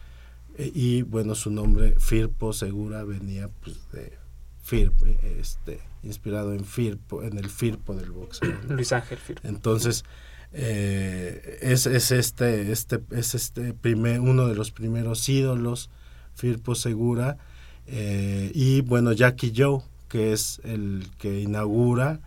eh, 0.58 0.70
y 0.74 1.02
bueno, 1.02 1.34
su 1.34 1.50
nombre 1.50 1.94
Firpo 1.98 2.52
Segura 2.52 3.04
venía 3.04 3.48
pues 3.62 3.78
de 3.92 4.18
Firpo, 4.62 5.06
este, 5.38 5.80
inspirado 6.02 6.54
en 6.54 6.64
Firpo, 6.64 7.22
en 7.22 7.38
el 7.38 7.48
Firpo 7.48 7.94
del 7.94 8.10
boxeo. 8.12 8.52
Luis 8.68 8.92
Ángel 8.92 9.18
Firpo. 9.18 9.46
Entonces, 9.46 10.04
eh, 10.52 11.58
es, 11.62 11.86
es, 11.86 12.12
este, 12.12 12.70
este, 12.70 13.00
es 13.10 13.34
este 13.34 13.72
primer, 13.72 14.20
uno 14.20 14.46
de 14.46 14.54
los 14.54 14.70
primeros 14.70 15.28
ídolos, 15.28 15.90
Firpo 16.34 16.74
Segura, 16.74 17.38
eh, 17.86 18.52
y 18.54 18.82
bueno, 18.82 19.12
Jackie 19.12 19.52
Joe, 19.56 19.82
que 20.08 20.32
es 20.32 20.60
el 20.64 21.08
que 21.18 21.40
inaugura 21.40 22.20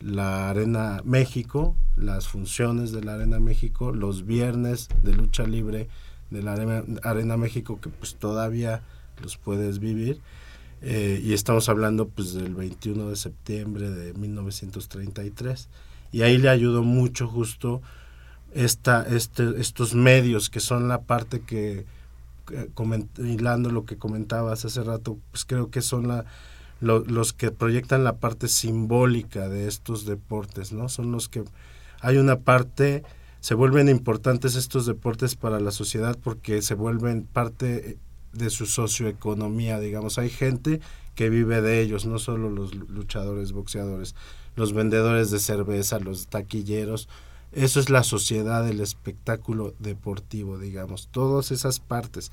la 0.00 0.50
Arena 0.50 1.00
México, 1.04 1.74
las 1.96 2.28
funciones 2.28 2.92
de 2.92 3.02
la 3.02 3.14
Arena 3.14 3.40
México, 3.40 3.92
los 3.92 4.26
viernes 4.26 4.88
de 5.02 5.12
lucha 5.12 5.44
libre 5.44 5.88
de 6.30 6.42
la 6.42 6.52
Arena, 7.02 7.36
México 7.36 7.80
que 7.80 7.88
pues 7.88 8.14
todavía 8.16 8.82
los 9.22 9.36
puedes 9.36 9.78
vivir. 9.78 10.20
Eh, 10.80 11.20
y 11.24 11.32
estamos 11.32 11.68
hablando 11.68 12.06
pues 12.06 12.34
del 12.34 12.54
21 12.54 13.08
de 13.08 13.16
septiembre 13.16 13.90
de 13.90 14.14
1933 14.14 15.68
y 16.12 16.22
ahí 16.22 16.38
le 16.38 16.48
ayudó 16.48 16.84
mucho 16.84 17.26
justo 17.26 17.82
esta, 18.54 19.02
este, 19.08 19.60
estos 19.60 19.94
medios 19.94 20.50
que 20.50 20.60
son 20.60 20.86
la 20.86 21.00
parte 21.00 21.40
que 21.40 21.84
hilando 23.18 23.70
lo 23.70 23.86
que 23.86 23.96
comentabas 23.96 24.64
hace 24.64 24.84
rato 24.84 25.18
pues 25.32 25.44
creo 25.44 25.68
que 25.70 25.82
son 25.82 26.06
la 26.06 26.24
los 26.80 27.32
que 27.32 27.50
proyectan 27.50 28.04
la 28.04 28.16
parte 28.16 28.48
simbólica 28.48 29.48
de 29.48 29.66
estos 29.66 30.06
deportes, 30.06 30.72
¿no? 30.72 30.88
Son 30.88 31.10
los 31.10 31.28
que 31.28 31.44
hay 32.00 32.16
una 32.18 32.40
parte, 32.40 33.02
se 33.40 33.54
vuelven 33.54 33.88
importantes 33.88 34.54
estos 34.54 34.86
deportes 34.86 35.34
para 35.34 35.58
la 35.60 35.72
sociedad 35.72 36.16
porque 36.22 36.62
se 36.62 36.74
vuelven 36.74 37.24
parte 37.24 37.98
de 38.32 38.50
su 38.50 38.66
socioeconomía, 38.66 39.80
digamos. 39.80 40.18
Hay 40.18 40.30
gente 40.30 40.80
que 41.14 41.30
vive 41.30 41.60
de 41.62 41.80
ellos, 41.80 42.06
no 42.06 42.20
solo 42.20 42.48
los 42.48 42.74
luchadores, 42.74 43.52
boxeadores, 43.52 44.14
los 44.54 44.72
vendedores 44.72 45.30
de 45.32 45.40
cerveza, 45.40 45.98
los 45.98 46.28
taquilleros. 46.28 47.08
Eso 47.50 47.80
es 47.80 47.90
la 47.90 48.04
sociedad 48.04 48.64
del 48.64 48.80
espectáculo 48.80 49.74
deportivo, 49.80 50.58
digamos. 50.58 51.08
Todas 51.10 51.50
esas 51.50 51.80
partes. 51.80 52.30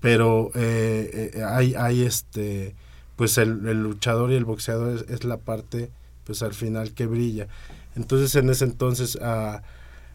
Pero 0.00 0.50
eh, 0.54 1.30
eh, 1.34 1.42
hay, 1.44 1.74
hay 1.74 2.02
este 2.02 2.74
pues 3.18 3.36
el, 3.36 3.82
luchador 3.82 4.30
y 4.30 4.36
el 4.36 4.44
boxeador 4.44 5.04
es, 5.08 5.24
la 5.24 5.38
parte 5.38 5.90
pues 6.24 6.40
al 6.42 6.54
final 6.54 6.92
que 6.92 7.06
brilla. 7.06 7.48
Entonces 7.96 8.32
en 8.36 8.48
ese 8.48 8.64
entonces 8.64 9.18
a, 9.20 9.64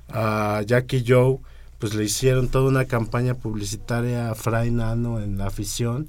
a 0.07 0.61
Jackie 0.65 1.03
Joe 1.05 1.39
pues 1.79 1.95
le 1.95 2.05
hicieron 2.05 2.47
toda 2.47 2.69
una 2.69 2.85
campaña 2.85 3.33
publicitaria 3.33 4.31
a 4.31 4.35
Fray 4.35 4.71
Nano 4.71 5.19
en 5.19 5.37
la 5.37 5.47
afición 5.47 6.07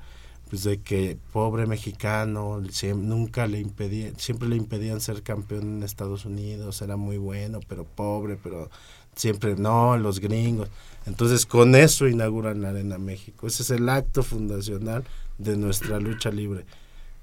pues 0.48 0.62
de 0.62 0.78
que 0.78 1.18
pobre 1.32 1.66
mexicano 1.66 2.62
nunca 2.94 3.48
le 3.48 3.58
impedían 3.58 4.16
siempre 4.16 4.48
le 4.48 4.54
impedían 4.54 5.00
ser 5.00 5.24
campeón 5.24 5.78
en 5.78 5.82
Estados 5.82 6.24
Unidos 6.26 6.80
era 6.80 6.96
muy 6.96 7.16
bueno 7.16 7.58
pero 7.66 7.82
pobre 7.82 8.38
pero 8.40 8.70
siempre 9.16 9.56
no 9.56 9.96
los 9.96 10.20
gringos. 10.20 10.68
Entonces 11.06 11.44
con 11.44 11.74
eso 11.74 12.06
inauguran 12.06 12.62
la 12.62 12.70
Arena 12.70 12.98
México. 12.98 13.46
Ese 13.48 13.62
es 13.62 13.70
el 13.70 13.88
acto 13.88 14.22
fundacional 14.22 15.04
de 15.38 15.56
nuestra 15.56 15.98
lucha 15.98 16.30
libre 16.30 16.64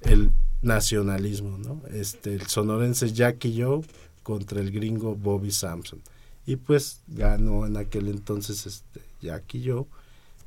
el 0.01 0.31
nacionalismo, 0.61 1.57
¿no? 1.57 1.81
Este, 1.91 2.33
el 2.33 2.47
sonorense 2.47 3.11
Jackie 3.11 3.61
Joe 3.61 3.81
contra 4.23 4.59
el 4.59 4.71
gringo 4.71 5.15
Bobby 5.15 5.51
Sampson. 5.51 6.01
Y 6.45 6.55
pues 6.55 7.01
ganó 7.07 7.65
en 7.65 7.77
aquel 7.77 8.07
entonces 8.07 8.65
este 8.65 9.01
Jackie 9.21 9.69
Joe 9.69 9.85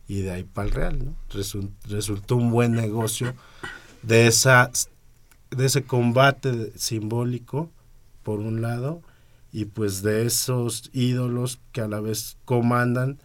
y 0.09 0.23
de 0.23 0.33
ahí 0.33 0.45
para 0.45 0.69
el 0.69 0.75
Real, 0.75 1.05
¿no? 1.05 1.14
resultó 1.88 2.37
un 2.37 2.51
buen 2.51 2.73
negocio 2.73 3.35
de 4.03 4.27
esa 4.27 4.71
de 5.51 5.67
ese 5.67 5.85
combate 5.85 6.73
simbólico 6.77 7.71
por 8.23 8.40
un 8.40 8.61
lado 8.61 9.03
y 9.53 9.67
pues 9.67 10.03
de 10.03 10.27
esos 10.27 10.90
ídolos 10.93 11.61
que 11.73 11.81
a 11.81 11.88
la 11.88 12.01
vez 12.01 12.37
comandan 12.45 13.19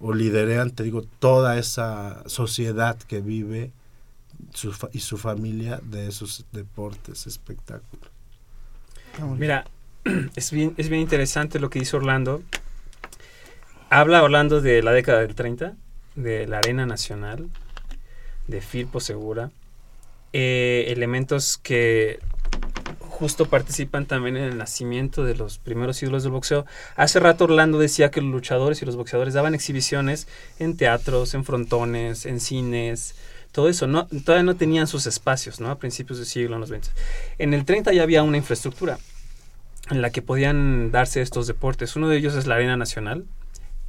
o 0.00 0.12
liderean, 0.12 0.70
te 0.70 0.82
digo, 0.82 1.02
toda 1.02 1.58
esa 1.58 2.28
sociedad 2.28 2.98
que 2.98 3.20
vive 3.20 3.72
y 4.92 5.00
su 5.00 5.18
familia 5.18 5.80
de 5.82 6.08
esos 6.08 6.46
deportes, 6.52 7.26
espectáculos. 7.26 8.10
Mira, 9.36 9.64
es 10.36 10.50
bien, 10.50 10.74
es 10.76 10.88
bien 10.88 11.02
interesante 11.02 11.58
lo 11.58 11.70
que 11.70 11.78
dice 11.78 11.96
Orlando. 11.96 12.42
Habla 13.90 14.22
Orlando 14.22 14.60
de 14.60 14.82
la 14.82 14.92
década 14.92 15.20
del 15.20 15.34
30, 15.34 15.74
de 16.14 16.46
la 16.46 16.58
Arena 16.58 16.86
Nacional, 16.86 17.48
de 18.46 18.60
Firpo 18.60 19.00
Segura, 19.00 19.50
eh, 20.32 20.84
elementos 20.88 21.58
que 21.58 22.20
justo 23.00 23.46
participan 23.46 24.06
también 24.06 24.36
en 24.36 24.44
el 24.44 24.58
nacimiento 24.58 25.24
de 25.24 25.34
los 25.34 25.58
primeros 25.58 26.02
ídolos 26.02 26.22
del 26.22 26.32
boxeo. 26.32 26.66
Hace 26.96 27.18
rato 27.18 27.44
Orlando 27.44 27.78
decía 27.78 28.10
que 28.10 28.20
los 28.20 28.30
luchadores 28.30 28.80
y 28.82 28.86
los 28.86 28.96
boxeadores 28.96 29.34
daban 29.34 29.54
exhibiciones 29.54 30.28
en 30.58 30.76
teatros, 30.76 31.34
en 31.34 31.44
frontones, 31.44 32.26
en 32.26 32.40
cines, 32.40 33.16
todo 33.58 33.68
eso. 33.68 33.88
No, 33.88 34.06
todavía 34.24 34.44
no 34.44 34.54
tenían 34.54 34.86
sus 34.86 35.08
espacios, 35.08 35.58
¿no? 35.58 35.68
A 35.68 35.80
principios 35.80 36.18
del 36.18 36.28
siglo, 36.28 36.54
en 36.54 36.60
los 36.60 36.70
20. 36.70 36.90
En 37.38 37.54
el 37.54 37.64
30 37.64 37.92
ya 37.92 38.04
había 38.04 38.22
una 38.22 38.36
infraestructura 38.36 39.00
en 39.90 40.00
la 40.00 40.10
que 40.10 40.22
podían 40.22 40.92
darse 40.92 41.22
estos 41.22 41.48
deportes. 41.48 41.96
Uno 41.96 42.08
de 42.08 42.18
ellos 42.18 42.36
es 42.36 42.46
la 42.46 42.54
Arena 42.54 42.76
Nacional, 42.76 43.24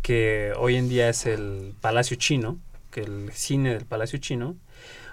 que 0.01 0.53
hoy 0.57 0.75
en 0.75 0.89
día 0.89 1.07
es 1.07 1.27
el 1.27 1.75
Palacio 1.81 2.17
Chino, 2.17 2.57
que 2.89 3.01
el 3.01 3.31
cine 3.31 3.75
del 3.75 3.85
Palacio 3.85 4.17
Chino. 4.17 4.55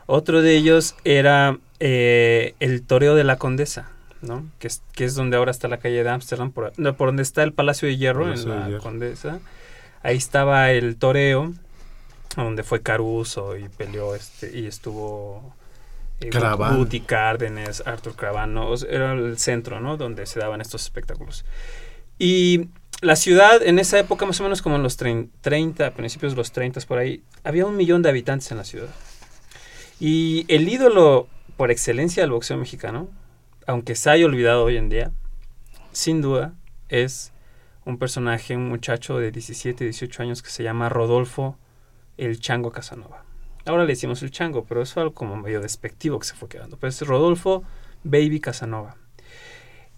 Otro 0.07 0.41
de 0.41 0.57
ellos 0.57 0.95
era 1.05 1.59
eh, 1.79 2.55
el 2.59 2.81
Toreo 2.81 3.15
de 3.15 3.25
la 3.25 3.37
Condesa, 3.37 3.91
¿no? 4.23 4.47
Que 4.59 4.69
es, 4.69 4.81
que 4.95 5.05
es 5.05 5.15
donde 5.15 5.37
ahora 5.37 5.51
está 5.51 5.69
la 5.69 5.81
calle 5.81 6.03
de 6.03 6.09
Ámsterdam, 6.09 6.51
por, 6.51 6.73
no, 6.79 6.97
por 6.97 7.09
donde 7.09 7.25
está 7.25 7.43
el 7.43 7.53
Palacio 7.53 7.89
de 7.89 7.99
Hierro, 7.99 8.33
en 8.33 8.49
la 8.49 8.79
Condesa. 8.79 9.39
Ahí 10.03 10.17
estaba 10.17 10.71
el 10.71 10.97
Toreo, 10.97 11.53
donde 12.35 12.63
fue 12.63 12.83
Caruso 12.83 13.57
y 13.57 13.69
peleó 13.69 14.15
este 14.15 14.59
y 14.59 14.67
estuvo 14.67 15.55
eh, 16.21 16.31
Cárdenas, 17.07 17.83
Arthur 17.87 18.15
Cravano, 18.15 18.75
era 18.89 19.13
el 19.13 19.39
centro, 19.39 19.81
¿no? 19.81 19.97
Donde 19.97 20.27
se 20.27 20.41
daban 20.41 20.61
estos 20.61 20.83
espectáculos. 20.83 21.45
Y 22.19 22.69
la 23.03 23.17
ciudad 23.17 23.63
en 23.63 23.79
esa 23.79 23.99
época, 23.99 24.25
más 24.25 24.41
o 24.41 24.45
menos 24.45 24.63
como 24.63 24.77
en 24.77 24.83
los 24.83 24.97
30, 24.97 25.91
principios 25.93 26.33
de 26.33 26.37
los 26.37 26.53
30 26.53 26.81
por 26.83 26.99
ahí, 26.99 27.23
había 27.45 27.67
un 27.67 27.77
millón 27.77 28.03
de 28.03 28.09
habitantes 28.09 28.51
en 28.51 28.57
la 28.57 28.65
ciudad. 28.65 28.89
Y 30.01 30.47
el 30.49 30.69
ídolo 30.69 31.29
por 31.57 31.71
excelencia 31.71 32.23
del 32.23 32.31
boxeo 32.31 32.57
mexicano, 32.57 33.09
aunque 33.67 33.95
se 33.95 34.11
haya 34.11 34.27
olvidado 34.27 34.65
hoy 34.65 34.77
en 34.77 34.89
día, 34.89 35.13
sin 35.93 36.23
duda 36.23 36.55
es 36.89 37.33
un 37.85 37.99
personaje, 37.99 38.57
un 38.57 38.69
muchacho 38.69 39.19
de 39.19 39.31
17, 39.31 39.85
18 39.85 40.23
años 40.23 40.43
que 40.43 40.51
se 40.51 40.63
llama 40.63 40.89
Rodolfo 40.89 41.59
el 42.17 42.41
Chango 42.41 42.73
Casanova. 42.73 43.25
Ahora 43.67 43.83
le 43.83 43.93
decimos 43.93 44.23
el 44.23 44.31
Chango, 44.31 44.65
pero 44.65 44.83
es 44.83 44.97
algo 44.97 45.13
como 45.13 45.37
medio 45.37 45.61
despectivo 45.61 46.19
que 46.19 46.27
se 46.27 46.35
fue 46.35 46.49
quedando. 46.49 46.77
Pero 46.77 46.89
es 46.89 47.01
Rodolfo 47.03 47.65
Baby 48.05 48.41
Casanova. 48.41 48.97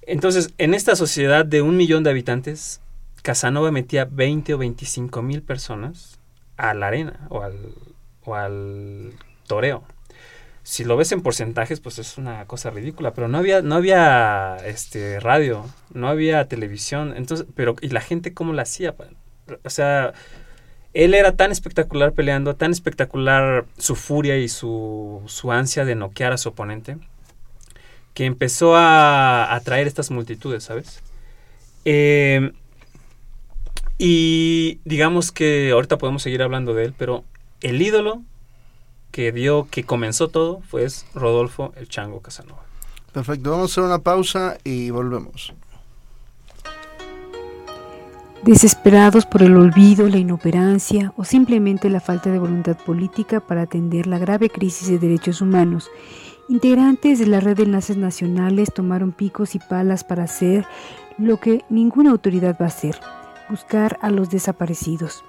Entonces, 0.03 0.55
en 0.57 0.73
esta 0.73 0.97
sociedad 0.97 1.45
de 1.45 1.61
un 1.61 1.77
millón 1.77 2.03
de 2.03 2.11
habitantes, 2.11 2.81
Casanova 3.23 3.71
metía 3.71 4.07
20 4.07 4.55
o 4.55 4.59
25 4.59 5.21
mil 5.23 5.43
personas 5.43 6.19
a 6.57 6.73
la 6.73 6.87
arena 6.87 7.27
o 7.29 7.43
al, 7.43 7.75
o 8.25 8.35
al 8.35 9.13
toreo. 9.47 9.85
Si 10.63 10.85
lo 10.85 10.97
ves 10.97 11.13
en 11.13 11.23
porcentajes, 11.23 11.81
pues 11.81 11.99
es 11.99 12.17
una 12.17 12.47
cosa 12.47 12.71
ridícula, 12.71 13.13
pero 13.13 13.29
no 13.29 13.39
había, 13.39 13.63
no 13.63 13.75
había 13.75 14.57
este 14.65 15.21
radio, 15.21 15.65
no 15.93 16.09
había 16.09 16.47
televisión, 16.47 17.15
entonces, 17.17 17.47
pero, 17.55 17.77
¿y 17.81 17.89
la 17.89 18.01
gente 18.01 18.35
cómo 18.35 18.53
la 18.53 18.63
hacía? 18.63 18.95
O 19.65 19.71
sea, 19.71 20.13
él 20.99 21.15
era 21.15 21.37
tan 21.37 21.53
espectacular 21.53 22.13
peleando, 22.13 22.57
tan 22.57 22.73
espectacular 22.73 23.67
su 23.79 23.95
furia 23.95 24.37
y 24.37 24.49
su, 24.49 25.23
su 25.27 25.53
ansia 25.53 25.85
de 25.85 25.95
noquear 25.95 26.33
a 26.33 26.39
su 26.39 26.49
oponente, 26.49 26.99
que 28.15 28.25
empezó 28.25 28.75
a 28.75 29.55
atraer 29.55 29.87
estas 29.87 30.11
multitudes, 30.11 30.65
¿sabes? 30.65 31.01
Eh, 31.85 32.51
y 33.97 34.81
digamos 34.85 35.31
que 35.31 35.71
ahorita 35.71 35.99
podemos 35.99 36.21
seguir 36.21 36.43
hablando 36.43 36.75
de 36.75 36.87
él, 36.87 36.95
pero 36.99 37.23
el 37.61 37.81
ídolo 37.81 38.25
que 39.13 39.31
dio, 39.31 39.69
que 39.71 39.85
comenzó 39.85 40.27
todo, 40.27 40.63
fue 40.63 40.85
Rodolfo 41.15 41.73
el 41.77 41.89
Chango 41.89 42.23
Casanova. 42.23 42.65
Perfecto, 43.13 43.53
vamos 43.53 43.71
a 43.71 43.73
hacer 43.73 43.85
una 43.85 44.01
pausa 44.01 44.59
y 44.65 44.91
volvemos. 44.91 45.55
Desesperados 48.49 49.27
por 49.27 49.43
el 49.43 49.55
olvido, 49.59 50.09
la 50.09 50.17
inoperancia 50.17 51.13
o 51.17 51.25
simplemente 51.25 51.91
la 51.91 52.01
falta 52.01 52.31
de 52.31 52.39
voluntad 52.39 52.79
política 52.79 53.41
para 53.41 53.61
atender 53.61 54.07
la 54.07 54.19
grave 54.19 54.49
crisis 54.49 54.89
de 54.89 54.99
derechos 54.99 55.43
humanos. 55.43 55.91
Integrantes 56.49 57.19
de 57.19 57.27
la 57.27 57.41
red 57.41 57.59
de 57.59 57.65
enlaces 57.65 57.99
nacionales 57.99 58.73
tomaron 58.73 59.13
picos 59.13 59.55
y 59.55 59.59
palas 59.59 60.03
para 60.03 60.23
hacer 60.23 60.65
lo 61.19 61.39
que 61.39 61.63
ninguna 61.69 62.11
autoridad 62.11 62.57
va 62.59 62.65
a 62.65 62.69
hacer, 62.69 62.99
buscar 63.51 63.99
a 64.01 64.11
los 64.11 64.31
desaparecidos. 64.31 65.25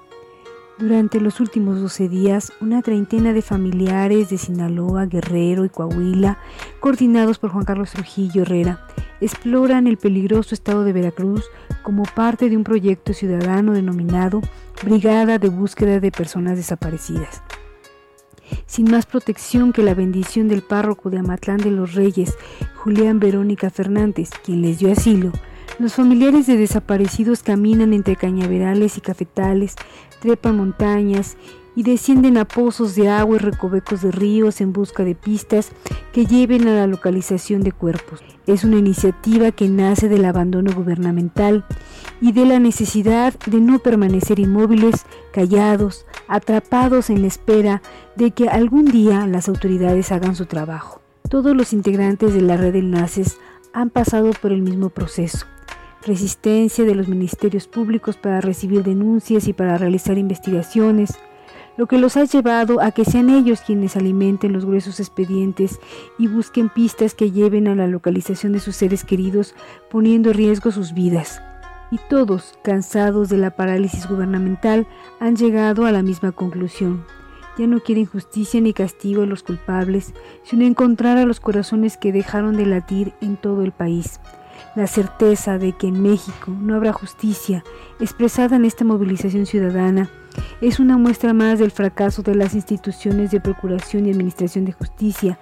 Durante 0.79 1.19
los 1.19 1.41
últimos 1.41 1.81
12 1.81 2.07
días, 2.07 2.53
una 2.61 2.81
treintena 2.81 3.33
de 3.33 3.41
familiares 3.41 4.29
de 4.29 4.37
Sinaloa, 4.37 5.07
Guerrero 5.07 5.65
y 5.65 5.69
Coahuila, 5.69 6.37
coordinados 6.79 7.37
por 7.37 7.49
Juan 7.49 7.65
Carlos 7.65 7.91
Trujillo 7.91 8.43
Herrera, 8.43 8.87
exploran 9.19 9.87
el 9.87 9.97
peligroso 9.97 10.55
estado 10.55 10.85
de 10.85 10.93
Veracruz 10.93 11.43
como 11.83 12.03
parte 12.03 12.49
de 12.49 12.55
un 12.55 12.63
proyecto 12.63 13.11
ciudadano 13.11 13.73
denominado 13.73 14.39
Brigada 14.81 15.37
de 15.37 15.49
Búsqueda 15.49 15.99
de 15.99 16.13
Personas 16.13 16.55
Desaparecidas. 16.55 17.43
Sin 18.65 18.89
más 18.89 19.05
protección 19.05 19.73
que 19.73 19.83
la 19.83 19.93
bendición 19.93 20.47
del 20.47 20.61
párroco 20.61 21.09
de 21.09 21.19
Amatlán 21.19 21.57
de 21.57 21.71
los 21.71 21.93
Reyes, 21.93 22.37
Julián 22.75 23.19
Verónica 23.19 23.69
Fernández, 23.69 24.29
quien 24.45 24.61
les 24.61 24.79
dio 24.79 24.93
asilo, 24.93 25.33
los 25.79 25.93
familiares 25.93 26.45
de 26.45 26.57
desaparecidos 26.57 27.41
caminan 27.41 27.93
entre 27.93 28.17
cañaverales 28.17 28.97
y 28.97 29.01
cafetales, 29.01 29.75
trepan 30.19 30.57
montañas 30.57 31.37
y 31.75 31.83
descienden 31.83 32.37
a 32.37 32.45
pozos 32.45 32.95
de 32.95 33.07
agua 33.07 33.37
y 33.37 33.39
recovecos 33.39 34.01
de 34.01 34.11
ríos 34.11 34.59
en 34.59 34.73
busca 34.73 35.03
de 35.03 35.15
pistas 35.15 35.71
que 36.11 36.25
lleven 36.25 36.67
a 36.67 36.73
la 36.73 36.87
localización 36.87 37.61
de 37.61 37.71
cuerpos. 37.71 38.21
Es 38.47 38.63
una 38.63 38.77
iniciativa 38.77 39.51
que 39.51 39.69
nace 39.69 40.09
del 40.09 40.25
abandono 40.25 40.73
gubernamental 40.73 41.63
y 42.19 42.33
de 42.33 42.45
la 42.45 42.59
necesidad 42.59 43.33
de 43.45 43.61
no 43.61 43.79
permanecer 43.79 44.39
inmóviles, 44.39 45.05
callados, 45.31 46.05
atrapados 46.27 47.09
en 47.09 47.21
la 47.21 47.27
espera 47.27 47.81
de 48.15 48.31
que 48.31 48.49
algún 48.49 48.85
día 48.85 49.25
las 49.27 49.47
autoridades 49.47 50.11
hagan 50.11 50.35
su 50.35 50.47
trabajo. 50.47 51.01
Todos 51.29 51.55
los 51.55 51.71
integrantes 51.71 52.33
de 52.33 52.41
la 52.41 52.57
red 52.57 52.73
de 52.73 52.79
enlaces 52.79 53.37
han 53.71 53.89
pasado 53.89 54.31
por 54.41 54.51
el 54.51 54.63
mismo 54.63 54.89
proceso 54.89 55.45
resistencia 56.03 56.85
de 56.85 56.95
los 56.95 57.07
ministerios 57.07 57.67
públicos 57.67 58.17
para 58.17 58.41
recibir 58.41 58.83
denuncias 58.83 59.47
y 59.47 59.53
para 59.53 59.77
realizar 59.77 60.17
investigaciones, 60.17 61.17
lo 61.77 61.87
que 61.87 61.97
los 61.97 62.17
ha 62.17 62.25
llevado 62.25 62.81
a 62.81 62.91
que 62.91 63.05
sean 63.05 63.29
ellos 63.29 63.61
quienes 63.61 63.95
alimenten 63.95 64.51
los 64.51 64.65
gruesos 64.65 64.99
expedientes 64.99 65.79
y 66.17 66.27
busquen 66.27 66.67
pistas 66.67 67.15
que 67.15 67.31
lleven 67.31 67.69
a 67.69 67.75
la 67.75 67.87
localización 67.87 68.51
de 68.51 68.59
sus 68.59 68.75
seres 68.75 69.05
queridos, 69.05 69.55
poniendo 69.89 70.31
en 70.31 70.35
riesgo 70.35 70.71
sus 70.71 70.93
vidas. 70.93 71.41
Y 71.89 71.97
todos, 72.09 72.59
cansados 72.63 73.29
de 73.29 73.37
la 73.37 73.51
parálisis 73.51 74.07
gubernamental, 74.07 74.87
han 75.21 75.37
llegado 75.37 75.85
a 75.85 75.93
la 75.93 76.03
misma 76.03 76.33
conclusión. 76.33 77.05
Ya 77.57 77.65
no 77.65 77.79
quieren 77.79 78.05
justicia 78.05 78.61
ni 78.61 78.73
castigo 78.73 79.23
a 79.23 79.25
los 79.25 79.43
culpables, 79.43 80.13
sino 80.43 80.65
encontrar 80.65 81.17
a 81.17 81.25
los 81.25 81.39
corazones 81.39 81.97
que 81.97 82.11
dejaron 82.11 82.57
de 82.57 82.65
latir 82.65 83.13
en 83.21 83.37
todo 83.37 83.63
el 83.63 83.71
país. 83.71 84.19
La 84.75 84.87
certeza 84.87 85.57
de 85.57 85.73
que 85.73 85.87
en 85.87 86.01
México 86.01 86.51
no 86.51 86.75
habrá 86.75 86.93
justicia, 86.93 87.63
expresada 87.99 88.55
en 88.55 88.65
esta 88.65 88.85
movilización 88.85 89.45
ciudadana, 89.45 90.09
es 90.61 90.79
una 90.79 90.97
muestra 90.97 91.33
más 91.33 91.59
del 91.59 91.71
fracaso 91.71 92.21
de 92.21 92.35
las 92.35 92.53
instituciones 92.53 93.31
de 93.31 93.41
procuración 93.41 94.05
y 94.05 94.11
administración 94.11 94.65
de 94.65 94.73
justicia 94.73 95.39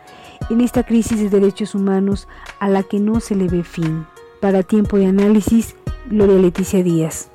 en 0.49 0.61
esta 0.61 0.83
crisis 0.83 1.19
de 1.19 1.29
derechos 1.29 1.75
humanos 1.75 2.27
a 2.59 2.69
la 2.69 2.83
que 2.83 2.99
no 2.99 3.19
se 3.19 3.35
le 3.35 3.47
ve 3.47 3.63
fin. 3.63 4.05
Para 4.41 4.63
tiempo 4.63 4.97
de 4.97 5.07
análisis, 5.07 5.75
Gloria 6.09 6.37
Leticia 6.37 6.83
Díaz. 6.83 7.29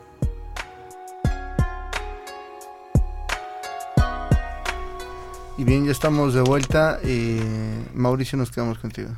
Y 5.58 5.64
bien, 5.64 5.84
ya 5.84 5.92
estamos 5.92 6.34
de 6.34 6.40
vuelta. 6.40 6.98
Eh, 7.04 7.40
Mauricio, 7.94 8.38
nos 8.38 8.50
quedamos 8.50 8.78
contigo. 8.78 9.10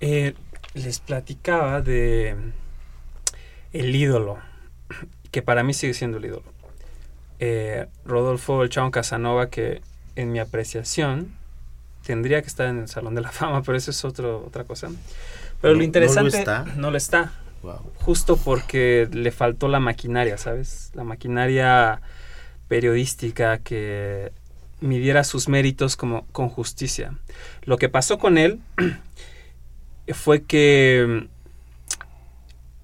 Eh, 0.00 0.34
les 0.74 1.00
platicaba 1.00 1.80
de 1.80 2.36
el 3.72 3.94
ídolo, 3.94 4.38
que 5.30 5.42
para 5.42 5.62
mí 5.62 5.74
sigue 5.74 5.94
siendo 5.94 6.18
el 6.18 6.26
ídolo. 6.26 6.44
Eh, 7.38 7.86
Rodolfo 8.04 8.62
El 8.62 8.70
Chavo 8.70 8.90
Casanova, 8.90 9.48
que 9.48 9.82
en 10.16 10.32
mi 10.32 10.38
apreciación 10.38 11.34
tendría 12.04 12.42
que 12.42 12.48
estar 12.48 12.66
en 12.68 12.78
el 12.78 12.88
Salón 12.88 13.14
de 13.14 13.20
la 13.20 13.32
Fama, 13.32 13.62
pero 13.62 13.76
eso 13.78 13.90
es 13.90 14.04
otro, 14.04 14.44
otra 14.46 14.64
cosa. 14.64 14.88
Pero 15.60 15.74
lo 15.74 15.82
interesante 15.82 16.44
no 16.76 16.90
lo 16.90 16.96
está. 16.96 17.32
Justo 17.96 18.38
porque 18.38 19.08
le 19.12 19.30
faltó 19.30 19.68
la 19.68 19.80
maquinaria, 19.80 20.38
¿sabes? 20.38 20.90
La 20.94 21.04
maquinaria 21.04 22.00
periodística 22.68 23.58
que 23.58 24.32
midiera 24.80 25.24
sus 25.24 25.48
méritos 25.48 25.96
como 25.96 26.26
con 26.32 26.48
justicia. 26.48 27.12
Lo 27.64 27.76
que 27.76 27.90
pasó 27.90 28.18
con 28.18 28.38
él 28.38 28.60
fue 30.14 30.42
que 30.42 31.28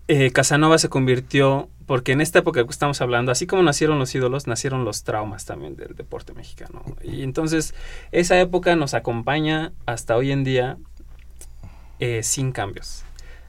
eh, 0.09 0.31
Casanova 0.33 0.79
se 0.79 0.89
convirtió 0.89 1.69
porque 1.87 2.13
en 2.13 2.21
esta 2.21 2.41
época 2.41 2.65
que 2.65 2.71
estamos 2.71 3.01
hablando, 3.01 3.31
así 3.31 3.47
como 3.47 3.63
nacieron 3.63 3.99
los 3.99 4.13
ídolos, 4.15 4.49
nacieron 4.49 4.85
los 4.85 5.05
traumas 5.05 5.45
también 5.45 5.77
del 5.77 5.95
deporte 5.95 6.35
mexicano. 6.35 6.83
Y 7.03 7.23
entonces 7.23 7.75
esa 8.11 8.39
época 8.41 8.75
nos 8.75 8.93
acompaña 8.93 9.73
hasta 9.87 10.17
hoy 10.17 10.33
en 10.33 10.43
día 10.43 10.79
eh, 12.01 12.23
sin 12.25 12.51
cambios. 12.51 13.05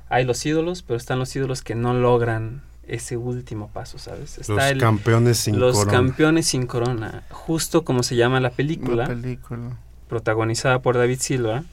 Hay 0.09 0.23
los 0.23 0.45
ídolos, 0.45 0.83
pero 0.83 0.97
están 0.97 1.19
los 1.19 1.35
ídolos 1.35 1.63
que 1.63 1.73
no 1.75 1.93
logran 1.93 2.61
ese 2.87 3.17
último 3.17 3.69
paso, 3.69 3.97
¿sabes? 3.97 4.37
Está 4.37 4.71
los 4.71 4.81
campeones 4.81 5.37
sin 5.37 5.59
los 5.59 5.73
corona. 5.75 5.91
Los 5.91 5.99
campeones 5.99 6.45
sin 6.45 6.67
corona, 6.67 7.23
justo 7.29 7.83
como 7.83 8.03
se 8.03 8.15
llama 8.15 8.39
la 8.39 8.51
película, 8.51 9.03
la 9.03 9.07
película. 9.09 9.77
protagonizada 10.07 10.81
por 10.81 10.95
David 10.95 11.19
Silva, 11.19 11.65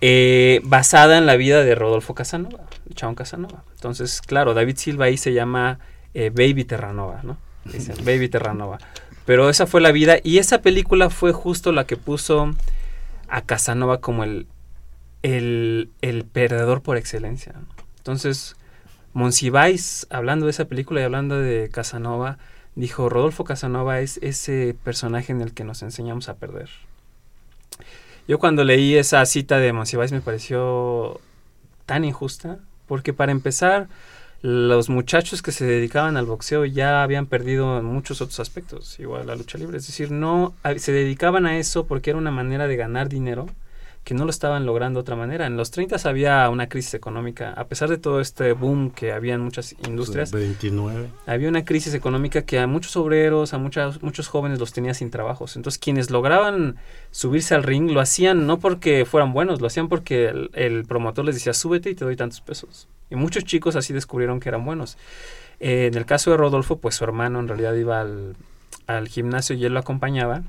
eh, 0.00 0.60
basada 0.64 1.18
en 1.18 1.26
la 1.26 1.36
vida 1.36 1.62
de 1.64 1.74
Rodolfo 1.74 2.14
Casanova, 2.14 2.64
Chabón 2.94 3.14
Casanova. 3.14 3.64
Entonces, 3.74 4.20
claro, 4.20 4.54
David 4.54 4.76
Silva 4.76 5.06
ahí 5.06 5.16
se 5.16 5.32
llama 5.32 5.78
eh, 6.14 6.30
Baby 6.30 6.64
Terranova, 6.64 7.20
¿no? 7.22 7.38
Dice, 7.64 7.94
Baby 8.02 8.28
Terranova. 8.28 8.78
Pero 9.24 9.50
esa 9.50 9.66
fue 9.66 9.80
la 9.80 9.90
vida 9.92 10.18
y 10.22 10.38
esa 10.38 10.62
película 10.62 11.10
fue 11.10 11.32
justo 11.32 11.72
la 11.72 11.84
que 11.84 11.96
puso 11.96 12.54
a 13.28 13.42
Casanova 13.42 14.00
como 14.00 14.22
el, 14.22 14.46
el, 15.22 15.90
el 16.00 16.24
perdedor 16.24 16.82
por 16.82 16.96
excelencia. 16.96 17.54
Entonces, 17.98 18.54
Monsiváis, 19.12 20.06
hablando 20.10 20.46
de 20.46 20.50
esa 20.50 20.66
película 20.66 21.00
y 21.00 21.04
hablando 21.04 21.40
de 21.40 21.70
Casanova, 21.72 22.38
dijo, 22.76 23.08
Rodolfo 23.08 23.44
Casanova 23.44 24.00
es 24.00 24.18
ese 24.18 24.76
personaje 24.84 25.32
en 25.32 25.40
el 25.40 25.54
que 25.54 25.64
nos 25.64 25.82
enseñamos 25.82 26.28
a 26.28 26.34
perder. 26.34 26.68
Yo 28.28 28.38
cuando 28.38 28.64
leí 28.64 28.96
esa 28.96 29.24
cita 29.26 29.58
de 29.58 29.72
Monsiváis 29.72 30.12
me 30.12 30.20
pareció 30.20 31.20
tan 31.86 32.04
injusta, 32.04 32.58
porque 32.86 33.12
para 33.12 33.32
empezar, 33.32 33.88
los 34.42 34.88
muchachos 34.88 35.42
que 35.42 35.52
se 35.52 35.64
dedicaban 35.64 36.16
al 36.16 36.26
boxeo 36.26 36.64
ya 36.64 37.02
habían 37.02 37.26
perdido 37.26 37.82
muchos 37.82 38.20
otros 38.20 38.40
aspectos, 38.40 38.98
igual 39.00 39.26
la 39.26 39.36
lucha 39.36 39.58
libre, 39.58 39.78
es 39.78 39.86
decir, 39.86 40.10
no 40.10 40.54
se 40.76 40.92
dedicaban 40.92 41.46
a 41.46 41.58
eso 41.58 41.86
porque 41.86 42.10
era 42.10 42.18
una 42.18 42.30
manera 42.30 42.66
de 42.66 42.76
ganar 42.76 43.08
dinero 43.08 43.46
que 44.06 44.14
no 44.14 44.24
lo 44.24 44.30
estaban 44.30 44.66
logrando 44.66 44.98
de 44.98 45.02
otra 45.02 45.16
manera. 45.16 45.46
En 45.46 45.56
los 45.56 45.72
30 45.72 45.96
había 46.08 46.48
una 46.48 46.68
crisis 46.68 46.94
económica, 46.94 47.52
a 47.54 47.66
pesar 47.66 47.88
de 47.88 47.98
todo 47.98 48.20
este 48.20 48.52
boom 48.52 48.92
que 48.92 49.10
había 49.10 49.34
en 49.34 49.40
muchas 49.40 49.74
industrias. 49.84 50.30
29. 50.30 51.08
Había 51.26 51.48
una 51.48 51.64
crisis 51.64 51.92
económica 51.92 52.42
que 52.42 52.60
a 52.60 52.68
muchos 52.68 52.96
obreros, 52.96 53.52
a 53.52 53.58
muchos, 53.58 54.00
muchos 54.04 54.28
jóvenes 54.28 54.60
los 54.60 54.72
tenía 54.72 54.94
sin 54.94 55.10
trabajos. 55.10 55.56
Entonces, 55.56 55.80
quienes 55.80 56.12
lograban 56.12 56.76
subirse 57.10 57.56
al 57.56 57.64
ring 57.64 57.90
lo 57.90 57.98
hacían 57.98 58.46
no 58.46 58.60
porque 58.60 59.06
fueran 59.06 59.32
buenos, 59.32 59.60
lo 59.60 59.66
hacían 59.66 59.88
porque 59.88 60.28
el, 60.28 60.50
el 60.54 60.84
promotor 60.84 61.24
les 61.24 61.34
decía, 61.34 61.52
súbete 61.52 61.90
y 61.90 61.96
te 61.96 62.04
doy 62.04 62.14
tantos 62.14 62.40
pesos. 62.40 62.86
Y 63.10 63.16
muchos 63.16 63.42
chicos 63.42 63.74
así 63.74 63.92
descubrieron 63.92 64.38
que 64.38 64.50
eran 64.50 64.64
buenos. 64.64 64.98
Eh, 65.58 65.86
en 65.86 65.98
el 65.98 66.06
caso 66.06 66.30
de 66.30 66.36
Rodolfo, 66.36 66.78
pues 66.78 66.94
su 66.94 67.02
hermano 67.02 67.40
en 67.40 67.48
realidad 67.48 67.74
iba 67.74 68.00
al, 68.02 68.36
al 68.86 69.08
gimnasio 69.08 69.56
y 69.56 69.64
él 69.64 69.74
lo 69.74 69.80
acompañaba. 69.80 70.44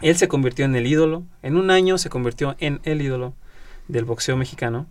Él 0.00 0.16
se 0.16 0.28
convirtió 0.28 0.64
en 0.64 0.76
el 0.76 0.86
ídolo, 0.86 1.24
en 1.42 1.56
un 1.56 1.70
año 1.70 1.98
se 1.98 2.10
convirtió 2.10 2.56
en 2.58 2.80
el 2.84 3.02
ídolo 3.02 3.34
del 3.88 4.04
boxeo 4.04 4.36
mexicano. 4.36 4.86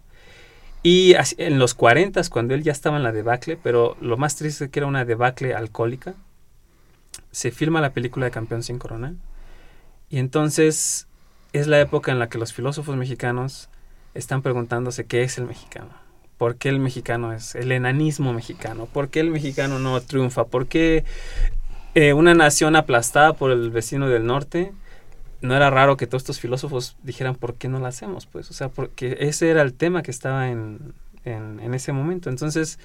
Y 0.84 1.16
en 1.38 1.60
los 1.60 1.74
40, 1.74 2.22
cuando 2.30 2.54
él 2.54 2.64
ya 2.64 2.72
estaba 2.72 2.98
en 2.98 3.04
la 3.04 3.12
debacle, 3.12 3.58
pero 3.62 3.98
lo 4.02 4.18
más 4.18 4.36
triste 4.36 4.66
es 4.66 4.72
que 4.72 4.80
era 4.80 4.88
una 4.88 5.06
debacle 5.06 5.54
alcohólica, 5.54 6.16
se 7.32 7.52
filma 7.52 7.82
la 7.82 7.94
película 7.94 8.26
de 8.26 8.32
Campeón 8.32 8.64
sin 8.64 8.80
Corona. 8.80 9.16
Y 10.10 10.20
entonces 10.20 11.08
es 11.54 11.68
la 11.68 11.80
época 11.80 12.12
en 12.12 12.20
la 12.20 12.30
que 12.30 12.38
los 12.38 12.54
filósofos 12.54 12.96
mexicanos 12.96 13.70
están 14.14 14.42
preguntándose 14.42 15.06
qué 15.06 15.24
es 15.24 15.38
el 15.38 15.46
mexicano. 15.46 15.90
¿Por 16.38 16.58
qué 16.58 16.70
el 16.70 16.80
mexicano 16.80 17.34
es 17.34 17.56
el 17.56 17.72
enanismo 17.72 18.32
mexicano? 18.34 18.86
¿Por 18.86 19.10
qué 19.10 19.22
el 19.22 19.32
mexicano 19.32 19.80
no 19.80 20.00
triunfa? 20.02 20.46
¿Por 20.46 20.68
qué 20.68 21.04
eh, 21.96 22.14
una 22.14 22.34
nación 22.34 22.76
aplastada 22.76 23.34
por 23.34 23.52
el 23.52 23.72
vecino 23.72 24.08
del 24.08 24.26
norte? 24.26 24.72
No 25.42 25.56
era 25.56 25.70
raro 25.70 25.98
que 25.98 26.08
todos 26.08 26.24
estos 26.24 26.40
filósofos 26.40 26.96
dijeran 27.04 27.36
por 27.36 27.56
qué 27.56 27.68
no 27.68 27.80
lo 27.80 27.86
hacemos, 27.86 28.26
pues, 28.26 28.50
o 28.50 28.54
sea, 28.54 28.70
porque 28.70 29.18
ese 29.20 29.50
era 29.50 29.62
el 29.62 29.74
tema 29.74 30.04
que 30.04 30.12
estaba 30.12 30.50
en, 30.50 30.94
en, 31.26 31.60
en, 31.60 31.74
ese 31.74 31.92
momento. 31.92 32.30
Entonces, 32.30 32.80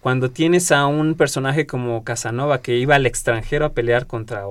cuando 0.00 0.30
tienes 0.30 0.72
a 0.72 0.86
un 0.86 1.14
personaje 1.14 1.66
como 1.66 2.04
Casanova 2.04 2.60
que 2.60 2.76
iba 2.76 2.94
al 2.94 3.06
extranjero 3.06 3.64
a 3.64 3.72
pelear 3.72 4.06
contra 4.06 4.44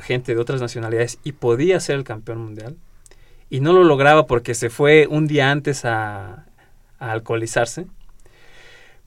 gente 0.00 0.34
de 0.34 0.40
otras 0.40 0.60
nacionalidades 0.60 1.18
y 1.24 1.32
podía 1.32 1.78
ser 1.80 1.96
el 1.96 2.04
campeón 2.04 2.38
mundial, 2.38 2.76
y 3.50 3.60
no 3.60 3.72
lo 3.72 3.84
lograba 3.84 4.26
porque 4.26 4.54
se 4.54 4.70
fue 4.70 5.06
un 5.06 5.26
día 5.26 5.50
antes 5.50 5.84
a, 5.84 6.46
a 6.98 7.12
alcoholizarse, 7.12 7.86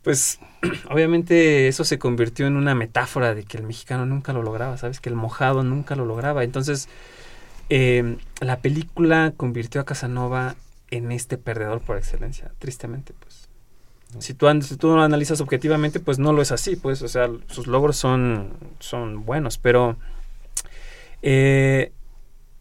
pues 0.03 0.39
obviamente 0.89 1.67
eso 1.67 1.83
se 1.83 1.99
convirtió 1.99 2.47
en 2.47 2.55
una 2.55 2.75
metáfora 2.75 3.35
de 3.35 3.43
que 3.43 3.57
el 3.57 3.63
mexicano 3.63 4.05
nunca 4.05 4.31
lo 4.31 4.41
lograba, 4.41 4.77
¿sabes? 4.77 5.01
Que 5.01 5.09
el 5.09 5.15
mojado 5.15 5.63
nunca 5.63 5.97
lo 5.97 6.05
lograba. 6.05 6.45
Entonces, 6.45 6.87
eh, 7.69 8.17
la 8.39 8.59
película 8.59 9.33
convirtió 9.35 9.81
a 9.81 9.85
Casanova 9.85 10.55
en 10.89 11.11
este 11.11 11.37
perdedor 11.37 11.81
por 11.81 11.97
excelencia, 11.97 12.51
tristemente, 12.59 13.13
pues. 13.19 13.49
Si 14.19 14.33
tú, 14.33 14.47
si 14.61 14.77
tú 14.77 14.95
lo 14.95 15.01
analizas 15.01 15.41
objetivamente, 15.41 15.99
pues 15.99 16.17
no 16.17 16.31
lo 16.31 16.41
es 16.41 16.53
así, 16.53 16.77
pues, 16.77 17.01
o 17.01 17.09
sea, 17.09 17.29
sus 17.47 17.67
logros 17.67 17.97
son, 17.97 18.53
son 18.79 19.25
buenos, 19.25 19.57
pero 19.57 19.97
eh, 21.21 21.91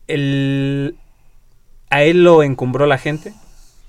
el, 0.09 0.97
a 1.89 2.03
él 2.03 2.25
lo 2.25 2.43
encumbró 2.43 2.87
la 2.87 2.99
gente, 2.99 3.33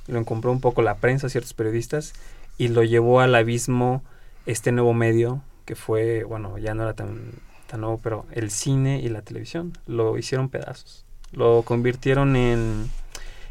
lo 0.07 0.19
encumbró 0.19 0.51
un 0.51 0.61
poco 0.61 0.83
la 0.83 0.97
prensa, 0.97 1.29
ciertos 1.29 1.53
periodistas, 1.53 2.13
y 2.59 2.67
lo 2.67 2.83
llevó 2.83 3.21
al 3.21 3.33
abismo 3.33 4.03
este 4.45 4.71
nuevo 4.71 4.93
medio 4.93 5.41
que 5.65 5.75
fue, 5.75 6.23
bueno, 6.23 6.59
ya 6.59 6.75
no 6.75 6.83
era 6.83 6.93
tan, 6.93 7.31
tan 7.65 7.81
nuevo, 7.81 7.99
pero 8.01 8.27
el 8.31 8.51
cine 8.51 9.01
y 9.01 9.09
la 9.09 9.23
televisión. 9.23 9.73
Lo 9.87 10.17
hicieron 10.17 10.49
pedazos 10.49 11.06
lo 11.37 11.61
convirtieron 11.61 12.35
en, 12.35 12.89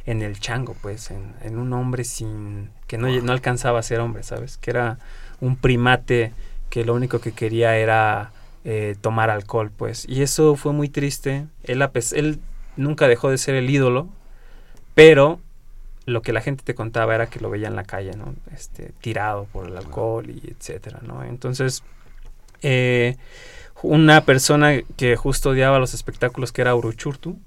en 0.04 0.22
el 0.22 0.38
chango, 0.40 0.76
pues, 0.82 1.10
en, 1.10 1.34
en, 1.42 1.56
un 1.56 1.72
hombre 1.72 2.04
sin 2.04 2.70
que 2.86 2.98
no, 2.98 3.08
no 3.08 3.32
alcanzaba 3.32 3.78
a 3.78 3.82
ser 3.82 4.00
hombre, 4.00 4.22
¿sabes? 4.22 4.56
Que 4.58 4.70
era 4.70 4.98
un 5.40 5.56
primate 5.56 6.32
que 6.68 6.84
lo 6.84 6.94
único 6.94 7.20
que 7.20 7.32
quería 7.32 7.76
era 7.76 8.32
eh, 8.64 8.96
tomar 9.00 9.30
alcohol, 9.30 9.70
pues. 9.74 10.04
Y 10.08 10.22
eso 10.22 10.56
fue 10.56 10.72
muy 10.72 10.88
triste. 10.88 11.46
Él, 11.62 11.88
él 12.12 12.40
nunca 12.76 13.08
dejó 13.08 13.30
de 13.30 13.38
ser 13.38 13.54
el 13.54 13.70
ídolo, 13.70 14.08
pero 14.94 15.40
lo 16.04 16.22
que 16.22 16.32
la 16.32 16.40
gente 16.40 16.64
te 16.64 16.74
contaba 16.74 17.14
era 17.14 17.28
que 17.28 17.40
lo 17.40 17.50
veía 17.50 17.68
en 17.68 17.76
la 17.76 17.84
calle, 17.84 18.12
¿no? 18.16 18.34
Este, 18.52 18.92
tirado 19.00 19.44
por 19.52 19.66
el 19.68 19.76
alcohol 19.76 20.28
y 20.30 20.50
etcétera, 20.50 21.00
¿no? 21.02 21.22
Entonces, 21.22 21.82
eh, 22.62 23.16
una 23.82 24.24
persona 24.24 24.82
que 24.96 25.16
justo 25.16 25.50
odiaba 25.50 25.78
los 25.78 25.94
espectáculos, 25.94 26.52
que 26.52 26.62
era 26.62 26.74
Uruchurtu, 26.74 27.38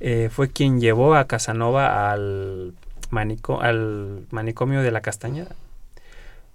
eh, 0.00 0.28
fue 0.30 0.48
quien 0.48 0.80
llevó 0.80 1.14
a 1.14 1.26
Casanova 1.26 2.10
al, 2.10 2.74
manico 3.10 3.60
al 3.60 4.26
manicomio 4.30 4.82
de 4.82 4.90
la 4.90 5.00
Castañeda. 5.00 5.54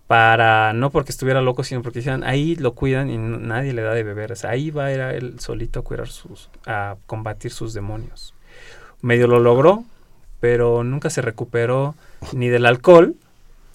Para, 0.08 0.74
no 0.74 0.90
porque 0.92 1.12
estuviera 1.12 1.42
loco, 1.42 1.64
sino 1.64 1.82
porque 1.82 2.00
decían, 2.00 2.24
ahí 2.24 2.56
lo 2.56 2.74
cuidan 2.74 3.10
y 3.10 3.18
nadie 3.18 3.74
le 3.74 3.82
da 3.82 3.94
de 3.94 4.04
beber. 4.04 4.34
Ahí 4.44 4.70
va 4.70 4.92
era 4.92 5.14
él 5.14 5.40
solito 5.40 5.80
a 5.80 5.84
cuidar 5.84 6.08
sus, 6.08 6.50
a 6.66 6.98
combatir 7.08 7.52
sus 7.52 7.74
demonios. 7.74 8.34
Medio 9.02 9.28
lo 9.28 9.40
logró, 9.40 9.84
pero 10.40 10.84
nunca 10.84 11.10
se 11.10 11.22
recuperó 11.22 11.96
ni 12.34 12.50
del 12.50 12.66
alcohol, 12.66 13.16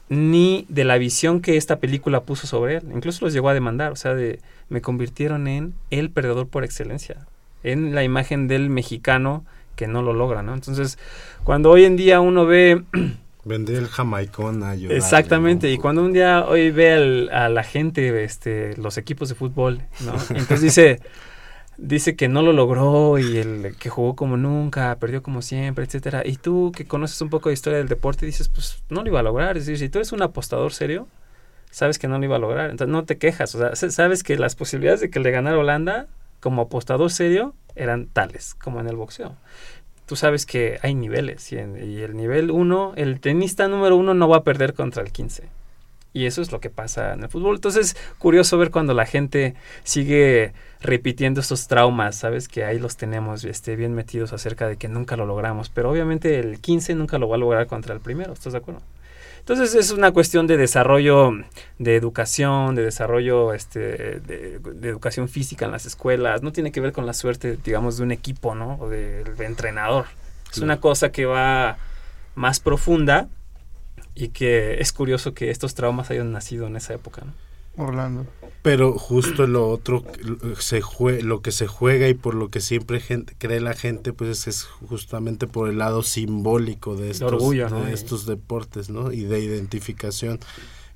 ni 0.09 0.64
de 0.68 0.85
la 0.85 0.98
visión 0.98 1.40
que 1.40 1.57
esta 1.57 1.76
película 1.76 2.20
puso 2.20 2.46
sobre 2.46 2.76
él. 2.76 2.85
Incluso 2.94 3.24
los 3.24 3.35
llegó 3.35 3.48
a 3.48 3.54
demandar, 3.54 3.92
o 3.92 3.96
sea, 3.96 4.14
de, 4.14 4.38
me 4.68 4.81
convirtieron 4.81 5.48
en 5.48 5.74
el 5.90 6.11
perdedor 6.11 6.46
por 6.48 6.64
excelencia, 6.64 7.26
en 7.62 7.94
la 7.94 8.04
imagen 8.04 8.48
del 8.48 8.70
mexicano 8.70 9.44
que 9.78 9.86
no 9.86 10.02
lo 10.02 10.12
logra, 10.12 10.42
¿no? 10.42 10.54
Entonces, 10.54 10.98
cuando 11.44 11.70
hoy 11.70 11.84
en 11.84 11.96
día 11.96 12.20
uno 12.20 12.44
ve... 12.44 12.82
Vender 13.44 13.76
el 13.76 13.86
jamaicón 13.86 14.62
a 14.64 14.74
Exactamente, 14.74 15.68
¿no? 15.68 15.72
y 15.72 15.78
cuando 15.78 16.04
un 16.04 16.12
día 16.12 16.44
hoy 16.46 16.70
ve 16.70 16.92
al, 16.92 17.30
a 17.30 17.48
la 17.48 17.62
gente, 17.62 18.24
este, 18.24 18.76
los 18.76 18.98
equipos 18.98 19.28
de 19.30 19.36
fútbol, 19.36 19.80
¿no? 20.04 20.12
Entonces 20.30 20.60
dice, 20.60 21.00
dice 21.78 22.16
que 22.16 22.28
no 22.28 22.42
lo 22.42 22.52
logró 22.52 23.18
y 23.18 23.38
el 23.38 23.76
que 23.78 23.88
jugó 23.88 24.16
como 24.16 24.36
nunca, 24.36 24.94
perdió 24.96 25.22
como 25.22 25.40
siempre, 25.40 25.84
etcétera. 25.84 26.22
Y 26.26 26.36
tú 26.36 26.72
que 26.76 26.84
conoces 26.84 27.18
un 27.22 27.30
poco 27.30 27.48
de 27.48 27.54
historia 27.54 27.78
del 27.78 27.88
deporte 27.88 28.26
dices, 28.26 28.48
pues 28.48 28.82
no 28.90 29.02
lo 29.02 29.08
iba 29.08 29.20
a 29.20 29.22
lograr. 29.22 29.56
Es 29.56 29.64
decir, 29.64 29.78
si 29.78 29.88
tú 29.88 29.98
eres 29.98 30.12
un 30.12 30.20
apostador 30.20 30.72
serio, 30.74 31.06
sabes 31.70 31.98
que 31.98 32.08
no 32.08 32.18
lo 32.18 32.24
iba 32.24 32.36
a 32.36 32.40
lograr. 32.40 32.68
Entonces 32.68 32.92
no 32.92 33.04
te 33.04 33.16
quejas, 33.16 33.54
o 33.54 33.74
sea, 33.74 33.90
sabes 33.90 34.24
que 34.24 34.36
las 34.36 34.56
posibilidades 34.56 35.00
de 35.00 35.08
que 35.08 35.20
le 35.20 35.30
ganara 35.30 35.56
Holanda 35.56 36.08
como 36.40 36.62
apostador 36.62 37.10
serio 37.10 37.54
eran 37.79 38.06
tales 38.06 38.54
como 38.54 38.81
en 38.81 38.88
el 38.88 38.96
boxeo. 38.96 39.35
Tú 40.06 40.16
sabes 40.16 40.46
que 40.46 40.79
hay 40.83 40.94
niveles 40.94 41.52
y, 41.52 41.58
en, 41.58 41.76
y 41.76 42.00
el 42.00 42.16
nivel 42.16 42.50
1, 42.50 42.94
el 42.96 43.20
tenista 43.20 43.68
número 43.68 43.96
1 43.96 44.14
no 44.14 44.29
va 44.29 44.38
a 44.38 44.42
perder 44.42 44.74
contra 44.74 45.02
el 45.02 45.12
15. 45.12 45.44
Y 46.14 46.26
eso 46.26 46.40
es 46.40 46.50
lo 46.50 46.60
que 46.60 46.70
pasa 46.70 47.12
en 47.12 47.22
el 47.22 47.29
fútbol. 47.29 47.56
Entonces, 47.56 47.96
curioso 48.18 48.56
ver 48.58 48.70
cuando 48.70 48.94
la 48.94 49.06
gente 49.06 49.54
sigue 49.85 50.52
repitiendo 50.81 51.40
estos 51.40 51.68
traumas, 51.68 52.16
¿sabes? 52.16 52.48
Que 52.48 52.64
ahí 52.64 52.79
los 52.79 52.96
tenemos 52.96 53.44
este, 53.44 53.76
bien 53.76 53.94
metidos 53.94 54.33
acerca 54.33 54.66
de 54.66 54.76
que 54.76 54.88
nunca 54.88 55.16
lo 55.16 55.26
logramos. 55.26 55.68
Pero 55.68 55.90
obviamente 55.90 56.38
el 56.38 56.60
15 56.60 56.94
nunca 56.94 57.18
lo 57.18 57.29
va 57.29 57.37
a 57.37 57.38
lograr 57.38 57.66
contra 57.66 57.94
el 57.94 58.00
primero, 58.00 58.33
¿estás 58.33 58.54
de 58.54 58.58
acuerdo? 58.58 58.81
Entonces 59.49 59.75
es 59.77 59.92
una 59.92 60.13
cuestión 60.13 60.46
de 60.46 60.59
desarrollo 60.59 61.33
de 61.79 61.96
educación, 61.96 62.75
de 62.75 62.83
desarrollo 62.83 63.55
este, 63.55 64.21
de, 64.21 64.61
educación 64.83 65.27
física 65.27 65.65
en 65.65 65.73
las 65.73 65.87
escuelas. 65.87 66.42
No 66.42 66.53
tiene 66.53 66.71
que 66.71 66.83
ver 66.83 66.92
con 66.92 67.07
la 67.07 67.15
suerte, 67.15 67.57
digamos, 67.65 67.96
de 67.96 68.03
un 68.03 68.13
equipo, 68.13 68.55
¿no? 68.55 68.75
O 68.79 68.90
del 68.90 69.40
entrenador. 69.40 70.05
Es 70.53 70.59
una 70.59 70.81
cosa 70.81 71.13
que 71.13 71.25
va 71.25 71.79
más 72.35 72.61
profunda 72.61 73.31
y 74.15 74.29
que 74.29 74.83
es 74.83 74.92
curioso 74.92 75.33
que 75.33 75.49
estos 75.49 75.75
traumas 75.75 76.11
hayan 76.11 76.31
nacido 76.31 76.67
en 76.67 76.77
esa 76.77 76.92
época, 76.92 77.23
¿no? 77.25 77.33
Orlando. 77.79 78.26
Pero 78.62 78.98
justo 78.98 79.46
lo 79.46 79.70
otro, 79.70 80.04
se 80.58 80.83
lo 81.22 81.40
que 81.40 81.52
se 81.52 81.66
juega 81.68 82.08
y 82.08 82.14
por 82.14 82.35
lo 82.35 82.50
que 82.50 82.60
siempre 82.60 83.00
gente, 83.00 83.35
cree 83.38 83.60
la 83.60 83.72
gente, 83.72 84.12
pues 84.12 84.46
es 84.46 84.64
justamente 84.64 85.46
por 85.46 85.68
el 85.68 85.79
lado 85.79 86.02
simbólico 86.02 86.96
de 86.96 87.10
estos, 87.10 87.50
de 87.50 87.92
estos 87.92 88.26
deportes, 88.26 88.90
¿no? 88.90 89.12
Y 89.12 89.22
de 89.22 89.40
identificación. 89.40 90.40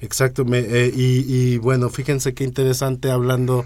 Exacto. 0.01 0.45
Me, 0.45 0.59
eh, 0.59 0.93
y, 0.93 1.57
bueno, 1.59 1.89
fíjense 1.89 2.35
qué 2.35 2.45
interesante 2.45 3.11
hablando 3.11 3.65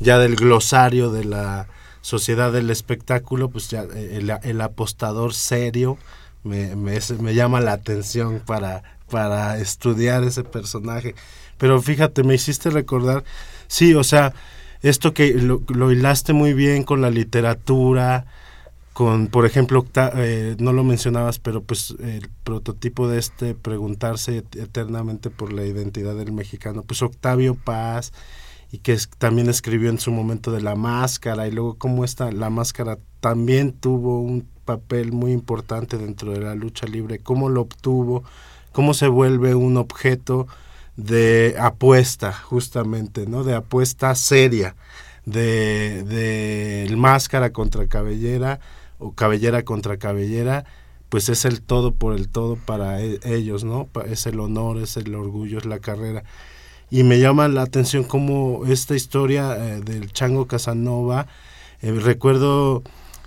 ya 0.00 0.18
del 0.18 0.34
glosario 0.34 1.10
de 1.12 1.24
la 1.24 1.68
sociedad 2.00 2.52
del 2.52 2.70
espectáculo, 2.70 3.48
pues 3.48 3.70
ya 3.70 3.84
eh, 3.94 4.20
el, 4.42 4.60
apostador 4.60 5.32
serio 5.34 5.98
me, 6.42 6.76
me, 6.76 6.98
me 7.20 7.34
llama 7.34 7.60
la 7.60 7.72
atención 7.72 8.42
para, 8.44 8.82
para 9.08 9.58
estudiar 9.58 10.24
ese 10.24 10.44
personaje 10.44 11.14
pero 11.58 11.80
fíjate, 11.80 12.22
me 12.22 12.34
hiciste 12.34 12.70
recordar, 12.70 13.24
sí, 13.68 13.94
o 13.94 14.04
sea, 14.04 14.34
esto 14.82 15.14
que 15.14 15.34
lo, 15.34 15.92
hilaste 15.92 16.32
muy 16.32 16.52
bien 16.52 16.84
con 16.84 17.00
la 17.00 17.10
literatura, 17.10 18.26
con, 18.92 19.26
por 19.28 19.46
ejemplo, 19.46 19.84
eh, 20.16 20.56
no 20.58 20.72
lo 20.72 20.84
mencionabas, 20.84 21.38
pero 21.38 21.62
pues 21.62 21.94
el 22.00 22.28
prototipo 22.44 23.08
de 23.08 23.18
este 23.18 23.54
preguntarse 23.54 24.38
eternamente 24.38 25.30
por 25.30 25.52
la 25.52 25.64
identidad 25.64 26.14
del 26.14 26.32
mexicano, 26.32 26.82
pues 26.82 27.02
Octavio 27.02 27.54
Paz, 27.54 28.12
y 28.72 28.78
que 28.78 28.96
también 29.18 29.48
escribió 29.48 29.90
en 29.90 29.98
su 29.98 30.12
momento 30.12 30.50
de 30.50 30.62
la 30.62 30.74
máscara, 30.76 31.46
y 31.46 31.52
luego 31.52 31.74
cómo 31.74 32.04
está 32.04 32.30
la 32.32 32.50
máscara 32.50 32.98
también 33.20 33.72
tuvo 33.72 34.20
un 34.20 34.46
papel 34.64 35.12
muy 35.12 35.32
importante 35.32 35.96
dentro 35.98 36.32
de 36.32 36.40
la 36.40 36.54
lucha 36.54 36.86
libre, 36.86 37.18
cómo 37.18 37.48
lo 37.48 37.62
obtuvo, 37.62 38.24
cómo 38.72 38.94
se 38.94 39.08
vuelve 39.08 39.54
un 39.54 39.76
objeto 39.76 40.46
de 40.96 41.56
apuesta, 41.58 42.32
justamente, 42.32 43.26
¿no? 43.26 43.44
De 43.44 43.54
apuesta 43.54 44.14
seria, 44.14 44.76
de, 45.24 46.04
de 46.04 46.96
máscara 46.96 47.52
contra 47.52 47.86
cabellera 47.86 48.60
o 48.98 49.12
cabellera 49.12 49.64
contra 49.64 49.98
cabellera, 49.98 50.64
pues 51.08 51.28
es 51.28 51.44
el 51.44 51.60
todo 51.60 51.92
por 51.92 52.14
el 52.14 52.28
todo 52.28 52.56
para 52.56 53.02
e, 53.02 53.20
ellos, 53.24 53.64
¿no? 53.64 53.88
Es 54.06 54.26
el 54.26 54.40
honor, 54.40 54.78
es 54.78 54.96
el 54.96 55.14
orgullo, 55.14 55.58
es 55.58 55.66
la 55.66 55.78
carrera. 55.80 56.24
Y 56.90 57.02
me 57.02 57.18
llama 57.18 57.48
la 57.48 57.62
atención 57.62 58.04
cómo 58.04 58.64
esta 58.66 58.94
historia 58.94 59.56
eh, 59.56 59.80
del 59.80 60.12
Chango 60.12 60.46
Casanova, 60.46 61.26
eh, 61.82 61.92
recuerdo, 61.92 62.82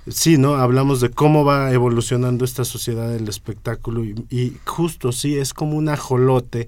sí, 0.07 0.37
¿no? 0.37 0.55
Hablamos 0.55 1.01
de 1.01 1.11
cómo 1.11 1.45
va 1.45 1.71
evolucionando 1.71 2.45
esta 2.45 2.65
sociedad 2.65 3.09
del 3.09 3.27
espectáculo 3.27 4.03
y, 4.05 4.15
y 4.29 4.57
justo, 4.65 5.11
sí, 5.11 5.37
es 5.37 5.53
como 5.53 5.77
un 5.77 5.89
ajolote 5.89 6.67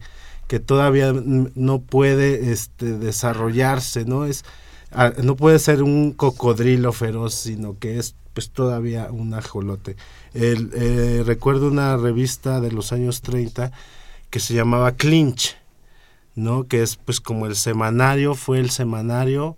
que 0.51 0.59
todavía 0.59 1.13
no 1.13 1.79
puede 1.79 2.51
este, 2.51 2.97
desarrollarse, 2.97 4.03
¿no? 4.03 4.25
Es, 4.25 4.43
ah, 4.91 5.13
no 5.23 5.37
puede 5.37 5.59
ser 5.59 5.81
un 5.81 6.11
cocodrilo 6.11 6.91
feroz, 6.91 7.35
sino 7.35 7.79
que 7.79 7.97
es 7.97 8.15
pues 8.33 8.49
todavía 8.49 9.07
un 9.11 9.33
ajolote. 9.33 9.95
Eh, 10.33 11.23
recuerdo 11.25 11.69
una 11.69 11.95
revista 11.95 12.59
de 12.59 12.69
los 12.69 12.91
años 12.91 13.21
30 13.21 13.71
que 14.29 14.41
se 14.41 14.53
llamaba 14.53 14.91
Clinch, 14.91 15.55
¿no? 16.35 16.67
Que 16.67 16.81
es 16.81 16.97
pues 16.97 17.21
como 17.21 17.45
el 17.45 17.55
semanario, 17.55 18.35
fue 18.35 18.59
el 18.59 18.71
semanario, 18.71 19.55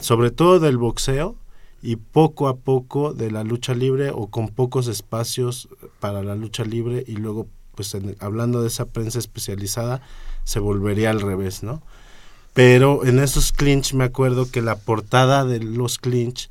sobre 0.00 0.32
todo 0.32 0.58
del 0.58 0.76
boxeo, 0.76 1.36
y 1.82 1.94
poco 1.94 2.48
a 2.48 2.56
poco 2.56 3.14
de 3.14 3.30
la 3.30 3.44
lucha 3.44 3.74
libre 3.74 4.10
o 4.12 4.26
con 4.26 4.48
pocos 4.48 4.88
espacios 4.88 5.68
para 6.00 6.24
la 6.24 6.34
lucha 6.34 6.64
libre 6.64 7.04
y 7.06 7.12
luego 7.12 7.46
pues 7.76 7.96
hablando 8.18 8.60
de 8.60 8.68
esa 8.68 8.86
prensa 8.86 9.20
especializada 9.20 10.02
se 10.44 10.60
volvería 10.60 11.10
al 11.10 11.20
revés, 11.20 11.62
¿no? 11.62 11.82
Pero 12.54 13.04
en 13.04 13.18
esos 13.18 13.52
clinch 13.52 13.94
me 13.94 14.04
acuerdo 14.04 14.50
que 14.50 14.60
la 14.60 14.76
portada 14.76 15.44
de 15.44 15.60
los 15.60 15.98
clinch 15.98 16.50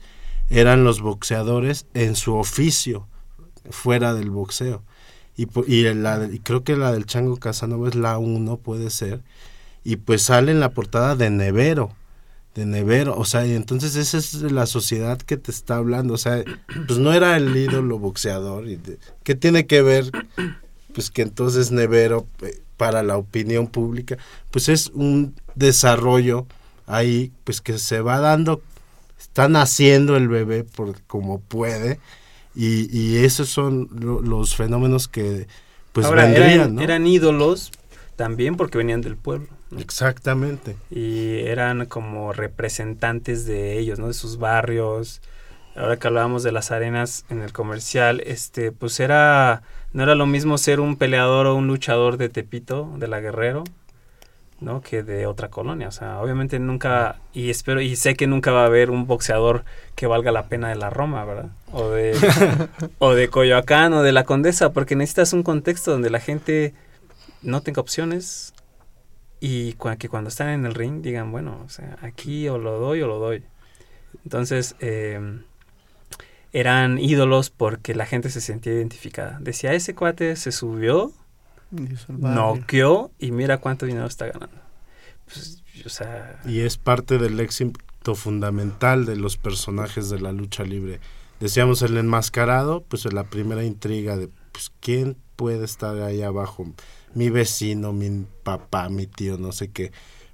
eran 0.50 0.84
los 0.84 1.02
boxeadores 1.02 1.86
en 1.94 2.16
su 2.16 2.36
oficio, 2.36 3.08
fuera 3.70 4.14
del 4.14 4.32
boxeo. 4.32 4.84
Y, 5.38 5.44
y, 5.68 6.40
creo 6.40 6.64
que 6.64 6.76
la 6.76 6.92
del 6.92 7.06
Chango 7.06 7.38
Casanova 7.38 7.88
es 7.88 7.96
la 7.96 8.18
1, 8.18 8.58
puede 8.58 8.90
ser. 8.90 9.22
Y 9.84 9.96
pues 9.96 10.24
sale 10.24 10.52
en 10.52 10.60
la 10.60 10.72
portada 10.72 11.16
de 11.16 11.30
Nevero, 11.30 11.92
de 12.54 12.66
Nevero, 12.66 13.16
o 13.18 13.26
sea, 13.26 13.46
y 13.46 13.54
entonces 13.54 13.96
esa 13.96 14.18
es 14.18 14.34
la 14.34 14.66
sociedad 14.66 15.18
que 15.20 15.38
te 15.38 15.52
está 15.52 15.78
hablando, 15.78 16.16
o 16.16 16.18
sea, 16.18 16.44
pues 16.88 17.00
no 17.00 17.14
era 17.14 17.38
el 17.38 17.56
ídolo 17.56 17.98
boxeador, 17.98 18.68
y 18.68 18.80
¿qué 19.24 19.36
tiene 19.36 19.66
que 19.66 19.82
ver? 19.82 20.12
Pues 20.94 21.10
que 21.10 21.22
entonces 21.22 21.72
Nevero 21.72 22.28
eh, 22.42 22.62
para 22.82 23.04
la 23.04 23.16
opinión 23.16 23.68
pública, 23.68 24.18
pues 24.50 24.68
es 24.68 24.88
un 24.88 25.36
desarrollo 25.54 26.48
ahí, 26.88 27.32
pues 27.44 27.62
que 27.62 27.78
se 27.78 28.02
va 28.02 28.20
dando, 28.20 28.64
está 29.20 29.48
naciendo 29.48 30.18
el 30.18 30.28
bebé 30.28 30.64
por 30.64 31.00
como 31.04 31.42
puede, 31.42 32.00
y, 32.56 32.90
y 32.90 33.24
esos 33.24 33.50
son 33.50 33.88
los 34.24 34.56
fenómenos 34.56 35.08
que 35.08 35.46
pues 35.92 36.10
vendrían, 36.10 36.80
eran, 36.80 37.06
ídolos 37.06 37.70
también 38.16 38.58
porque 38.58 38.80
venían 38.80 39.02
del 39.02 39.16
pueblo. 39.16 39.50
Exactamente. 39.78 40.76
Y 40.90 41.42
eran 41.42 41.86
como 41.86 42.34
representantes 42.34 43.46
de 43.46 43.78
ellos, 43.78 44.00
¿no? 44.00 44.08
De 44.08 44.16
sus 44.16 44.40
barrios. 44.40 45.22
Ahora 45.76 45.98
que 45.98 46.08
hablábamos 46.08 46.42
de 46.42 46.52
las 46.52 46.72
arenas 46.72 47.26
en 47.30 47.44
el 47.44 47.54
comercial, 47.54 48.22
este, 48.26 48.72
pues 48.72 49.00
era 49.00 49.62
no 49.94 50.04
era 50.04 50.16
lo 50.16 50.26
mismo 50.26 50.58
ser 50.58 50.80
un 50.80 50.96
peleador 50.96 51.48
o 51.48 51.56
un 51.56 51.68
luchador 51.68 52.18
de 52.18 52.30
Tepito, 52.30 52.94
de 52.98 53.08
la 53.08 53.20
Guerrero, 53.20 53.64
¿no? 54.60 54.82
Que 54.82 55.04
de 55.04 55.26
otra 55.26 55.50
colonia. 55.50 55.88
O 55.88 55.92
sea, 55.92 56.20
obviamente 56.22 56.60
nunca, 56.60 57.20
y 57.34 57.50
espero, 57.50 57.82
y 57.82 57.96
sé 57.96 58.16
que 58.16 58.28
nunca 58.28 58.52
va 58.52 58.64
a 58.64 58.68
haber 58.68 58.92
un 58.92 59.08
boxeador 59.08 59.66
que 59.96 60.08
valga 60.08 60.32
la 60.32 60.48
pena 60.48 60.70
de 60.70 60.76
la 60.76 60.90
Roma, 60.90 61.26
¿verdad? 61.26 61.50
O 61.72 61.90
de, 61.90 62.16
o 63.00 63.14
de 63.14 63.28
Coyoacán 63.30 63.94
o 63.94 64.04
de 64.04 64.12
la 64.12 64.24
Condesa, 64.24 64.72
porque 64.72 64.96
necesitas 64.96 65.34
un 65.34 65.44
contexto 65.44 65.92
donde 65.92 66.10
la 66.10 66.20
gente 66.20 66.74
no 67.42 67.62
tenga 67.62 67.82
opciones 67.82 68.54
y 69.40 69.74
que 69.98 70.08
cuando 70.08 70.30
están 70.30 70.50
en 70.50 70.66
el 70.66 70.76
ring 70.76 71.02
digan, 71.02 71.32
bueno, 71.32 71.62
o 71.66 71.70
sea, 71.70 71.98
aquí 72.02 72.48
o 72.48 72.60
lo 72.60 72.80
doy 72.80 73.02
o 73.02 73.08
lo 73.08 73.18
doy. 73.18 73.44
Entonces, 74.24 74.76
eh, 74.80 75.20
eran 76.54 77.00
ídolos 77.00 77.50
porque 77.50 77.96
la 77.96 78.06
gente 78.06 78.30
se 78.30 78.42
sentía 78.42 78.74
identificada. 78.74 79.38
Decía, 79.42 79.74
ese 79.74 79.96
cuate 79.96 80.36
se 80.36 80.52
subió, 80.52 81.14
noqueó 82.10 83.12
y 83.20 83.32
mira 83.32 83.60
cuánto 83.60 83.86
dinero 83.86 84.08
está 84.08 84.28
ganando. 84.28 84.58
Pues, 85.26 85.64
y 86.46 86.60
es 86.60 86.78
parte 86.78 87.18
del 87.18 87.40
éxito 87.40 88.16
fundamental 88.16 89.06
de 89.06 89.16
los 89.16 89.38
personajes 89.38 90.10
de 90.10 90.20
la 90.20 90.32
lucha 90.32 90.64
libre. 90.64 91.00
Decíamos 91.40 91.82
el 91.82 91.98
enmascarado, 91.98 92.84
pues 92.88 93.12
la 93.12 93.24
primera 93.24 93.64
intriga 93.64 94.18
de 94.18 94.30
pues 94.52 94.72
quién 94.80 95.18
puede 95.36 95.66
estar 95.66 96.00
ahí 96.02 96.22
abajo, 96.22 96.72
mi 97.16 97.30
vecino, 97.30 97.94
mi 97.94 98.26
papá, 98.44 98.90
mi 98.90 99.08
tío, 99.08 99.38
no 99.38 99.52
sé 99.52 99.72
qué. 99.72 99.92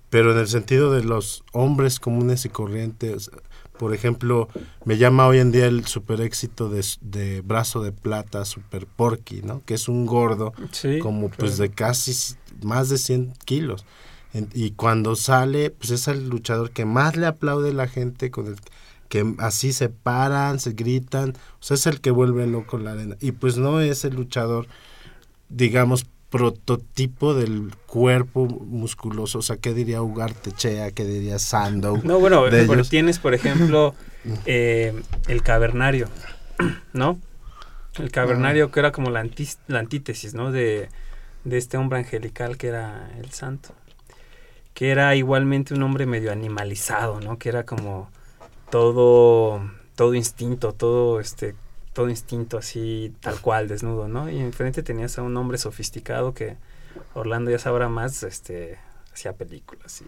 Pero 0.09 0.31
en 0.31 0.39
el 0.39 0.47
sentido 0.47 0.91
de 0.91 1.03
los 1.03 1.43
hombres 1.53 1.99
comunes 1.99 2.45
y 2.45 2.49
corrientes, 2.49 3.29
por 3.77 3.93
ejemplo, 3.93 4.49
me 4.85 4.97
llama 4.97 5.27
hoy 5.27 5.39
en 5.39 5.51
día 5.51 5.67
el 5.67 5.85
super 5.85 6.21
éxito 6.21 6.69
de, 6.69 7.41
Brazo 7.41 7.81
de 7.81 7.91
Plata, 7.91 8.45
Super 8.45 8.87
Porky, 8.87 9.41
¿no? 9.41 9.63
Que 9.65 9.73
es 9.73 9.87
un 9.87 10.05
gordo, 10.05 10.53
como 11.01 11.29
pues 11.29 11.57
de 11.57 11.69
casi 11.69 12.35
más 12.61 12.89
de 12.89 12.97
100 12.97 13.33
kilos. 13.45 13.85
y 14.53 14.71
cuando 14.71 15.15
sale, 15.15 15.69
pues 15.71 15.91
es 15.91 16.07
el 16.07 16.29
luchador 16.29 16.71
que 16.71 16.85
más 16.85 17.15
le 17.15 17.27
aplaude 17.27 17.73
la 17.73 17.87
gente, 17.87 18.31
con 18.31 18.47
el 18.47 18.55
que 19.09 19.35
así 19.39 19.73
se 19.73 19.89
paran, 19.89 20.59
se 20.59 20.71
gritan, 20.71 21.31
o 21.31 21.63
sea, 21.63 21.75
es 21.75 21.87
el 21.87 22.01
que 22.01 22.11
vuelve 22.11 22.45
loco 22.47 22.77
la 22.77 22.91
arena. 22.91 23.15
Y 23.19 23.31
pues 23.31 23.57
no 23.57 23.79
es 23.79 24.03
el 24.05 24.15
luchador, 24.15 24.67
digamos, 25.49 26.05
prototipo 26.37 27.33
del 27.33 27.73
cuerpo 27.87 28.45
musculoso, 28.45 29.39
o 29.39 29.41
sea, 29.41 29.57
¿qué 29.57 29.73
diría 29.73 30.03
Ugarte 30.03 30.51
Chea? 30.51 30.91
¿Qué 30.91 31.03
diría 31.03 31.39
Sandow? 31.39 31.99
No, 32.03 32.19
bueno, 32.19 32.43
tienes, 32.87 33.17
por 33.17 33.33
ejemplo, 33.33 33.95
eh, 34.45 34.93
el 35.27 35.41
cavernario, 35.41 36.09
¿no? 36.93 37.19
El 37.97 38.11
cavernario 38.11 38.69
que 38.69 38.79
era 38.79 38.91
como 38.91 39.09
la, 39.09 39.27
la 39.65 39.79
antítesis, 39.79 40.35
¿no? 40.35 40.51
De, 40.51 40.89
de 41.43 41.57
este 41.57 41.77
hombre 41.77 41.97
angelical 41.97 42.55
que 42.55 42.67
era 42.67 43.09
el 43.17 43.31
santo, 43.31 43.69
que 44.75 44.91
era 44.91 45.15
igualmente 45.15 45.73
un 45.73 45.81
hombre 45.81 46.05
medio 46.05 46.31
animalizado, 46.31 47.19
¿no? 47.19 47.39
Que 47.39 47.49
era 47.49 47.63
como 47.63 48.11
todo, 48.69 49.67
todo 49.95 50.13
instinto, 50.13 50.73
todo, 50.73 51.19
este, 51.19 51.55
todo 51.97 52.11
instinto 52.11 52.59
así, 52.59 53.11
tal 53.21 53.41
cual, 53.41 53.67
desnudo, 53.67 54.07
¿no? 54.07 54.29
Y 54.29 54.37
enfrente 54.37 54.83
tenías 54.83 55.17
a 55.17 55.23
un 55.23 55.35
hombre 55.35 55.57
sofisticado 55.57 56.35
que 56.35 56.55
Orlando 57.15 57.49
ya 57.49 57.57
sabrá 57.57 57.89
más, 57.89 58.21
este, 58.21 58.77
hacía 59.11 59.33
películas 59.33 60.03
y, 60.03 60.05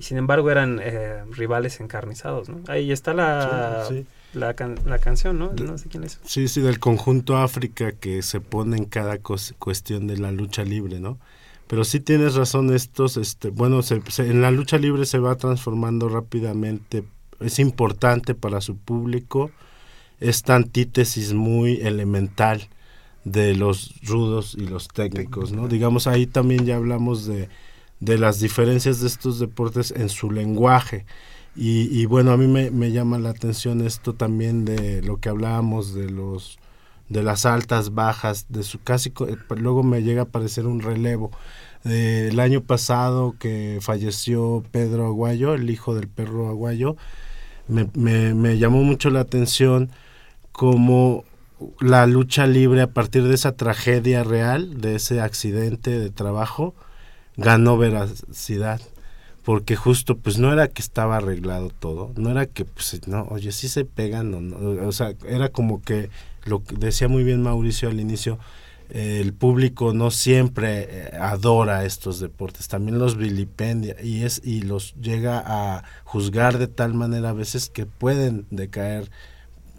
sin 0.00 0.16
embargo 0.16 0.48
eran 0.52 0.78
eh, 0.80 1.24
rivales 1.32 1.80
encarnizados, 1.80 2.48
¿no? 2.48 2.60
Ahí 2.68 2.92
está 2.92 3.14
la, 3.14 3.88
La, 4.32 4.54
la, 4.86 4.98
canción, 5.00 5.40
¿no? 5.40 5.52
No 5.54 5.76
sé 5.76 5.88
quién 5.88 6.04
es. 6.04 6.20
Sí, 6.24 6.46
sí, 6.46 6.60
del 6.60 6.78
conjunto 6.78 7.36
África 7.36 7.90
que 7.90 8.22
se 8.22 8.40
pone 8.40 8.76
en 8.76 8.84
cada 8.84 9.18
cuestión 9.18 10.06
de 10.06 10.18
la 10.18 10.30
lucha 10.30 10.62
libre, 10.62 11.00
¿no? 11.00 11.18
Pero 11.66 11.82
sí 11.82 11.98
tienes 11.98 12.36
razón, 12.36 12.72
estos, 12.72 13.16
este, 13.16 13.48
bueno, 13.50 13.80
en 14.18 14.40
la 14.40 14.52
lucha 14.52 14.78
libre 14.78 15.04
se 15.04 15.18
va 15.18 15.34
transformando 15.34 16.08
rápidamente, 16.08 17.02
es 17.40 17.58
importante 17.58 18.36
para 18.36 18.60
su 18.60 18.76
público, 18.76 19.50
esta 20.20 20.56
antítesis 20.56 21.32
muy 21.32 21.80
elemental 21.80 22.68
de 23.24 23.54
los 23.54 23.94
rudos 24.02 24.54
y 24.58 24.66
los 24.66 24.88
técnicos, 24.88 25.52
¿no? 25.52 25.68
Digamos, 25.68 26.06
ahí 26.06 26.26
también 26.26 26.66
ya 26.66 26.76
hablamos 26.76 27.26
de, 27.26 27.48
de 28.00 28.18
las 28.18 28.40
diferencias 28.40 29.00
de 29.00 29.06
estos 29.06 29.38
deportes 29.38 29.92
en 29.96 30.08
su 30.08 30.30
lenguaje. 30.30 31.06
Y, 31.56 32.04
bueno, 32.06 32.32
a 32.32 32.36
mí 32.36 32.48
me, 32.48 32.72
me, 32.72 32.90
llama 32.90 33.16
la 33.20 33.30
atención 33.30 33.80
esto 33.80 34.14
también 34.14 34.64
de 34.64 35.02
lo 35.02 35.18
que 35.18 35.28
hablábamos 35.28 35.94
de 35.94 36.10
los 36.10 36.58
de 37.08 37.22
las 37.22 37.46
altas, 37.46 37.94
bajas, 37.94 38.46
de 38.48 38.62
su 38.62 38.82
casi 38.82 39.10
eh, 39.10 39.36
luego 39.56 39.82
me 39.82 40.02
llega 40.02 40.22
a 40.22 40.24
aparecer 40.24 40.66
un 40.66 40.80
relevo. 40.80 41.30
Eh, 41.84 42.28
el 42.30 42.40
año 42.40 42.62
pasado 42.62 43.36
que 43.38 43.78
falleció 43.82 44.64
Pedro 44.72 45.06
Aguayo, 45.06 45.54
el 45.54 45.68
hijo 45.70 45.94
del 45.94 46.08
perro 46.08 46.48
Aguayo, 46.48 46.96
me, 47.68 47.88
me, 47.94 48.34
me 48.34 48.58
llamó 48.58 48.82
mucho 48.82 49.10
la 49.10 49.20
atención 49.20 49.90
como 50.52 51.24
la 51.80 52.06
lucha 52.06 52.46
libre 52.46 52.82
a 52.82 52.88
partir 52.88 53.24
de 53.24 53.34
esa 53.34 53.52
tragedia 53.52 54.24
real, 54.24 54.80
de 54.80 54.96
ese 54.96 55.20
accidente 55.20 55.98
de 55.98 56.10
trabajo, 56.10 56.74
ganó 57.36 57.76
veracidad. 57.78 58.80
Porque 59.44 59.76
justo 59.76 60.16
pues 60.16 60.38
no 60.38 60.52
era 60.52 60.68
que 60.68 60.80
estaba 60.80 61.18
arreglado 61.18 61.68
todo, 61.68 62.12
no 62.16 62.30
era 62.30 62.46
que 62.46 62.64
pues 62.64 63.06
no, 63.06 63.24
oye, 63.24 63.52
sí 63.52 63.68
se 63.68 63.84
pegan, 63.84 64.54
o 64.54 64.92
sea, 64.92 65.12
era 65.28 65.50
como 65.50 65.82
que 65.82 66.08
lo 66.46 66.64
que 66.64 66.76
decía 66.76 67.08
muy 67.08 67.24
bien 67.24 67.42
Mauricio 67.42 67.90
al 67.90 68.00
inicio, 68.00 68.38
el 68.90 69.32
público 69.32 69.92
no 69.92 70.10
siempre 70.10 70.88
eh, 70.88 71.16
adora 71.18 71.84
estos 71.84 72.20
deportes, 72.20 72.68
también 72.68 72.98
los 72.98 73.16
vilipendia 73.16 73.96
y 74.02 74.22
es 74.22 74.40
y 74.44 74.62
los 74.62 74.94
llega 74.96 75.42
a 75.44 75.84
juzgar 76.04 76.58
de 76.58 76.68
tal 76.68 76.94
manera 76.94 77.30
a 77.30 77.34
veces 77.34 77.70
que 77.70 77.86
pueden 77.86 78.46
decaer 78.50 79.10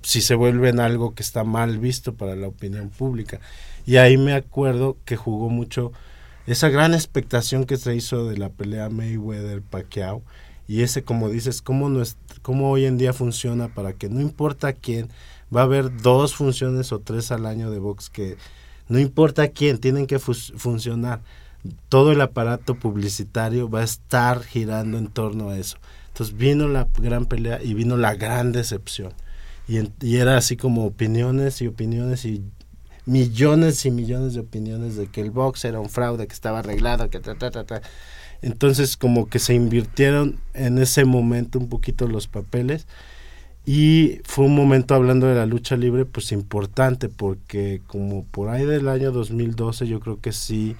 si 0.02 0.22
se 0.22 0.36
vuelven 0.36 0.80
algo 0.80 1.16
que 1.16 1.24
está 1.24 1.44
mal 1.44 1.80
visto 1.80 2.14
para 2.14 2.36
la 2.36 2.48
opinión 2.48 2.90
pública. 2.90 3.40
Y 3.86 3.98
ahí 3.98 4.18
me 4.18 4.34
acuerdo 4.34 4.98
que 5.06 5.16
jugó 5.16 5.50
mucho 5.50 5.92
esa 6.48 6.70
gran 6.70 6.94
expectación 6.94 7.66
que 7.66 7.78
se 7.78 7.96
hizo 7.96 8.28
de 8.28 8.38
la 8.38 8.50
pelea 8.50 8.90
Mayweather-Pacquiao 8.90 10.22
y 10.68 10.82
ese, 10.82 11.04
como 11.04 11.30
dices, 11.30 11.62
cómo, 11.62 12.02
es, 12.02 12.18
cómo 12.42 12.72
hoy 12.72 12.86
en 12.86 12.98
día 12.98 13.14
funciona 13.14 13.68
para 13.74 13.94
que 13.94 14.10
no 14.10 14.22
importa 14.22 14.74
quién, 14.74 15.10
va 15.56 15.62
a 15.62 15.66
haber 15.66 15.96
dos 16.02 16.36
funciones 16.36 16.92
o 16.92 17.00
tres 17.00 17.32
al 17.32 17.46
año 17.46 17.72
de 17.72 17.80
box 17.80 18.10
que 18.10 18.38
no 18.88 19.00
importa 19.00 19.48
quién, 19.48 19.80
tienen 19.80 20.08
que 20.08 20.20
funcionar. 20.20 21.22
Todo 21.90 22.12
el 22.12 22.22
aparato 22.22 22.76
publicitario 22.76 23.70
va 23.70 23.82
a 23.82 23.86
estar 23.86 24.44
girando 24.44 24.98
en 24.98 25.08
torno 25.08 25.50
a 25.50 25.58
eso. 25.58 25.78
Entonces 26.10 26.38
vino 26.38 26.68
la 26.68 26.88
gran 27.00 27.26
pelea 27.26 27.62
y 27.62 27.74
vino 27.74 27.98
la 27.98 28.16
gran 28.16 28.52
decepción. 28.52 29.14
Y, 29.68 30.16
era 30.16 30.38
así 30.38 30.58
como 30.58 30.86
opiniones 30.86 31.62
y 31.62 31.68
opiniones 31.68 32.26
y 32.26 32.44
millones 33.06 33.86
y 33.86 33.92
millones 33.92 34.36
de 34.36 34.42
opiniones 34.42 34.96
de 34.96 35.08
que 35.08 35.22
el 35.22 35.32
box 35.32 35.66
era 35.66 35.80
un 35.80 35.90
fraude, 35.90 36.28
que 36.28 36.34
estaba 36.34 36.60
arreglado, 36.60 37.10
que 37.10 37.20
ta, 37.20 37.36
ta, 37.36 37.50
ta, 37.50 37.64
ta. 37.64 37.82
Entonces 38.42 38.96
como 38.96 39.28
que 39.28 39.40
se 39.40 39.56
invirtieron 39.56 40.40
en 40.54 40.78
ese 40.78 41.04
momento 41.06 41.58
un 41.58 41.68
poquito 41.68 42.08
los 42.08 42.28
papeles 42.28 42.86
y 43.66 44.20
fue 44.24 44.46
un 44.46 44.56
momento 44.56 44.94
hablando 44.94 45.28
de 45.28 45.36
la 45.36 45.48
lucha 45.48 45.76
libre 45.76 46.06
pues 46.06 46.32
importante 46.32 47.10
porque 47.10 47.82
como 47.88 48.24
por 48.26 48.50
ahí 48.50 48.66
del 48.66 48.88
año 48.88 49.12
2012 49.12 49.88
yo 49.88 50.00
creo 50.00 50.22
que 50.22 50.32
sí 50.34 50.76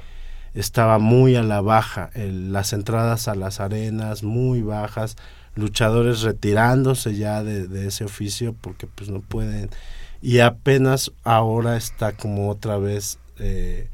estaba 0.54 1.00
muy 1.00 1.36
a 1.36 1.44
la 1.44 1.62
baja, 1.62 2.12
las 2.16 2.74
entradas 2.74 3.28
a 3.28 3.36
las 3.36 3.60
arenas 3.60 4.24
muy 4.24 4.62
bajas, 4.62 5.18
luchadores 5.56 6.22
retirándose 6.22 7.16
ya 7.16 7.44
de, 7.44 7.88
ese 7.88 8.06
oficio 8.06 8.56
porque 8.62 8.88
pues 8.88 9.10
no 9.10 9.20
pueden. 9.20 9.70
Y 10.22 10.40
apenas 10.40 11.12
ahora 11.24 11.78
está 11.78 12.14
como 12.14 12.50
otra 12.50 12.78
vez 12.78 13.20
eh, 13.40 13.90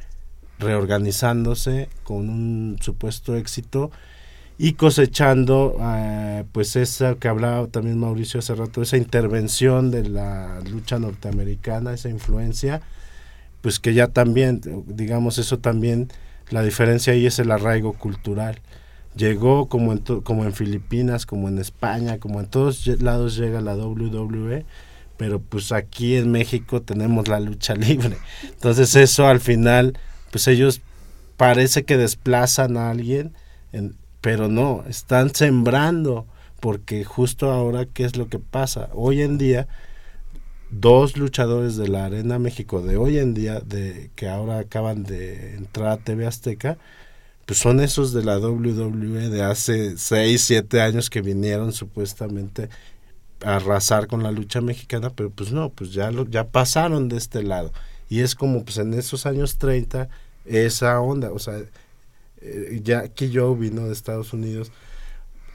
reorganizándose 0.60 1.90
con 2.04 2.30
un 2.30 2.78
supuesto 2.80 3.36
éxito 3.36 3.90
y 4.58 4.74
cosechando 4.74 5.78
pues 6.52 6.76
esa 6.76 7.16
que 7.16 7.28
hablaba 7.28 7.68
también 7.68 7.98
Mauricio 8.00 8.40
hace 8.40 8.56
rato, 8.56 8.82
esa 8.82 8.98
intervención 8.98 9.92
de 9.92 10.08
la 10.10 10.60
lucha 10.70 11.00
norteamericana, 11.00 11.94
esa 11.94 12.10
influencia, 12.10 12.82
pues 13.62 13.80
que 13.80 13.94
ya 13.94 14.08
también, 14.08 14.62
digamos 14.88 15.38
eso 15.38 15.60
también, 15.60 16.10
la 16.50 16.64
diferencia 16.64 17.14
ahí 17.14 17.26
es 17.26 17.40
el 17.40 17.52
arraigo 17.52 17.94
cultural. 17.94 18.60
Llegó 19.16 19.68
como 19.68 19.92
en, 19.94 20.00
como 20.00 20.46
en 20.46 20.54
Filipinas, 20.54 21.26
como 21.26 21.48
en 21.48 21.58
España, 21.60 22.20
como 22.20 22.40
en 22.40 22.48
todos 22.48 22.88
lados 23.02 23.36
llega 23.36 23.62
la 23.62 23.76
WWE, 23.76 24.66
pero 25.18 25.40
pues 25.40 25.72
aquí 25.72 26.16
en 26.16 26.32
México 26.32 26.82
tenemos 26.82 27.28
la 27.28 27.40
lucha 27.40 27.76
libre. 27.76 28.18
Entonces 28.44 28.96
eso 28.96 29.28
al 29.28 29.40
final, 29.40 29.98
pues 30.32 30.48
ellos 30.48 30.82
parece 31.38 31.84
que 31.84 31.98
desplazan 31.98 32.78
a 32.78 32.90
alguien, 32.90 33.34
pero 34.22 34.48
no, 34.48 34.84
están 34.88 35.34
sembrando, 35.34 36.28
porque 36.62 37.04
justo 37.04 37.52
ahora, 37.52 37.86
¿qué 37.86 38.06
es 38.06 38.16
lo 38.16 38.30
que 38.30 38.40
pasa? 38.40 38.90
Hoy 38.94 39.22
en 39.24 39.38
día, 39.38 39.68
dos 40.70 41.18
luchadores 41.18 41.76
de 41.76 41.90
la 41.90 42.06
Arena 42.06 42.40
México 42.40 42.82
de 42.82 42.96
hoy 42.98 43.18
en 43.18 43.34
día, 43.34 43.60
de 43.60 44.12
que 44.16 44.30
ahora 44.30 44.60
acaban 44.60 45.04
de 45.04 45.56
entrar 45.56 45.90
a 45.90 45.98
TV 45.98 46.28
Azteca, 46.28 46.78
pues 47.48 47.60
son 47.60 47.82
esos 47.82 48.14
de 48.14 48.24
la 48.24 48.38
WWE 48.38 49.30
de 49.30 49.42
hace 49.44 49.98
6, 49.98 50.42
7 50.42 50.82
años 50.82 51.10
que 51.10 51.22
vinieron 51.22 51.74
supuestamente 51.74 52.70
arrasar 53.44 54.06
con 54.06 54.22
la 54.22 54.32
lucha 54.32 54.62
mexicana, 54.62 55.10
pero 55.10 55.32
pues 55.32 55.52
no, 55.52 55.72
pues 55.72 55.92
ya 55.94 56.12
lo, 56.12 56.28
ya 56.30 56.48
pasaron 56.50 57.10
de 57.10 57.18
este 57.18 57.42
lado. 57.42 57.74
Y 58.08 58.20
es 58.20 58.36
como 58.36 58.64
pues 58.64 58.78
en 58.78 58.94
esos 58.94 59.26
años 59.26 59.58
30 59.58 60.10
esa 60.46 61.02
onda, 61.02 61.32
o 61.32 61.40
sea, 61.40 61.60
eh, 62.42 62.82
ya 62.84 63.08
que 63.08 63.32
yo 63.32 63.56
vino 63.56 63.88
de 63.88 63.94
Estados 63.94 64.32
Unidos, 64.32 64.72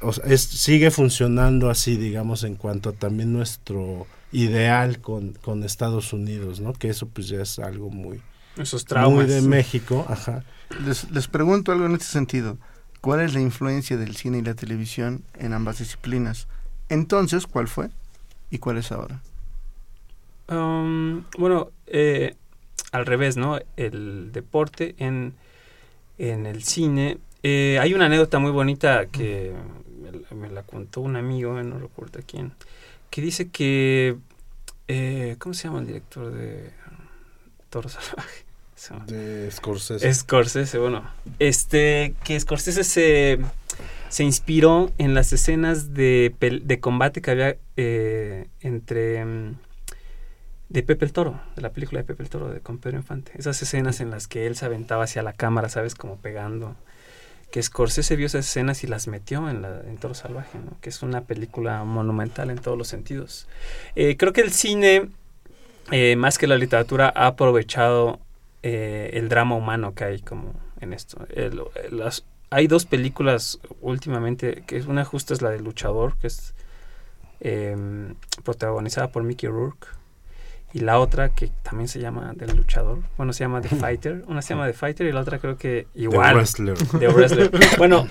o 0.00 0.12
sea, 0.12 0.24
es, 0.26 0.42
sigue 0.42 0.90
funcionando 0.90 1.70
así, 1.70 1.96
digamos, 1.96 2.44
en 2.44 2.56
cuanto 2.56 2.90
a 2.90 2.92
también 2.92 3.32
nuestro 3.32 4.06
ideal 4.32 5.00
con, 5.00 5.32
con 5.34 5.62
Estados 5.62 6.12
Unidos, 6.12 6.60
¿no? 6.60 6.72
Que 6.72 6.88
eso 6.90 7.08
pues 7.08 7.28
ya 7.28 7.40
es 7.42 7.58
algo 7.58 7.90
muy, 7.90 8.20
Esos 8.56 8.84
traumas. 8.84 9.26
muy 9.26 9.26
de 9.26 9.42
México, 9.42 10.04
ajá. 10.08 10.44
Les, 10.84 11.10
les 11.10 11.28
pregunto 11.28 11.72
algo 11.72 11.86
en 11.86 11.92
este 11.92 12.06
sentido. 12.06 12.58
¿Cuál 13.00 13.20
es 13.20 13.34
la 13.34 13.40
influencia 13.40 13.96
del 13.96 14.16
cine 14.16 14.38
y 14.38 14.42
la 14.42 14.54
televisión 14.54 15.22
en 15.38 15.52
ambas 15.52 15.78
disciplinas? 15.78 16.48
Entonces, 16.88 17.46
¿cuál 17.46 17.68
fue 17.68 17.90
y 18.50 18.58
cuál 18.58 18.78
es 18.78 18.90
ahora? 18.90 19.22
Um, 20.48 21.24
bueno, 21.38 21.70
eh, 21.86 22.34
al 22.92 23.06
revés, 23.06 23.36
¿no? 23.36 23.58
El 23.76 24.32
deporte 24.32 24.94
en, 24.98 25.34
en 26.18 26.46
el 26.46 26.62
cine. 26.64 27.18
Eh, 27.42 27.78
hay 27.80 27.94
una 27.94 28.06
anécdota 28.06 28.38
muy 28.38 28.50
bonita 28.50 29.06
que 29.06 29.52
me, 30.34 30.50
la 30.50 30.62
contó 30.62 31.00
un 31.00 31.16
amigo, 31.16 31.60
no 31.62 31.78
recuerdo 31.78 32.20
quién, 32.26 32.52
que 33.10 33.22
dice 33.22 33.48
que... 33.48 34.16
Eh, 34.88 35.34
¿Cómo 35.40 35.52
se 35.52 35.64
llama 35.64 35.80
el 35.80 35.86
director 35.86 36.32
de 36.32 36.70
Toro 37.70 37.88
Salvaje? 37.88 38.44
De 39.06 39.50
Scorsese. 39.50 40.14
Scorsese, 40.14 40.78
bueno. 40.78 41.02
Este, 41.40 42.14
que 42.22 42.38
Scorsese 42.38 42.84
se 42.84 43.38
se 44.08 44.24
inspiró 44.24 44.92
en 44.98 45.14
las 45.14 45.32
escenas 45.32 45.94
de, 45.94 46.34
de 46.40 46.80
combate 46.80 47.20
que 47.20 47.30
había 47.30 47.56
eh, 47.76 48.46
entre 48.60 49.24
mm, 49.24 49.56
de 50.68 50.82
Pepe 50.82 51.04
el 51.04 51.12
Toro, 51.12 51.40
de 51.54 51.62
la 51.62 51.70
película 51.70 52.00
de 52.00 52.04
Pepe 52.04 52.22
el 52.22 52.30
Toro 52.30 52.48
de 52.48 52.60
con 52.60 52.78
Pedro 52.78 52.96
Infante. 52.96 53.32
Esas 53.36 53.60
escenas 53.62 54.00
en 54.00 54.10
las 54.10 54.26
que 54.26 54.46
él 54.46 54.56
se 54.56 54.64
aventaba 54.64 55.04
hacia 55.04 55.22
la 55.22 55.32
cámara, 55.32 55.68
¿sabes? 55.68 55.94
Como 55.94 56.16
pegando. 56.16 56.76
Que 57.50 57.62
Scorsese 57.62 58.16
vio 58.16 58.26
esas 58.26 58.46
escenas 58.46 58.84
y 58.84 58.86
las 58.86 59.06
metió 59.06 59.48
en, 59.48 59.62
la, 59.62 59.80
en 59.80 59.96
Toro 59.98 60.14
Salvaje. 60.14 60.58
Que 60.80 60.90
es 60.90 61.02
una 61.02 61.22
película 61.22 61.84
monumental 61.84 62.50
en 62.50 62.58
todos 62.58 62.76
los 62.76 62.88
sentidos. 62.88 63.46
Eh, 63.94 64.16
creo 64.16 64.32
que 64.32 64.42
el 64.42 64.52
cine, 64.52 65.10
eh, 65.90 66.16
más 66.16 66.38
que 66.38 66.46
la 66.46 66.56
literatura, 66.56 67.12
ha 67.14 67.26
aprovechado 67.26 68.20
el 68.62 69.28
drama 69.28 69.54
humano 69.54 69.94
que 69.94 70.02
hay 70.02 70.20
como 70.20 70.52
en 70.80 70.92
esto. 70.92 71.26
hay 72.50 72.66
dos 72.66 72.84
películas 72.84 73.60
últimamente, 73.80 74.64
que 74.66 74.80
una 74.82 75.04
justa 75.04 75.34
es 75.34 75.42
la 75.42 75.50
de 75.50 75.60
Luchador, 75.60 76.16
que 76.18 76.28
es 76.28 76.54
em, 77.40 78.14
protagonizada 78.44 79.12
por 79.12 79.22
Mickey 79.22 79.48
Rourke. 79.48 79.88
Y 80.72 80.80
la 80.80 80.98
otra 80.98 81.30
que 81.30 81.50
también 81.62 81.88
se 81.88 82.00
llama 82.00 82.32
del 82.34 82.56
luchador, 82.56 83.00
bueno, 83.16 83.32
se 83.32 83.44
llama 83.44 83.60
The 83.60 83.68
Fighter, 83.68 84.24
una 84.26 84.42
se 84.42 84.54
llama 84.54 84.66
The 84.66 84.72
Fighter 84.72 85.06
y 85.06 85.12
la 85.12 85.20
otra 85.20 85.38
creo 85.38 85.56
que 85.56 85.86
igual. 85.94 86.28
The 86.28 86.34
Wrestler. 86.34 86.78
The 86.98 87.08
Wrestler. 87.08 87.50
Bueno, 87.78 88.08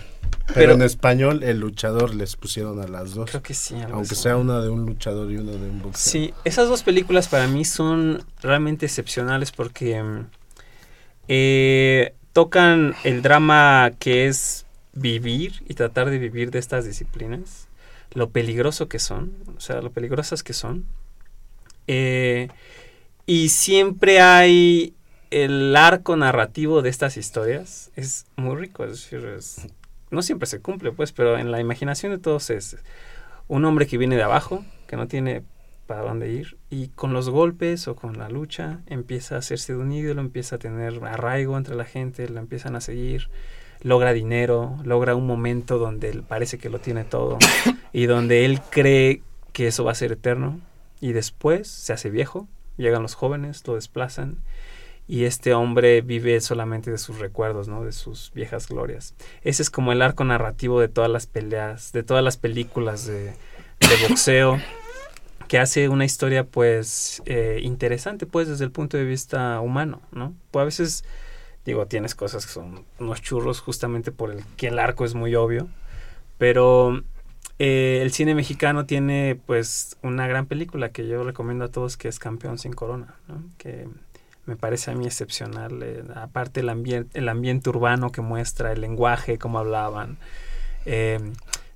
pero, 0.47 0.53
pero, 0.53 0.73
en 0.73 0.81
español 0.81 1.43
el 1.43 1.59
luchador 1.59 2.15
les 2.15 2.35
pusieron 2.35 2.79
a 2.81 2.87
las 2.87 3.13
dos. 3.13 3.29
Creo 3.29 3.43
que 3.43 3.53
sí. 3.53 3.75
Aunque 3.91 4.15
sea 4.15 4.37
una 4.37 4.61
de 4.61 4.69
un 4.69 4.85
luchador 4.85 5.31
y 5.31 5.37
una 5.37 5.51
de 5.51 5.69
un 5.69 5.81
boxeador. 5.81 5.95
Sí, 5.95 6.33
esas 6.43 6.67
dos 6.67 6.83
películas 6.83 7.27
para 7.27 7.47
mí 7.47 7.65
son 7.65 8.23
realmente 8.41 8.85
excepcionales 8.85 9.51
porque 9.51 10.03
eh, 11.27 12.13
tocan 12.33 12.95
el 13.03 13.21
drama 13.21 13.91
que 13.99 14.27
es 14.27 14.65
vivir 14.93 15.63
y 15.67 15.73
tratar 15.73 16.09
de 16.09 16.17
vivir 16.17 16.51
de 16.51 16.59
estas 16.59 16.85
disciplinas, 16.85 17.67
lo 18.13 18.29
peligroso 18.29 18.87
que 18.87 18.99
son, 18.99 19.33
o 19.55 19.59
sea, 19.59 19.81
lo 19.81 19.91
peligrosas 19.91 20.41
que 20.41 20.53
son. 20.53 20.85
Eh, 21.87 22.49
y 23.25 23.49
siempre 23.49 24.21
hay 24.21 24.93
el 25.31 25.75
arco 25.75 26.15
narrativo 26.15 26.81
de 26.81 26.89
estas 26.89 27.17
historias, 27.17 27.91
es 27.95 28.25
muy 28.35 28.55
rico, 28.55 28.85
es 28.85 28.91
decir, 28.91 29.73
no 30.11 30.21
siempre 30.21 30.47
se 30.47 30.61
cumple, 30.61 30.91
pues, 30.91 31.11
pero 31.11 31.37
en 31.37 31.51
la 31.51 31.59
imaginación 31.59 32.11
de 32.11 32.19
todos 32.19 32.49
es 32.49 32.77
un 33.47 33.65
hombre 33.65 33.87
que 33.87 33.97
viene 33.97 34.15
de 34.15 34.23
abajo, 34.23 34.63
que 34.87 34.95
no 34.95 35.07
tiene 35.07 35.43
para 35.87 36.01
dónde 36.01 36.31
ir, 36.31 36.57
y 36.69 36.87
con 36.89 37.13
los 37.13 37.29
golpes 37.29 37.87
o 37.87 37.95
con 37.95 38.17
la 38.17 38.29
lucha 38.29 38.79
empieza 38.87 39.35
a 39.35 39.39
hacerse 39.39 39.73
de 39.73 39.79
un 39.79 39.91
ídolo, 39.91 40.21
empieza 40.21 40.55
a 40.55 40.59
tener 40.59 41.03
arraigo 41.03 41.57
entre 41.57 41.75
la 41.75 41.85
gente, 41.85 42.29
lo 42.29 42.39
empiezan 42.39 42.75
a 42.75 42.81
seguir, 42.81 43.29
logra 43.81 44.13
dinero, 44.13 44.77
logra 44.83 45.15
un 45.15 45.27
momento 45.27 45.77
donde 45.77 46.09
él 46.09 46.23
parece 46.23 46.57
que 46.57 46.69
lo 46.69 46.79
tiene 46.79 47.03
todo 47.03 47.37
y 47.93 48.05
donde 48.05 48.45
él 48.45 48.61
cree 48.69 49.21
que 49.53 49.67
eso 49.67 49.83
va 49.83 49.91
a 49.91 49.95
ser 49.95 50.13
eterno 50.13 50.59
y 50.99 51.13
después 51.13 51.67
se 51.67 51.93
hace 51.93 52.09
viejo, 52.09 52.47
llegan 52.77 53.01
los 53.01 53.15
jóvenes, 53.15 53.65
lo 53.67 53.75
desplazan 53.75 54.39
y 55.07 55.25
este 55.25 55.53
hombre 55.53 56.01
vive 56.01 56.41
solamente 56.41 56.89
de 56.89 56.97
sus 56.97 57.19
recuerdos, 57.19 57.67
¿no? 57.67 57.83
De 57.83 57.91
sus 57.91 58.31
viejas 58.33 58.67
glorias. 58.67 59.13
Ese 59.43 59.61
es 59.61 59.69
como 59.69 59.91
el 59.91 60.01
arco 60.01 60.23
narrativo 60.23 60.79
de 60.79 60.87
todas 60.87 61.11
las 61.11 61.27
peleas, 61.27 61.91
de 61.91 62.03
todas 62.03 62.23
las 62.23 62.37
películas 62.37 63.05
de, 63.05 63.33
boxeo, 64.07 64.59
que 65.47 65.59
hace 65.59 65.89
una 65.89 66.05
historia, 66.05 66.43
pues, 66.43 67.21
eh, 67.25 67.59
interesante, 67.61 68.25
pues, 68.25 68.47
desde 68.47 68.65
el 68.65 68.71
punto 68.71 68.97
de 68.97 69.05
vista 69.05 69.59
humano, 69.59 70.01
¿no? 70.11 70.33
Pues 70.49 70.61
a 70.61 70.65
veces, 70.65 71.05
digo, 71.65 71.85
tienes 71.85 72.15
cosas 72.15 72.47
que 72.47 72.53
son 72.53 72.85
unos 72.99 73.21
churros 73.21 73.59
justamente 73.59 74.11
por 74.11 74.31
el 74.31 74.43
que 74.57 74.69
el 74.69 74.79
arco 74.79 75.05
es 75.05 75.13
muy 75.13 75.35
obvio, 75.35 75.67
pero 76.39 77.03
eh, 77.59 77.99
el 78.01 78.11
cine 78.11 78.35
mexicano 78.35 78.85
tiene, 78.85 79.39
pues, 79.45 79.97
una 80.01 80.27
gran 80.27 80.45
película 80.45 80.89
que 80.89 81.07
yo 81.07 81.23
recomiendo 81.23 81.65
a 81.65 81.69
todos, 81.69 81.97
que 81.97 82.07
es 82.07 82.19
Campeón 82.19 82.57
sin 82.57 82.73
Corona, 82.73 83.15
¿no? 83.27 83.43
Que 83.57 83.87
me 84.45 84.55
parece 84.55 84.91
a 84.91 84.95
mí 84.95 85.05
excepcional. 85.05 85.81
Eh, 85.81 86.03
aparte 86.15 86.59
el, 86.59 86.69
ambiente 86.69 87.17
el 87.17 87.29
ambiente 87.29 87.69
urbano 87.69 88.11
que 88.11 88.21
muestra, 88.21 88.71
el 88.71 88.81
lenguaje, 88.81 89.37
cómo 89.37 89.59
hablaban. 89.59 90.17
Eh, 90.85 91.19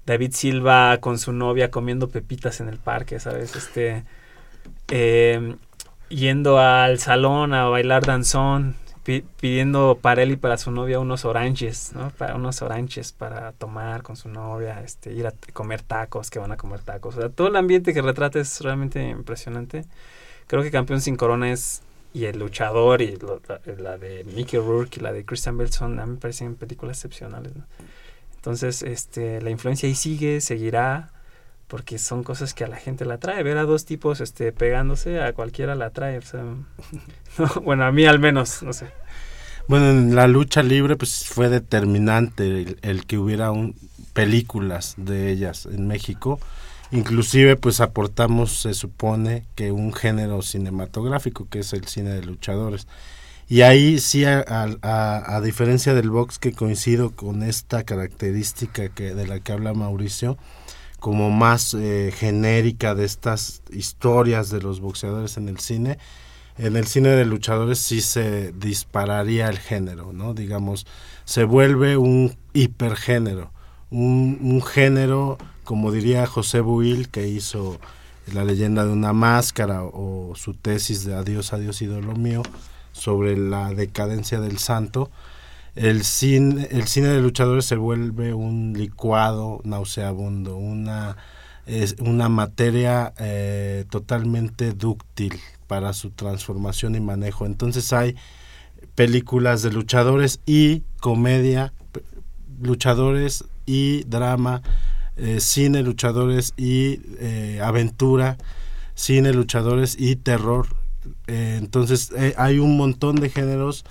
David 0.06 0.34
Silva 0.34 0.98
con 1.00 1.20
su 1.20 1.34
novia 1.34 1.72
comiendo 1.72 2.10
pepitas 2.10 2.62
en 2.62 2.70
el 2.70 2.78
parque, 2.78 3.20
¿sabes? 3.20 3.56
Este, 3.56 4.04
eh, 4.90 5.56
yendo 6.10 6.60
al 6.60 7.00
salón 7.00 7.54
a 7.54 7.66
bailar 7.66 8.06
danzón, 8.06 8.76
pidiendo 9.40 9.98
para 10.02 10.24
él 10.24 10.32
y 10.32 10.36
para 10.36 10.58
su 10.58 10.72
novia 10.72 11.00
unos 11.00 11.26
oranges, 11.26 11.92
¿no? 11.94 12.12
Para 12.12 12.36
unos 12.36 12.62
oranges 12.62 13.12
para 13.12 13.52
tomar 13.54 14.04
con 14.04 14.16
su 14.16 14.30
novia, 14.30 14.82
este, 14.84 15.14
ir 15.14 15.28
a 15.28 15.34
comer 15.54 15.82
tacos, 15.82 16.30
que 16.30 16.40
van 16.40 16.52
a 16.52 16.58
comer 16.58 16.82
tacos. 16.82 17.18
O 17.18 17.22
sea, 17.22 17.30
todo 17.30 17.48
el 17.48 17.56
ambiente 17.56 17.94
que 17.94 18.02
retrata 18.02 18.40
es 18.40 18.62
realmente 18.62 19.10
impresionante. 19.10 19.86
Creo 20.48 20.64
que 20.64 20.72
Campeón 20.72 21.02
sin 21.02 21.16
Corona 21.16 21.52
es 21.52 21.82
y 22.14 22.26
El 22.26 22.40
Luchador 22.40 23.02
y 23.02 23.18
la, 23.78 23.98
de 23.98 24.24
Mickey 24.24 24.60
Rourke 24.60 24.98
y 24.98 25.04
la 25.04 25.14
de 25.14 25.24
Christian 25.24 25.58
Bale 25.58 25.72
son, 25.72 26.00
a 26.00 26.06
mí 26.06 26.14
me 26.14 26.18
parecen 26.18 26.56
películas 26.56 26.98
excepcionales. 26.98 27.54
Entonces, 28.36 28.82
este, 28.84 29.42
la 29.42 29.50
influencia 29.50 29.88
ahí 29.88 29.96
sigue, 29.96 30.42
seguirá, 30.42 31.12
porque 31.68 32.00
son 32.00 32.24
cosas 32.24 32.54
que 32.54 32.64
a 32.64 32.68
la 32.68 32.78
gente 32.78 33.06
la 33.06 33.16
atrae. 33.16 33.44
Ver 33.44 33.58
a 33.58 33.64
dos 33.64 33.86
tipos 33.86 34.22
este, 34.22 34.52
pegándose, 34.52 35.22
a 35.22 35.34
cualquiera 35.34 35.76
la 35.76 35.88
atrae. 35.88 36.20
bueno, 37.64 37.86
a 37.86 37.92
mí 37.92 38.06
al 38.06 38.20
menos, 38.20 38.64
no 38.64 38.74
sé. 38.74 38.88
Bueno, 39.70 39.92
en 39.92 40.16
la 40.16 40.28
lucha 40.28 40.64
libre 40.64 40.98
pues 40.98 41.26
fue 41.26 41.48
determinante 41.48 42.76
el, 42.82 43.06
que 43.06 43.18
hubiera 43.18 43.52
un, 43.52 43.76
películas 44.14 44.96
de 44.98 45.32
ellas 45.32 45.66
en 45.72 45.88
México 45.88 46.40
Inclusive 46.92 47.56
pues 47.56 47.82
aportamos, 47.82 48.62
se 48.62 48.74
supone, 48.74 49.46
que 49.56 49.72
un 49.72 49.94
género 49.94 50.42
cinematográfico, 50.42 51.48
que 51.48 51.60
es 51.60 51.74
el 51.74 51.86
cine 51.86 52.10
de 52.10 52.24
luchadores. 52.24 52.88
Y 53.48 53.62
ahí 53.62 54.00
sí, 54.00 54.26
a, 54.26 54.44
a, 54.82 55.42
diferencia 55.42 55.94
del 55.94 56.10
box, 56.10 56.40
que 56.40 56.54
coincido 56.54 57.12
con 57.12 57.44
esta 57.44 57.84
característica 57.84 58.90
que 58.90 59.14
de 59.14 59.28
la 59.28 59.40
que 59.40 59.52
habla 59.52 59.74
Mauricio, 59.74 60.38
como 61.00 61.30
más 61.30 61.76
eh, 61.76 62.12
genérica 62.16 62.96
de 62.96 63.06
estas 63.06 63.62
historias 63.72 64.50
de 64.50 64.62
los 64.62 64.82
boxeadores 64.82 65.38
en 65.38 65.48
el 65.48 65.60
cine, 65.60 66.00
en 66.60 66.76
el 66.76 66.86
cine 66.86 67.10
de 67.10 67.26
luchadores 67.26 67.80
sí 67.80 68.02
se 68.02 68.52
dispararía 68.52 69.48
el 69.48 69.58
género, 69.58 70.14
¿no? 70.14 70.34
Digamos, 70.34 70.86
se 71.26 71.44
vuelve 71.44 71.98
un 71.98 72.36
hipergénero, 72.54 73.52
un, 73.90 74.38
un 74.42 74.62
género 74.62 75.38
como 75.70 75.92
diría 75.92 76.26
José 76.26 76.62
Buil, 76.62 77.10
que 77.10 77.28
hizo 77.28 77.80
La 78.34 78.44
leyenda 78.44 78.86
de 78.86 78.92
una 78.92 79.14
máscara 79.14 79.84
o 79.84 80.34
su 80.36 80.56
tesis 80.56 81.06
de 81.06 81.14
Adiós, 81.14 81.54
adiós, 81.54 81.80
ídolo 81.84 82.16
mío, 82.16 82.42
sobre 82.92 83.38
la 83.38 83.72
decadencia 83.76 84.40
del 84.40 84.58
santo, 84.58 85.12
el 85.76 86.04
cine, 86.04 86.70
el 86.72 86.88
cine 86.88 87.10
de 87.10 87.22
luchadores 87.22 87.66
se 87.66 87.76
vuelve 87.76 88.34
un 88.34 88.74
licuado 88.76 89.62
nauseabundo, 89.64 90.58
una, 90.58 91.18
es 91.68 91.96
una 92.00 92.30
materia 92.30 93.14
eh, 93.20 93.86
totalmente 93.92 94.74
dúctil 94.74 95.40
para 95.70 95.94
su 95.94 96.10
transformación 96.10 96.96
y 96.96 97.00
manejo. 97.00 97.46
Entonces 97.46 97.94
hay 97.94 98.16
películas 98.96 99.62
de 99.62 99.72
luchadores 99.72 100.42
y 100.48 100.82
comedia, 101.00 101.74
luchadores 102.60 103.46
y 103.68 104.04
drama, 104.06 104.64
eh, 105.16 105.40
cine, 105.40 105.84
luchadores 105.84 106.56
y 106.58 107.02
eh, 107.20 107.62
aventura, 107.64 108.40
cine, 108.96 109.32
luchadores 109.32 109.96
y 109.98 110.16
terror. 110.16 110.68
Eh, 111.28 111.58
entonces 111.60 112.12
hay 112.36 112.58
un 112.58 112.76
montón 112.76 113.18
de 113.18 113.30
géneros 113.30 113.86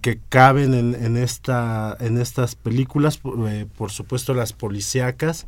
que 0.00 0.20
caben 0.28 0.74
en, 0.74 1.16
esta, 1.16 1.96
en 1.98 2.18
estas 2.18 2.54
películas, 2.54 3.18
por 3.18 3.90
supuesto 3.90 4.34
las 4.34 4.52
policíacas, 4.52 5.46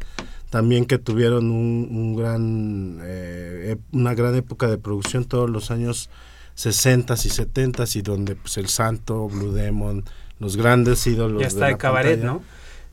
también 0.48 0.86
que 0.86 0.98
tuvieron 0.98 1.50
un, 1.50 2.16
gran, 2.16 3.00
una 3.92 4.14
gran 4.14 4.34
época 4.34 4.68
de 4.68 4.78
producción 4.78 5.24
todos 5.26 5.50
los 5.50 5.70
años 5.70 6.08
60 6.56 7.14
y 7.14 7.28
70 7.28 7.84
y 7.94 8.02
donde 8.02 8.34
pues 8.34 8.56
el 8.56 8.68
Santo, 8.68 9.28
Blue 9.28 9.52
Demon, 9.52 10.04
los 10.40 10.56
grandes 10.56 11.06
ídolos. 11.06 11.42
Ya 11.42 11.48
está 11.48 11.66
de, 11.66 11.76
cabaret, 11.76 12.22
¿no? 12.22 12.42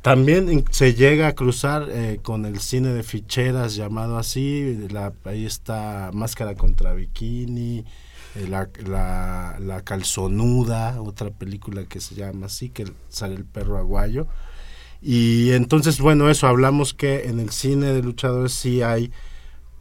También 0.01 0.65
se 0.69 0.93
llega 0.93 1.27
a 1.27 1.33
cruzar 1.33 1.87
eh, 1.89 2.19
con 2.21 2.45
el 2.45 2.59
cine 2.59 2.89
de 2.89 3.03
ficheras 3.03 3.75
llamado 3.75 4.17
así, 4.17 4.85
la, 4.91 5.13
ahí 5.23 5.45
está 5.45 6.11
Máscara 6.13 6.55
contra 6.55 6.93
Bikini, 6.93 7.85
eh, 8.35 8.47
la, 8.47 8.69
la, 9.59 9.81
Calzonuda, 9.83 11.01
otra 11.01 11.29
película 11.29 11.85
que 11.85 11.99
se 11.99 12.15
llama 12.15 12.47
así, 12.47 12.69
que 12.69 12.91
sale 13.09 13.35
el 13.35 13.45
perro 13.45 13.77
aguayo. 13.77 14.27
Y 15.01 15.51
entonces, 15.51 15.99
bueno, 15.99 16.29
eso, 16.29 16.47
hablamos 16.47 16.93
que 16.93 17.25
en 17.27 17.39
el 17.39 17.51
cine 17.51 17.87
de 17.87 18.01
luchadores 18.01 18.53
sí 18.53 18.81
hay 18.81 19.11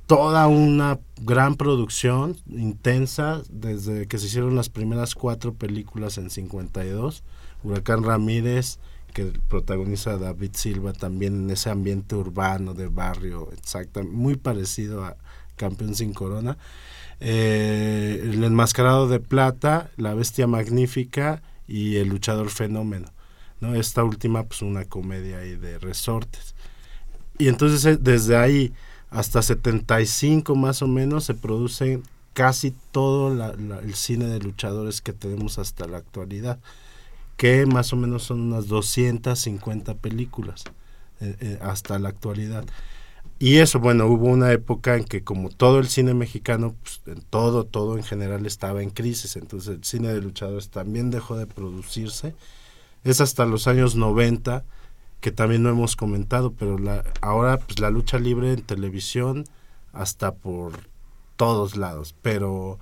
toda 0.07 0.46
una 0.48 0.98
gran 1.22 1.57
producción 1.57 2.36
intensa 2.48 3.40
desde 3.48 4.07
que 4.07 4.18
se 4.18 4.26
hicieron 4.26 4.57
las 4.57 4.68
primeras 4.68 5.14
cuatro 5.14 5.55
películas 5.55 6.18
en 6.18 6.28
52, 6.28 7.22
Huracán 7.62 8.03
Ramírez, 8.03 8.78
que 9.14 9.32
protagoniza 9.48 10.18
David 10.18 10.50
Silva 10.55 10.92
también 10.92 11.44
en 11.44 11.50
ese 11.50 11.70
ambiente 11.70 12.14
urbano 12.14 12.74
de 12.74 12.88
barrio, 12.88 13.48
exacto, 13.53 14.03
muy 14.05 14.36
parecido 14.36 15.05
a 15.05 15.16
Campeón 15.57 15.94
sin 15.94 16.12
Corona. 16.12 16.59
Eh, 17.24 18.20
el 18.24 18.42
enmascarado 18.42 19.08
de 19.08 19.20
plata, 19.20 19.90
la 19.96 20.12
bestia 20.12 20.48
magnífica 20.48 21.40
y 21.68 21.96
el 21.96 22.08
luchador 22.08 22.50
fenómeno. 22.50 23.08
¿no? 23.60 23.76
Esta 23.76 24.02
última, 24.02 24.42
pues 24.42 24.62
una 24.62 24.84
comedia 24.86 25.38
de 25.38 25.78
resortes. 25.78 26.56
Y 27.38 27.46
entonces 27.46 27.84
eh, 27.84 27.96
desde 28.00 28.36
ahí 28.36 28.72
hasta 29.10 29.40
75 29.40 30.56
más 30.56 30.82
o 30.82 30.88
menos 30.88 31.24
se 31.24 31.34
produce 31.34 32.02
casi 32.32 32.74
todo 32.90 33.52
el 33.52 33.94
cine 33.94 34.24
de 34.24 34.40
luchadores 34.40 35.00
que 35.00 35.12
tenemos 35.12 35.58
hasta 35.58 35.86
la 35.86 35.98
actualidad 35.98 36.58
que 37.36 37.66
más 37.66 37.92
o 37.92 37.96
menos 37.96 38.22
son 38.22 38.40
unas 38.40 38.68
250 38.68 39.94
películas 39.94 40.64
eh, 41.20 41.58
hasta 41.60 41.98
la 41.98 42.08
actualidad. 42.08 42.64
Y 43.43 43.59
eso, 43.59 43.80
bueno, 43.80 44.07
hubo 44.07 44.28
una 44.28 44.53
época 44.53 44.95
en 44.95 45.03
que 45.03 45.24
como 45.24 45.49
todo 45.49 45.80
el 45.80 45.88
cine 45.88 46.14
mexicano, 46.14 46.76
pues, 46.80 47.01
en 47.07 47.22
todo, 47.22 47.64
todo 47.64 47.97
en 47.97 48.05
general 48.05 48.47
estaba 48.47 48.84
en 48.84 48.90
crisis, 48.90 49.34
entonces 49.34 49.78
el 49.78 49.82
cine 49.82 50.12
de 50.14 50.22
luchadores 50.22 50.68
también 50.68 51.11
dejó 51.11 51.36
de 51.36 51.49
producirse. 51.49 52.36
Es 53.03 53.20
hasta 53.20 53.45
los 53.45 53.66
años 53.66 53.97
90, 53.97 54.62
que 55.20 55.32
también 55.32 55.64
no 55.64 55.70
hemos 55.70 55.97
comentado, 55.97 56.53
pero 56.53 56.78
la, 56.78 57.03
ahora 57.20 57.59
pues 57.59 57.80
la 57.80 57.90
lucha 57.90 58.20
libre 58.20 58.53
en 58.53 58.62
televisión 58.62 59.45
hasta 59.93 60.32
por 60.32 60.74
todos 61.34 61.74
lados, 61.74 62.14
pero 62.22 62.78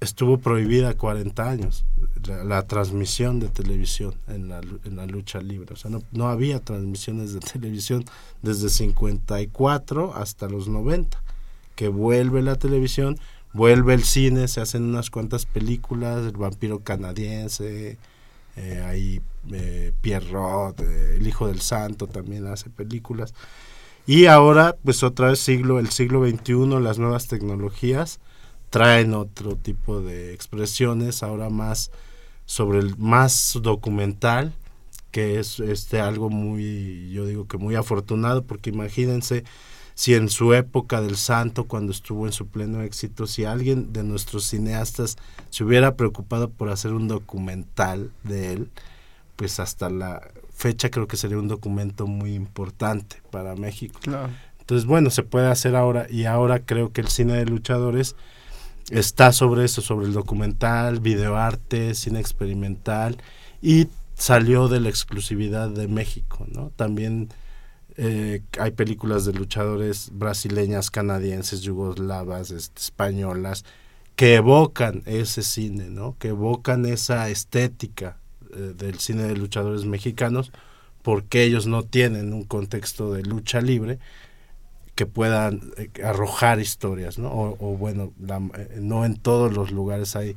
estuvo 0.00 0.38
prohibida 0.38 0.94
40 0.94 1.48
años 1.48 1.84
la, 2.26 2.62
transmisión 2.66 3.40
de 3.40 3.48
televisión 3.48 4.14
en 4.28 4.48
la, 4.48 4.60
en 4.84 4.96
la 4.96 5.06
lucha 5.06 5.40
libre. 5.40 5.74
O 5.74 5.76
sea, 5.76 5.90
no, 5.90 6.02
no, 6.12 6.28
había 6.28 6.60
transmisiones 6.60 7.32
de 7.32 7.40
televisión 7.52 8.04
desde 8.42 8.68
54 8.68 10.14
hasta 10.14 10.48
los 10.48 10.68
90, 10.68 11.22
que 11.74 11.88
vuelve 11.88 12.42
la 12.42 12.56
televisión, 12.56 13.18
vuelve 13.52 13.94
el 13.94 14.04
cine, 14.04 14.48
se 14.48 14.60
hacen 14.60 14.84
unas 14.84 15.10
cuantas 15.10 15.46
películas, 15.46 16.26
El 16.26 16.36
vampiro 16.36 16.80
canadiense, 16.80 17.98
eh, 18.56 18.84
ahí 18.86 19.20
eh, 19.52 19.92
Pierrot, 20.00 20.80
eh, 20.80 21.16
El 21.16 21.26
Hijo 21.26 21.48
del 21.48 21.60
Santo 21.60 22.06
también 22.06 22.46
hace 22.46 22.70
películas. 22.70 23.34
Y 24.06 24.26
ahora, 24.26 24.76
pues 24.84 25.02
otra 25.02 25.28
vez 25.28 25.40
siglo, 25.40 25.78
el 25.78 25.88
siglo 25.88 26.28
XXI, 26.28 26.80
las 26.80 26.98
nuevas 26.98 27.26
tecnologías, 27.26 28.20
traen 28.74 29.14
otro 29.14 29.54
tipo 29.54 30.00
de 30.00 30.34
expresiones, 30.34 31.22
ahora 31.22 31.48
más 31.48 31.92
sobre 32.44 32.80
el 32.80 32.96
más 32.96 33.56
documental, 33.62 34.52
que 35.12 35.38
es 35.38 35.60
este 35.60 36.00
algo 36.00 36.28
muy, 36.28 37.08
yo 37.12 37.24
digo 37.24 37.46
que 37.46 37.56
muy 37.56 37.76
afortunado, 37.76 38.42
porque 38.42 38.70
imagínense 38.70 39.44
si 39.94 40.14
en 40.14 40.28
su 40.28 40.54
época 40.54 41.00
del 41.00 41.16
santo, 41.16 41.68
cuando 41.68 41.92
estuvo 41.92 42.26
en 42.26 42.32
su 42.32 42.48
pleno 42.48 42.82
éxito, 42.82 43.28
si 43.28 43.44
alguien 43.44 43.92
de 43.92 44.02
nuestros 44.02 44.46
cineastas 44.46 45.18
se 45.50 45.62
hubiera 45.62 45.94
preocupado 45.94 46.50
por 46.50 46.68
hacer 46.68 46.94
un 46.94 47.06
documental 47.06 48.10
de 48.24 48.54
él, 48.54 48.70
pues 49.36 49.60
hasta 49.60 49.88
la 49.88 50.20
fecha 50.52 50.90
creo 50.90 51.06
que 51.06 51.16
sería 51.16 51.38
un 51.38 51.46
documento 51.46 52.08
muy 52.08 52.34
importante 52.34 53.22
para 53.30 53.54
México. 53.54 54.00
Entonces, 54.58 54.84
bueno, 54.84 55.10
se 55.10 55.22
puede 55.22 55.46
hacer 55.46 55.76
ahora 55.76 56.08
y 56.10 56.24
ahora 56.24 56.58
creo 56.58 56.90
que 56.90 57.02
el 57.02 57.08
cine 57.08 57.34
de 57.34 57.46
luchadores 57.46 58.16
está 58.90 59.32
sobre 59.32 59.64
eso, 59.64 59.80
sobre 59.80 60.06
el 60.06 60.12
documental, 60.12 61.00
videoarte, 61.00 61.94
cine 61.94 62.20
experimental 62.20 63.18
y 63.62 63.88
salió 64.14 64.68
de 64.68 64.80
la 64.80 64.88
exclusividad 64.88 65.70
de 65.70 65.88
México, 65.88 66.46
¿no? 66.50 66.70
También 66.76 67.28
eh, 67.96 68.42
hay 68.58 68.72
películas 68.72 69.24
de 69.24 69.32
luchadores 69.32 70.10
brasileñas, 70.12 70.90
canadienses, 70.90 71.62
yugoslavas, 71.62 72.50
este, 72.50 72.80
españolas, 72.80 73.64
que 74.16 74.34
evocan 74.34 75.02
ese 75.06 75.42
cine, 75.42 75.88
¿no? 75.90 76.16
Que 76.18 76.28
evocan 76.28 76.86
esa 76.86 77.28
estética 77.28 78.18
eh, 78.54 78.74
del 78.76 78.98
cine 78.98 79.24
de 79.24 79.36
luchadores 79.36 79.84
mexicanos, 79.84 80.52
porque 81.02 81.42
ellos 81.44 81.66
no 81.66 81.82
tienen 81.82 82.32
un 82.32 82.44
contexto 82.44 83.12
de 83.12 83.22
lucha 83.22 83.60
libre, 83.60 83.98
que 84.94 85.06
puedan 85.06 85.72
eh, 85.76 85.90
arrojar 86.04 86.60
historias, 86.60 87.18
¿no? 87.18 87.30
O, 87.32 87.76
bueno, 87.76 88.12
eh, 88.28 88.78
no 88.80 89.04
en 89.04 89.16
todos 89.16 89.52
los 89.52 89.72
lugares 89.72 90.16
hay 90.16 90.36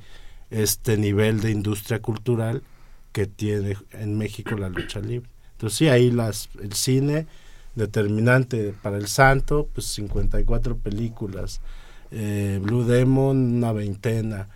este 0.49 0.97
nivel 0.97 1.41
de 1.41 1.51
industria 1.51 2.01
cultural 2.01 2.63
que 3.11 3.27
tiene 3.27 3.77
en 3.91 4.17
México 4.17 4.55
la 4.55 4.69
lucha 4.69 4.99
libre. 4.99 5.29
Entonces 5.53 5.77
sí, 5.77 5.89
ahí 5.89 6.11
las, 6.11 6.49
el 6.61 6.73
cine 6.73 7.27
determinante 7.75 8.73
para 8.81 8.97
el 8.97 9.07
santo, 9.07 9.67
pues 9.73 9.87
54 9.87 10.77
películas, 10.77 11.61
eh, 12.11 12.59
Blue 12.61 12.85
Demon 12.85 13.55
una 13.55 13.71
veintena, 13.71 14.47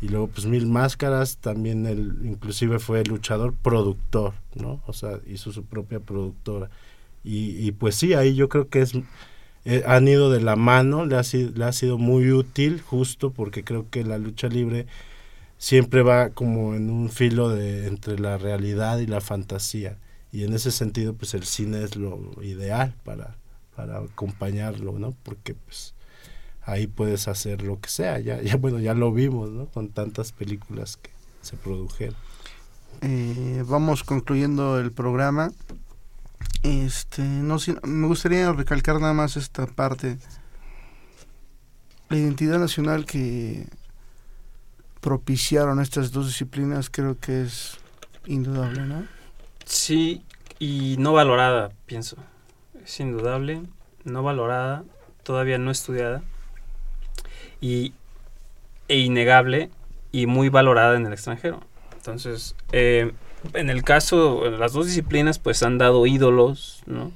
y 0.00 0.08
luego 0.08 0.28
pues 0.28 0.46
Mil 0.46 0.66
Máscaras, 0.66 1.36
también 1.36 1.86
él 1.86 2.16
inclusive 2.24 2.78
fue 2.78 3.04
luchador 3.04 3.52
productor, 3.54 4.32
¿no? 4.54 4.80
O 4.86 4.94
sea, 4.94 5.18
hizo 5.26 5.52
su 5.52 5.64
propia 5.64 6.00
productora. 6.00 6.70
Y, 7.22 7.66
y 7.66 7.72
pues 7.72 7.96
sí, 7.96 8.14
ahí 8.14 8.34
yo 8.34 8.48
creo 8.48 8.68
que 8.68 8.80
es 8.80 8.94
eh, 9.64 9.82
han 9.86 10.08
ido 10.08 10.30
de 10.30 10.40
la 10.40 10.56
mano, 10.56 11.04
le 11.04 11.16
ha, 11.16 11.22
sido, 11.22 11.52
le 11.52 11.64
ha 11.64 11.72
sido 11.72 11.98
muy 11.98 12.32
útil 12.32 12.80
justo 12.80 13.30
porque 13.32 13.64
creo 13.64 13.88
que 13.90 14.04
la 14.04 14.18
lucha 14.18 14.48
libre 14.48 14.86
siempre 15.58 16.02
va 16.02 16.30
como 16.30 16.74
en 16.74 16.90
un 16.90 17.10
filo 17.10 17.50
de 17.50 17.86
entre 17.86 18.18
la 18.18 18.38
realidad 18.38 18.98
y 18.98 19.06
la 19.06 19.20
fantasía. 19.20 19.98
Y 20.32 20.44
en 20.44 20.54
ese 20.54 20.70
sentido 20.70 21.14
pues 21.14 21.34
el 21.34 21.44
cine 21.44 21.82
es 21.82 21.96
lo 21.96 22.18
ideal 22.42 22.94
para 23.04 23.36
acompañarlo 23.76 24.98
no 24.98 25.14
porque 25.22 25.54
pues 25.54 25.94
ahí 26.62 26.86
puedes 26.86 27.28
hacer 27.28 27.62
lo 27.62 27.80
que 27.80 27.88
sea. 27.88 28.18
Ya 28.20 28.40
ya 28.40 28.56
bueno 28.56 28.78
ya 28.78 28.94
lo 28.94 29.12
vimos 29.12 29.50
no 29.50 29.66
con 29.66 29.88
tantas 29.90 30.32
películas 30.32 30.96
que 30.96 31.10
se 31.42 31.56
produjeron. 31.56 32.16
Eh, 33.02 33.64
vamos 33.66 34.04
concluyendo 34.04 34.78
el 34.78 34.92
programa 34.92 35.52
este, 36.62 37.22
no 37.22 37.56
me 37.84 38.06
gustaría 38.06 38.52
recalcar 38.52 39.00
nada 39.00 39.12
más 39.12 39.36
esta 39.36 39.66
parte. 39.66 40.18
La 42.08 42.16
identidad 42.16 42.58
nacional 42.58 43.06
que 43.06 43.66
propiciaron 45.00 45.80
estas 45.80 46.12
dos 46.12 46.26
disciplinas 46.26 46.90
creo 46.90 47.18
que 47.18 47.42
es 47.42 47.78
indudable, 48.26 48.82
¿no? 48.82 49.06
Sí, 49.64 50.24
y 50.58 50.96
no 50.98 51.12
valorada, 51.12 51.70
pienso. 51.86 52.16
Es 52.84 53.00
indudable, 53.00 53.62
no 54.04 54.22
valorada, 54.22 54.84
todavía 55.22 55.58
no 55.58 55.70
estudiada 55.70 56.22
y 57.60 57.92
e 58.88 58.98
innegable 58.98 59.70
y 60.12 60.26
muy 60.26 60.48
valorada 60.48 60.96
en 60.96 61.06
el 61.06 61.12
extranjero. 61.12 61.60
Entonces, 61.96 62.56
eh, 62.72 63.12
en 63.54 63.70
el 63.70 63.82
caso, 63.82 64.50
las 64.50 64.72
dos 64.72 64.86
disciplinas, 64.86 65.38
pues 65.38 65.62
han 65.62 65.78
dado 65.78 66.06
ídolos, 66.06 66.82
¿no? 66.86 67.12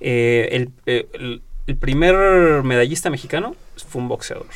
Eh, 0.00 0.68
eh, 0.86 1.08
el, 1.12 1.42
primer 1.78 2.64
medallista 2.64 3.10
mexicano 3.10 3.54
fue 3.88 4.02
un 4.02 4.08
boxeador 4.08 4.48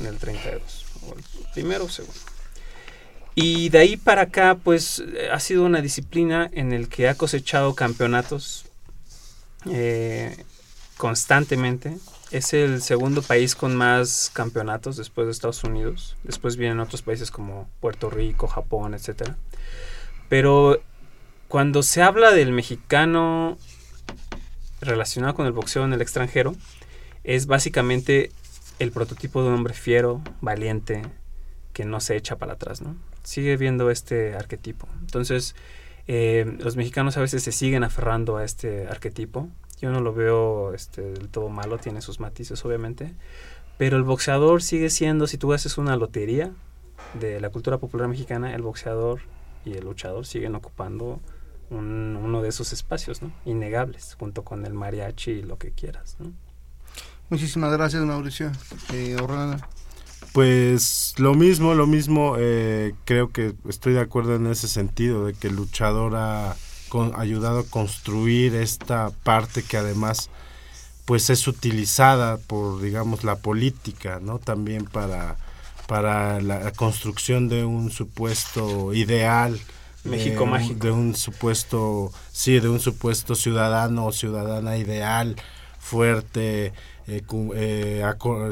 en 0.00 0.06
el 0.06 0.18
32. 0.18 0.84
el 1.16 1.52
primero 1.54 1.84
o 1.84 1.88
segundo. 1.88 2.18
Y 3.36 3.68
de 3.68 3.78
ahí 3.78 3.96
para 3.96 4.22
acá, 4.22 4.56
pues 4.64 5.04
ha 5.30 5.38
sido 5.38 5.64
una 5.64 5.82
disciplina 5.82 6.50
en 6.52 6.72
el 6.72 6.88
que 6.88 7.08
ha 7.08 7.14
cosechado 7.14 7.74
campeonatos 7.74 8.64
eh, 9.70 10.44
constantemente. 10.96 11.98
Es 12.30 12.52
el 12.54 12.82
segundo 12.82 13.22
país 13.22 13.54
con 13.54 13.76
más 13.76 14.30
campeonatos 14.32 14.96
después 14.96 15.26
de 15.26 15.32
Estados 15.32 15.62
Unidos. 15.64 16.16
Después 16.24 16.56
vienen 16.56 16.80
otros 16.80 17.02
países 17.02 17.30
como 17.30 17.68
Puerto 17.80 18.10
Rico, 18.10 18.48
Japón, 18.48 18.94
etcétera. 18.94 19.36
Pero 20.28 20.80
cuando 21.48 21.82
se 21.82 22.02
habla 22.02 22.32
del 22.32 22.52
mexicano 22.52 23.56
relacionado 24.80 25.34
con 25.34 25.46
el 25.46 25.52
boxeo 25.52 25.84
en 25.84 25.92
el 25.92 26.02
extranjero, 26.02 26.54
es 27.24 27.46
básicamente 27.46 28.30
el 28.78 28.92
prototipo 28.92 29.42
de 29.42 29.48
un 29.48 29.54
hombre 29.54 29.74
fiero, 29.74 30.22
valiente, 30.40 31.02
que 31.72 31.84
no 31.84 32.00
se 32.00 32.16
echa 32.16 32.36
para 32.36 32.54
atrás, 32.54 32.82
¿no? 32.82 32.96
Sigue 33.22 33.56
viendo 33.56 33.90
este 33.90 34.34
arquetipo. 34.34 34.88
Entonces, 35.00 35.54
eh, 36.06 36.56
los 36.60 36.76
mexicanos 36.76 37.16
a 37.16 37.20
veces 37.20 37.42
se 37.42 37.52
siguen 37.52 37.84
aferrando 37.84 38.36
a 38.36 38.44
este 38.44 38.86
arquetipo. 38.88 39.48
Yo 39.80 39.90
no 39.90 40.00
lo 40.00 40.14
veo 40.14 40.72
este, 40.74 41.02
del 41.02 41.28
todo 41.28 41.48
malo, 41.48 41.78
tiene 41.78 42.00
sus 42.00 42.20
matices, 42.20 42.64
obviamente. 42.64 43.14
Pero 43.78 43.96
el 43.96 44.04
boxeador 44.04 44.62
sigue 44.62 44.88
siendo, 44.90 45.26
si 45.26 45.36
tú 45.36 45.52
haces 45.52 45.76
una 45.78 45.96
lotería 45.96 46.50
de 47.14 47.40
la 47.40 47.50
cultura 47.50 47.78
popular 47.78 48.08
mexicana, 48.08 48.54
el 48.54 48.62
boxeador 48.62 49.20
y 49.66 49.74
el 49.74 49.84
luchador 49.84 50.24
siguen 50.24 50.54
ocupando 50.54 51.20
uno 51.68 52.42
de 52.42 52.48
esos 52.48 52.72
espacios, 52.72 53.22
¿no? 53.22 53.32
Innegables, 53.44 54.16
junto 54.18 54.44
con 54.44 54.64
el 54.64 54.72
mariachi 54.72 55.32
y 55.32 55.42
lo 55.42 55.58
que 55.58 55.72
quieras, 55.72 56.16
¿no? 56.20 56.32
Muchísimas 57.28 57.72
gracias, 57.72 58.04
Mauricio. 58.04 58.52
Eh, 58.92 59.16
pues 60.32 61.14
lo 61.18 61.34
mismo, 61.34 61.74
lo 61.74 61.88
mismo, 61.88 62.36
eh, 62.38 62.94
creo 63.04 63.32
que 63.32 63.54
estoy 63.68 63.94
de 63.94 64.00
acuerdo 64.00 64.36
en 64.36 64.46
ese 64.46 64.68
sentido, 64.68 65.26
de 65.26 65.34
que 65.34 65.48
el 65.48 65.56
luchador 65.56 66.14
ha 66.14 66.56
ayudado 67.16 67.60
a 67.60 67.64
construir 67.64 68.54
esta 68.54 69.10
parte 69.10 69.62
que 69.62 69.76
además 69.76 70.30
pues 71.04 71.30
es 71.30 71.46
utilizada 71.46 72.38
por 72.38 72.80
digamos 72.80 73.24
la 73.24 73.36
política, 73.36 74.20
¿no? 74.20 74.38
También 74.38 74.84
para 74.84 75.36
para 75.86 76.40
la 76.40 76.70
construcción 76.72 77.48
de 77.48 77.64
un 77.64 77.90
supuesto 77.90 78.92
ideal 78.92 79.58
México 80.06 80.44
de, 80.44 80.50
mágico. 80.50 80.86
de 80.86 80.90
un 80.92 81.14
supuesto 81.14 82.12
sí 82.32 82.58
de 82.60 82.68
un 82.68 82.80
supuesto 82.80 83.34
ciudadano 83.34 84.06
o 84.06 84.12
ciudadana 84.12 84.76
ideal 84.76 85.36
fuerte 85.78 86.72
eh, 87.06 87.22
eh, 87.54 88.02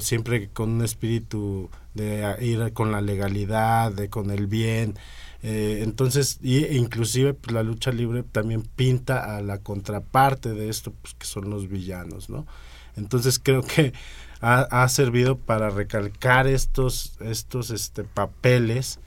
siempre 0.00 0.48
con 0.50 0.70
un 0.70 0.84
espíritu 0.84 1.70
de 1.94 2.36
ir 2.40 2.72
con 2.72 2.92
la 2.92 3.00
legalidad 3.00 3.92
de 3.92 4.08
con 4.08 4.30
el 4.30 4.46
bien. 4.46 4.96
Eh, 5.42 5.80
entonces 5.82 6.38
y 6.42 6.64
inclusive 6.76 7.34
pues, 7.34 7.52
la 7.52 7.62
lucha 7.62 7.92
libre 7.92 8.22
también 8.22 8.62
pinta 8.62 9.36
a 9.36 9.42
la 9.42 9.58
contraparte 9.58 10.50
de 10.50 10.68
esto 10.68 10.92
pues, 10.92 11.14
que 11.14 11.26
son 11.26 11.50
los 11.50 11.68
villanos 11.68 12.30
no 12.30 12.46
Entonces 12.96 13.40
creo 13.42 13.62
que 13.62 13.92
ha, 14.40 14.88
servido 14.88 15.38
para 15.38 15.70
recalcar 15.70 16.46
estos, 16.46 17.16
estos 17.20 17.70
este, 17.70 18.04
papeles 18.04 19.00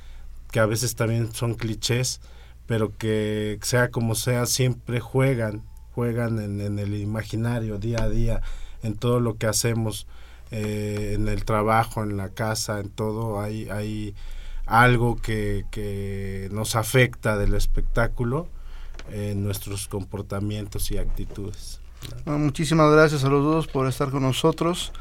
que 0.52 0.60
a 0.60 0.66
veces 0.66 0.96
también 0.96 1.32
son 1.32 1.54
clichés, 1.54 2.22
pero 2.66 2.98
que 2.98 3.60
sea 3.62 3.92
como 3.92 4.16
sea, 4.16 4.48
siempre 4.48 5.00
juegan, 5.00 5.62
juegan 5.94 6.40
en, 6.40 6.80
el 6.80 6.96
imaginario 6.96 7.78
día 7.78 8.04
a 8.04 8.10
día, 8.10 8.42
en 8.82 8.96
todo 8.96 9.20
lo 9.20 9.38
que 9.38 9.46
hacemos, 9.46 10.08
eh, 10.50 11.12
en 11.14 11.28
el 11.28 11.46
trabajo, 11.46 12.02
en 12.02 12.18
la 12.18 12.30
casa, 12.30 12.80
en 12.80 12.90
todo, 12.90 13.40
hay, 13.40 13.70
hay 13.70 14.16
algo 14.66 15.18
que, 15.18 15.66
que 15.70 16.50
nos 16.52 16.76
afecta 16.76 17.38
del 17.38 17.54
espectáculo 17.54 18.48
en 19.12 19.44
nuestros 19.44 19.88
comportamientos 19.88 20.90
y 20.92 20.98
actitudes. 20.98 21.80
Muchísimas 22.26 22.91
gracias 22.91 23.24
a 23.24 23.30
los 23.30 23.43
dos 23.43 23.68
por 23.68 23.88
estar 23.88 24.10
con 24.10 24.24
nosotros. 24.24 24.91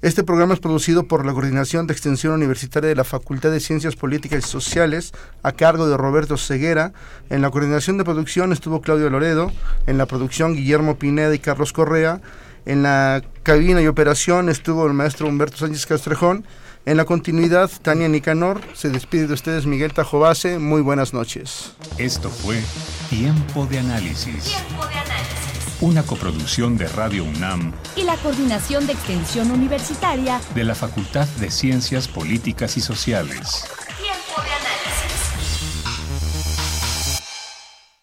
Este 0.03 0.25
programa 0.25 0.55
es 0.55 0.59
producido 0.59 1.07
por 1.07 1.25
la 1.25 1.33
Coordinación 1.33 1.87
de 1.87 1.93
Extensión 1.93 2.33
Universitaria 2.33 2.89
de 2.89 2.97
la 2.97 3.05
Facultad 3.05 3.53
de 3.53 3.61
Ciencias 3.61 3.95
Políticas 3.95 4.45
y 4.45 4.49
Sociales 4.49 5.13
a 5.45 5.53
cargo 5.53 5.89
de 5.89 5.97
Roberto 5.97 6.37
Ceguera. 6.37 6.93
En 7.31 7.41
la 7.41 7.51
coordinación 7.51 7.99
de 7.99 8.05
producción 8.05 8.53
estuvo 8.53 8.81
Claudio 8.81 9.09
Loredo, 9.11 9.53
en 9.87 9.99
la 9.99 10.07
producción 10.07 10.55
Guillermo 10.55 10.97
Pineda 10.97 11.33
y 11.33 11.39
Carlos 11.39 11.73
Correa, 11.73 12.21
en 12.67 12.83
la 12.83 13.23
cabina 13.45 13.81
y 13.81 13.87
operación 13.87 14.49
estuvo 14.49 14.85
el 14.87 14.93
maestro 14.93 15.29
Humberto 15.29 15.59
Sánchez 15.59 15.87
Castrejón 15.87 16.45
en 16.85 16.97
la 16.97 17.05
continuidad, 17.05 17.71
Tania 17.83 18.09
Nicanor 18.09 18.61
se 18.75 18.91
despide 18.91 19.27
de 19.27 19.35
ustedes, 19.35 19.67
Miguel 19.67 19.93
Tajobase. 19.93 20.59
Muy 20.59 20.81
buenas 20.81 21.13
noches. 21.13 21.73
Esto 21.99 22.29
fue 22.31 22.63
Tiempo 23.09 23.67
de 23.67 23.79
Análisis. 23.79 24.45
Tiempo 24.45 24.87
de 24.87 24.95
Análisis. 24.95 25.77
Una 25.81 26.03
coproducción 26.03 26.77
de 26.79 26.89
Radio 26.89 27.25
UNAM 27.25 27.73
y 27.97 28.03
la 28.03 28.17
Coordinación 28.17 28.87
de 28.87 28.93
Extensión 28.93 29.51
Universitaria 29.51 30.41
de 30.55 30.65
la 30.65 30.75
Facultad 30.75 31.27
de 31.41 31.51
Ciencias 31.51 32.09
Políticas 32.09 32.77
y 32.77 32.81
Sociales. 32.81 33.65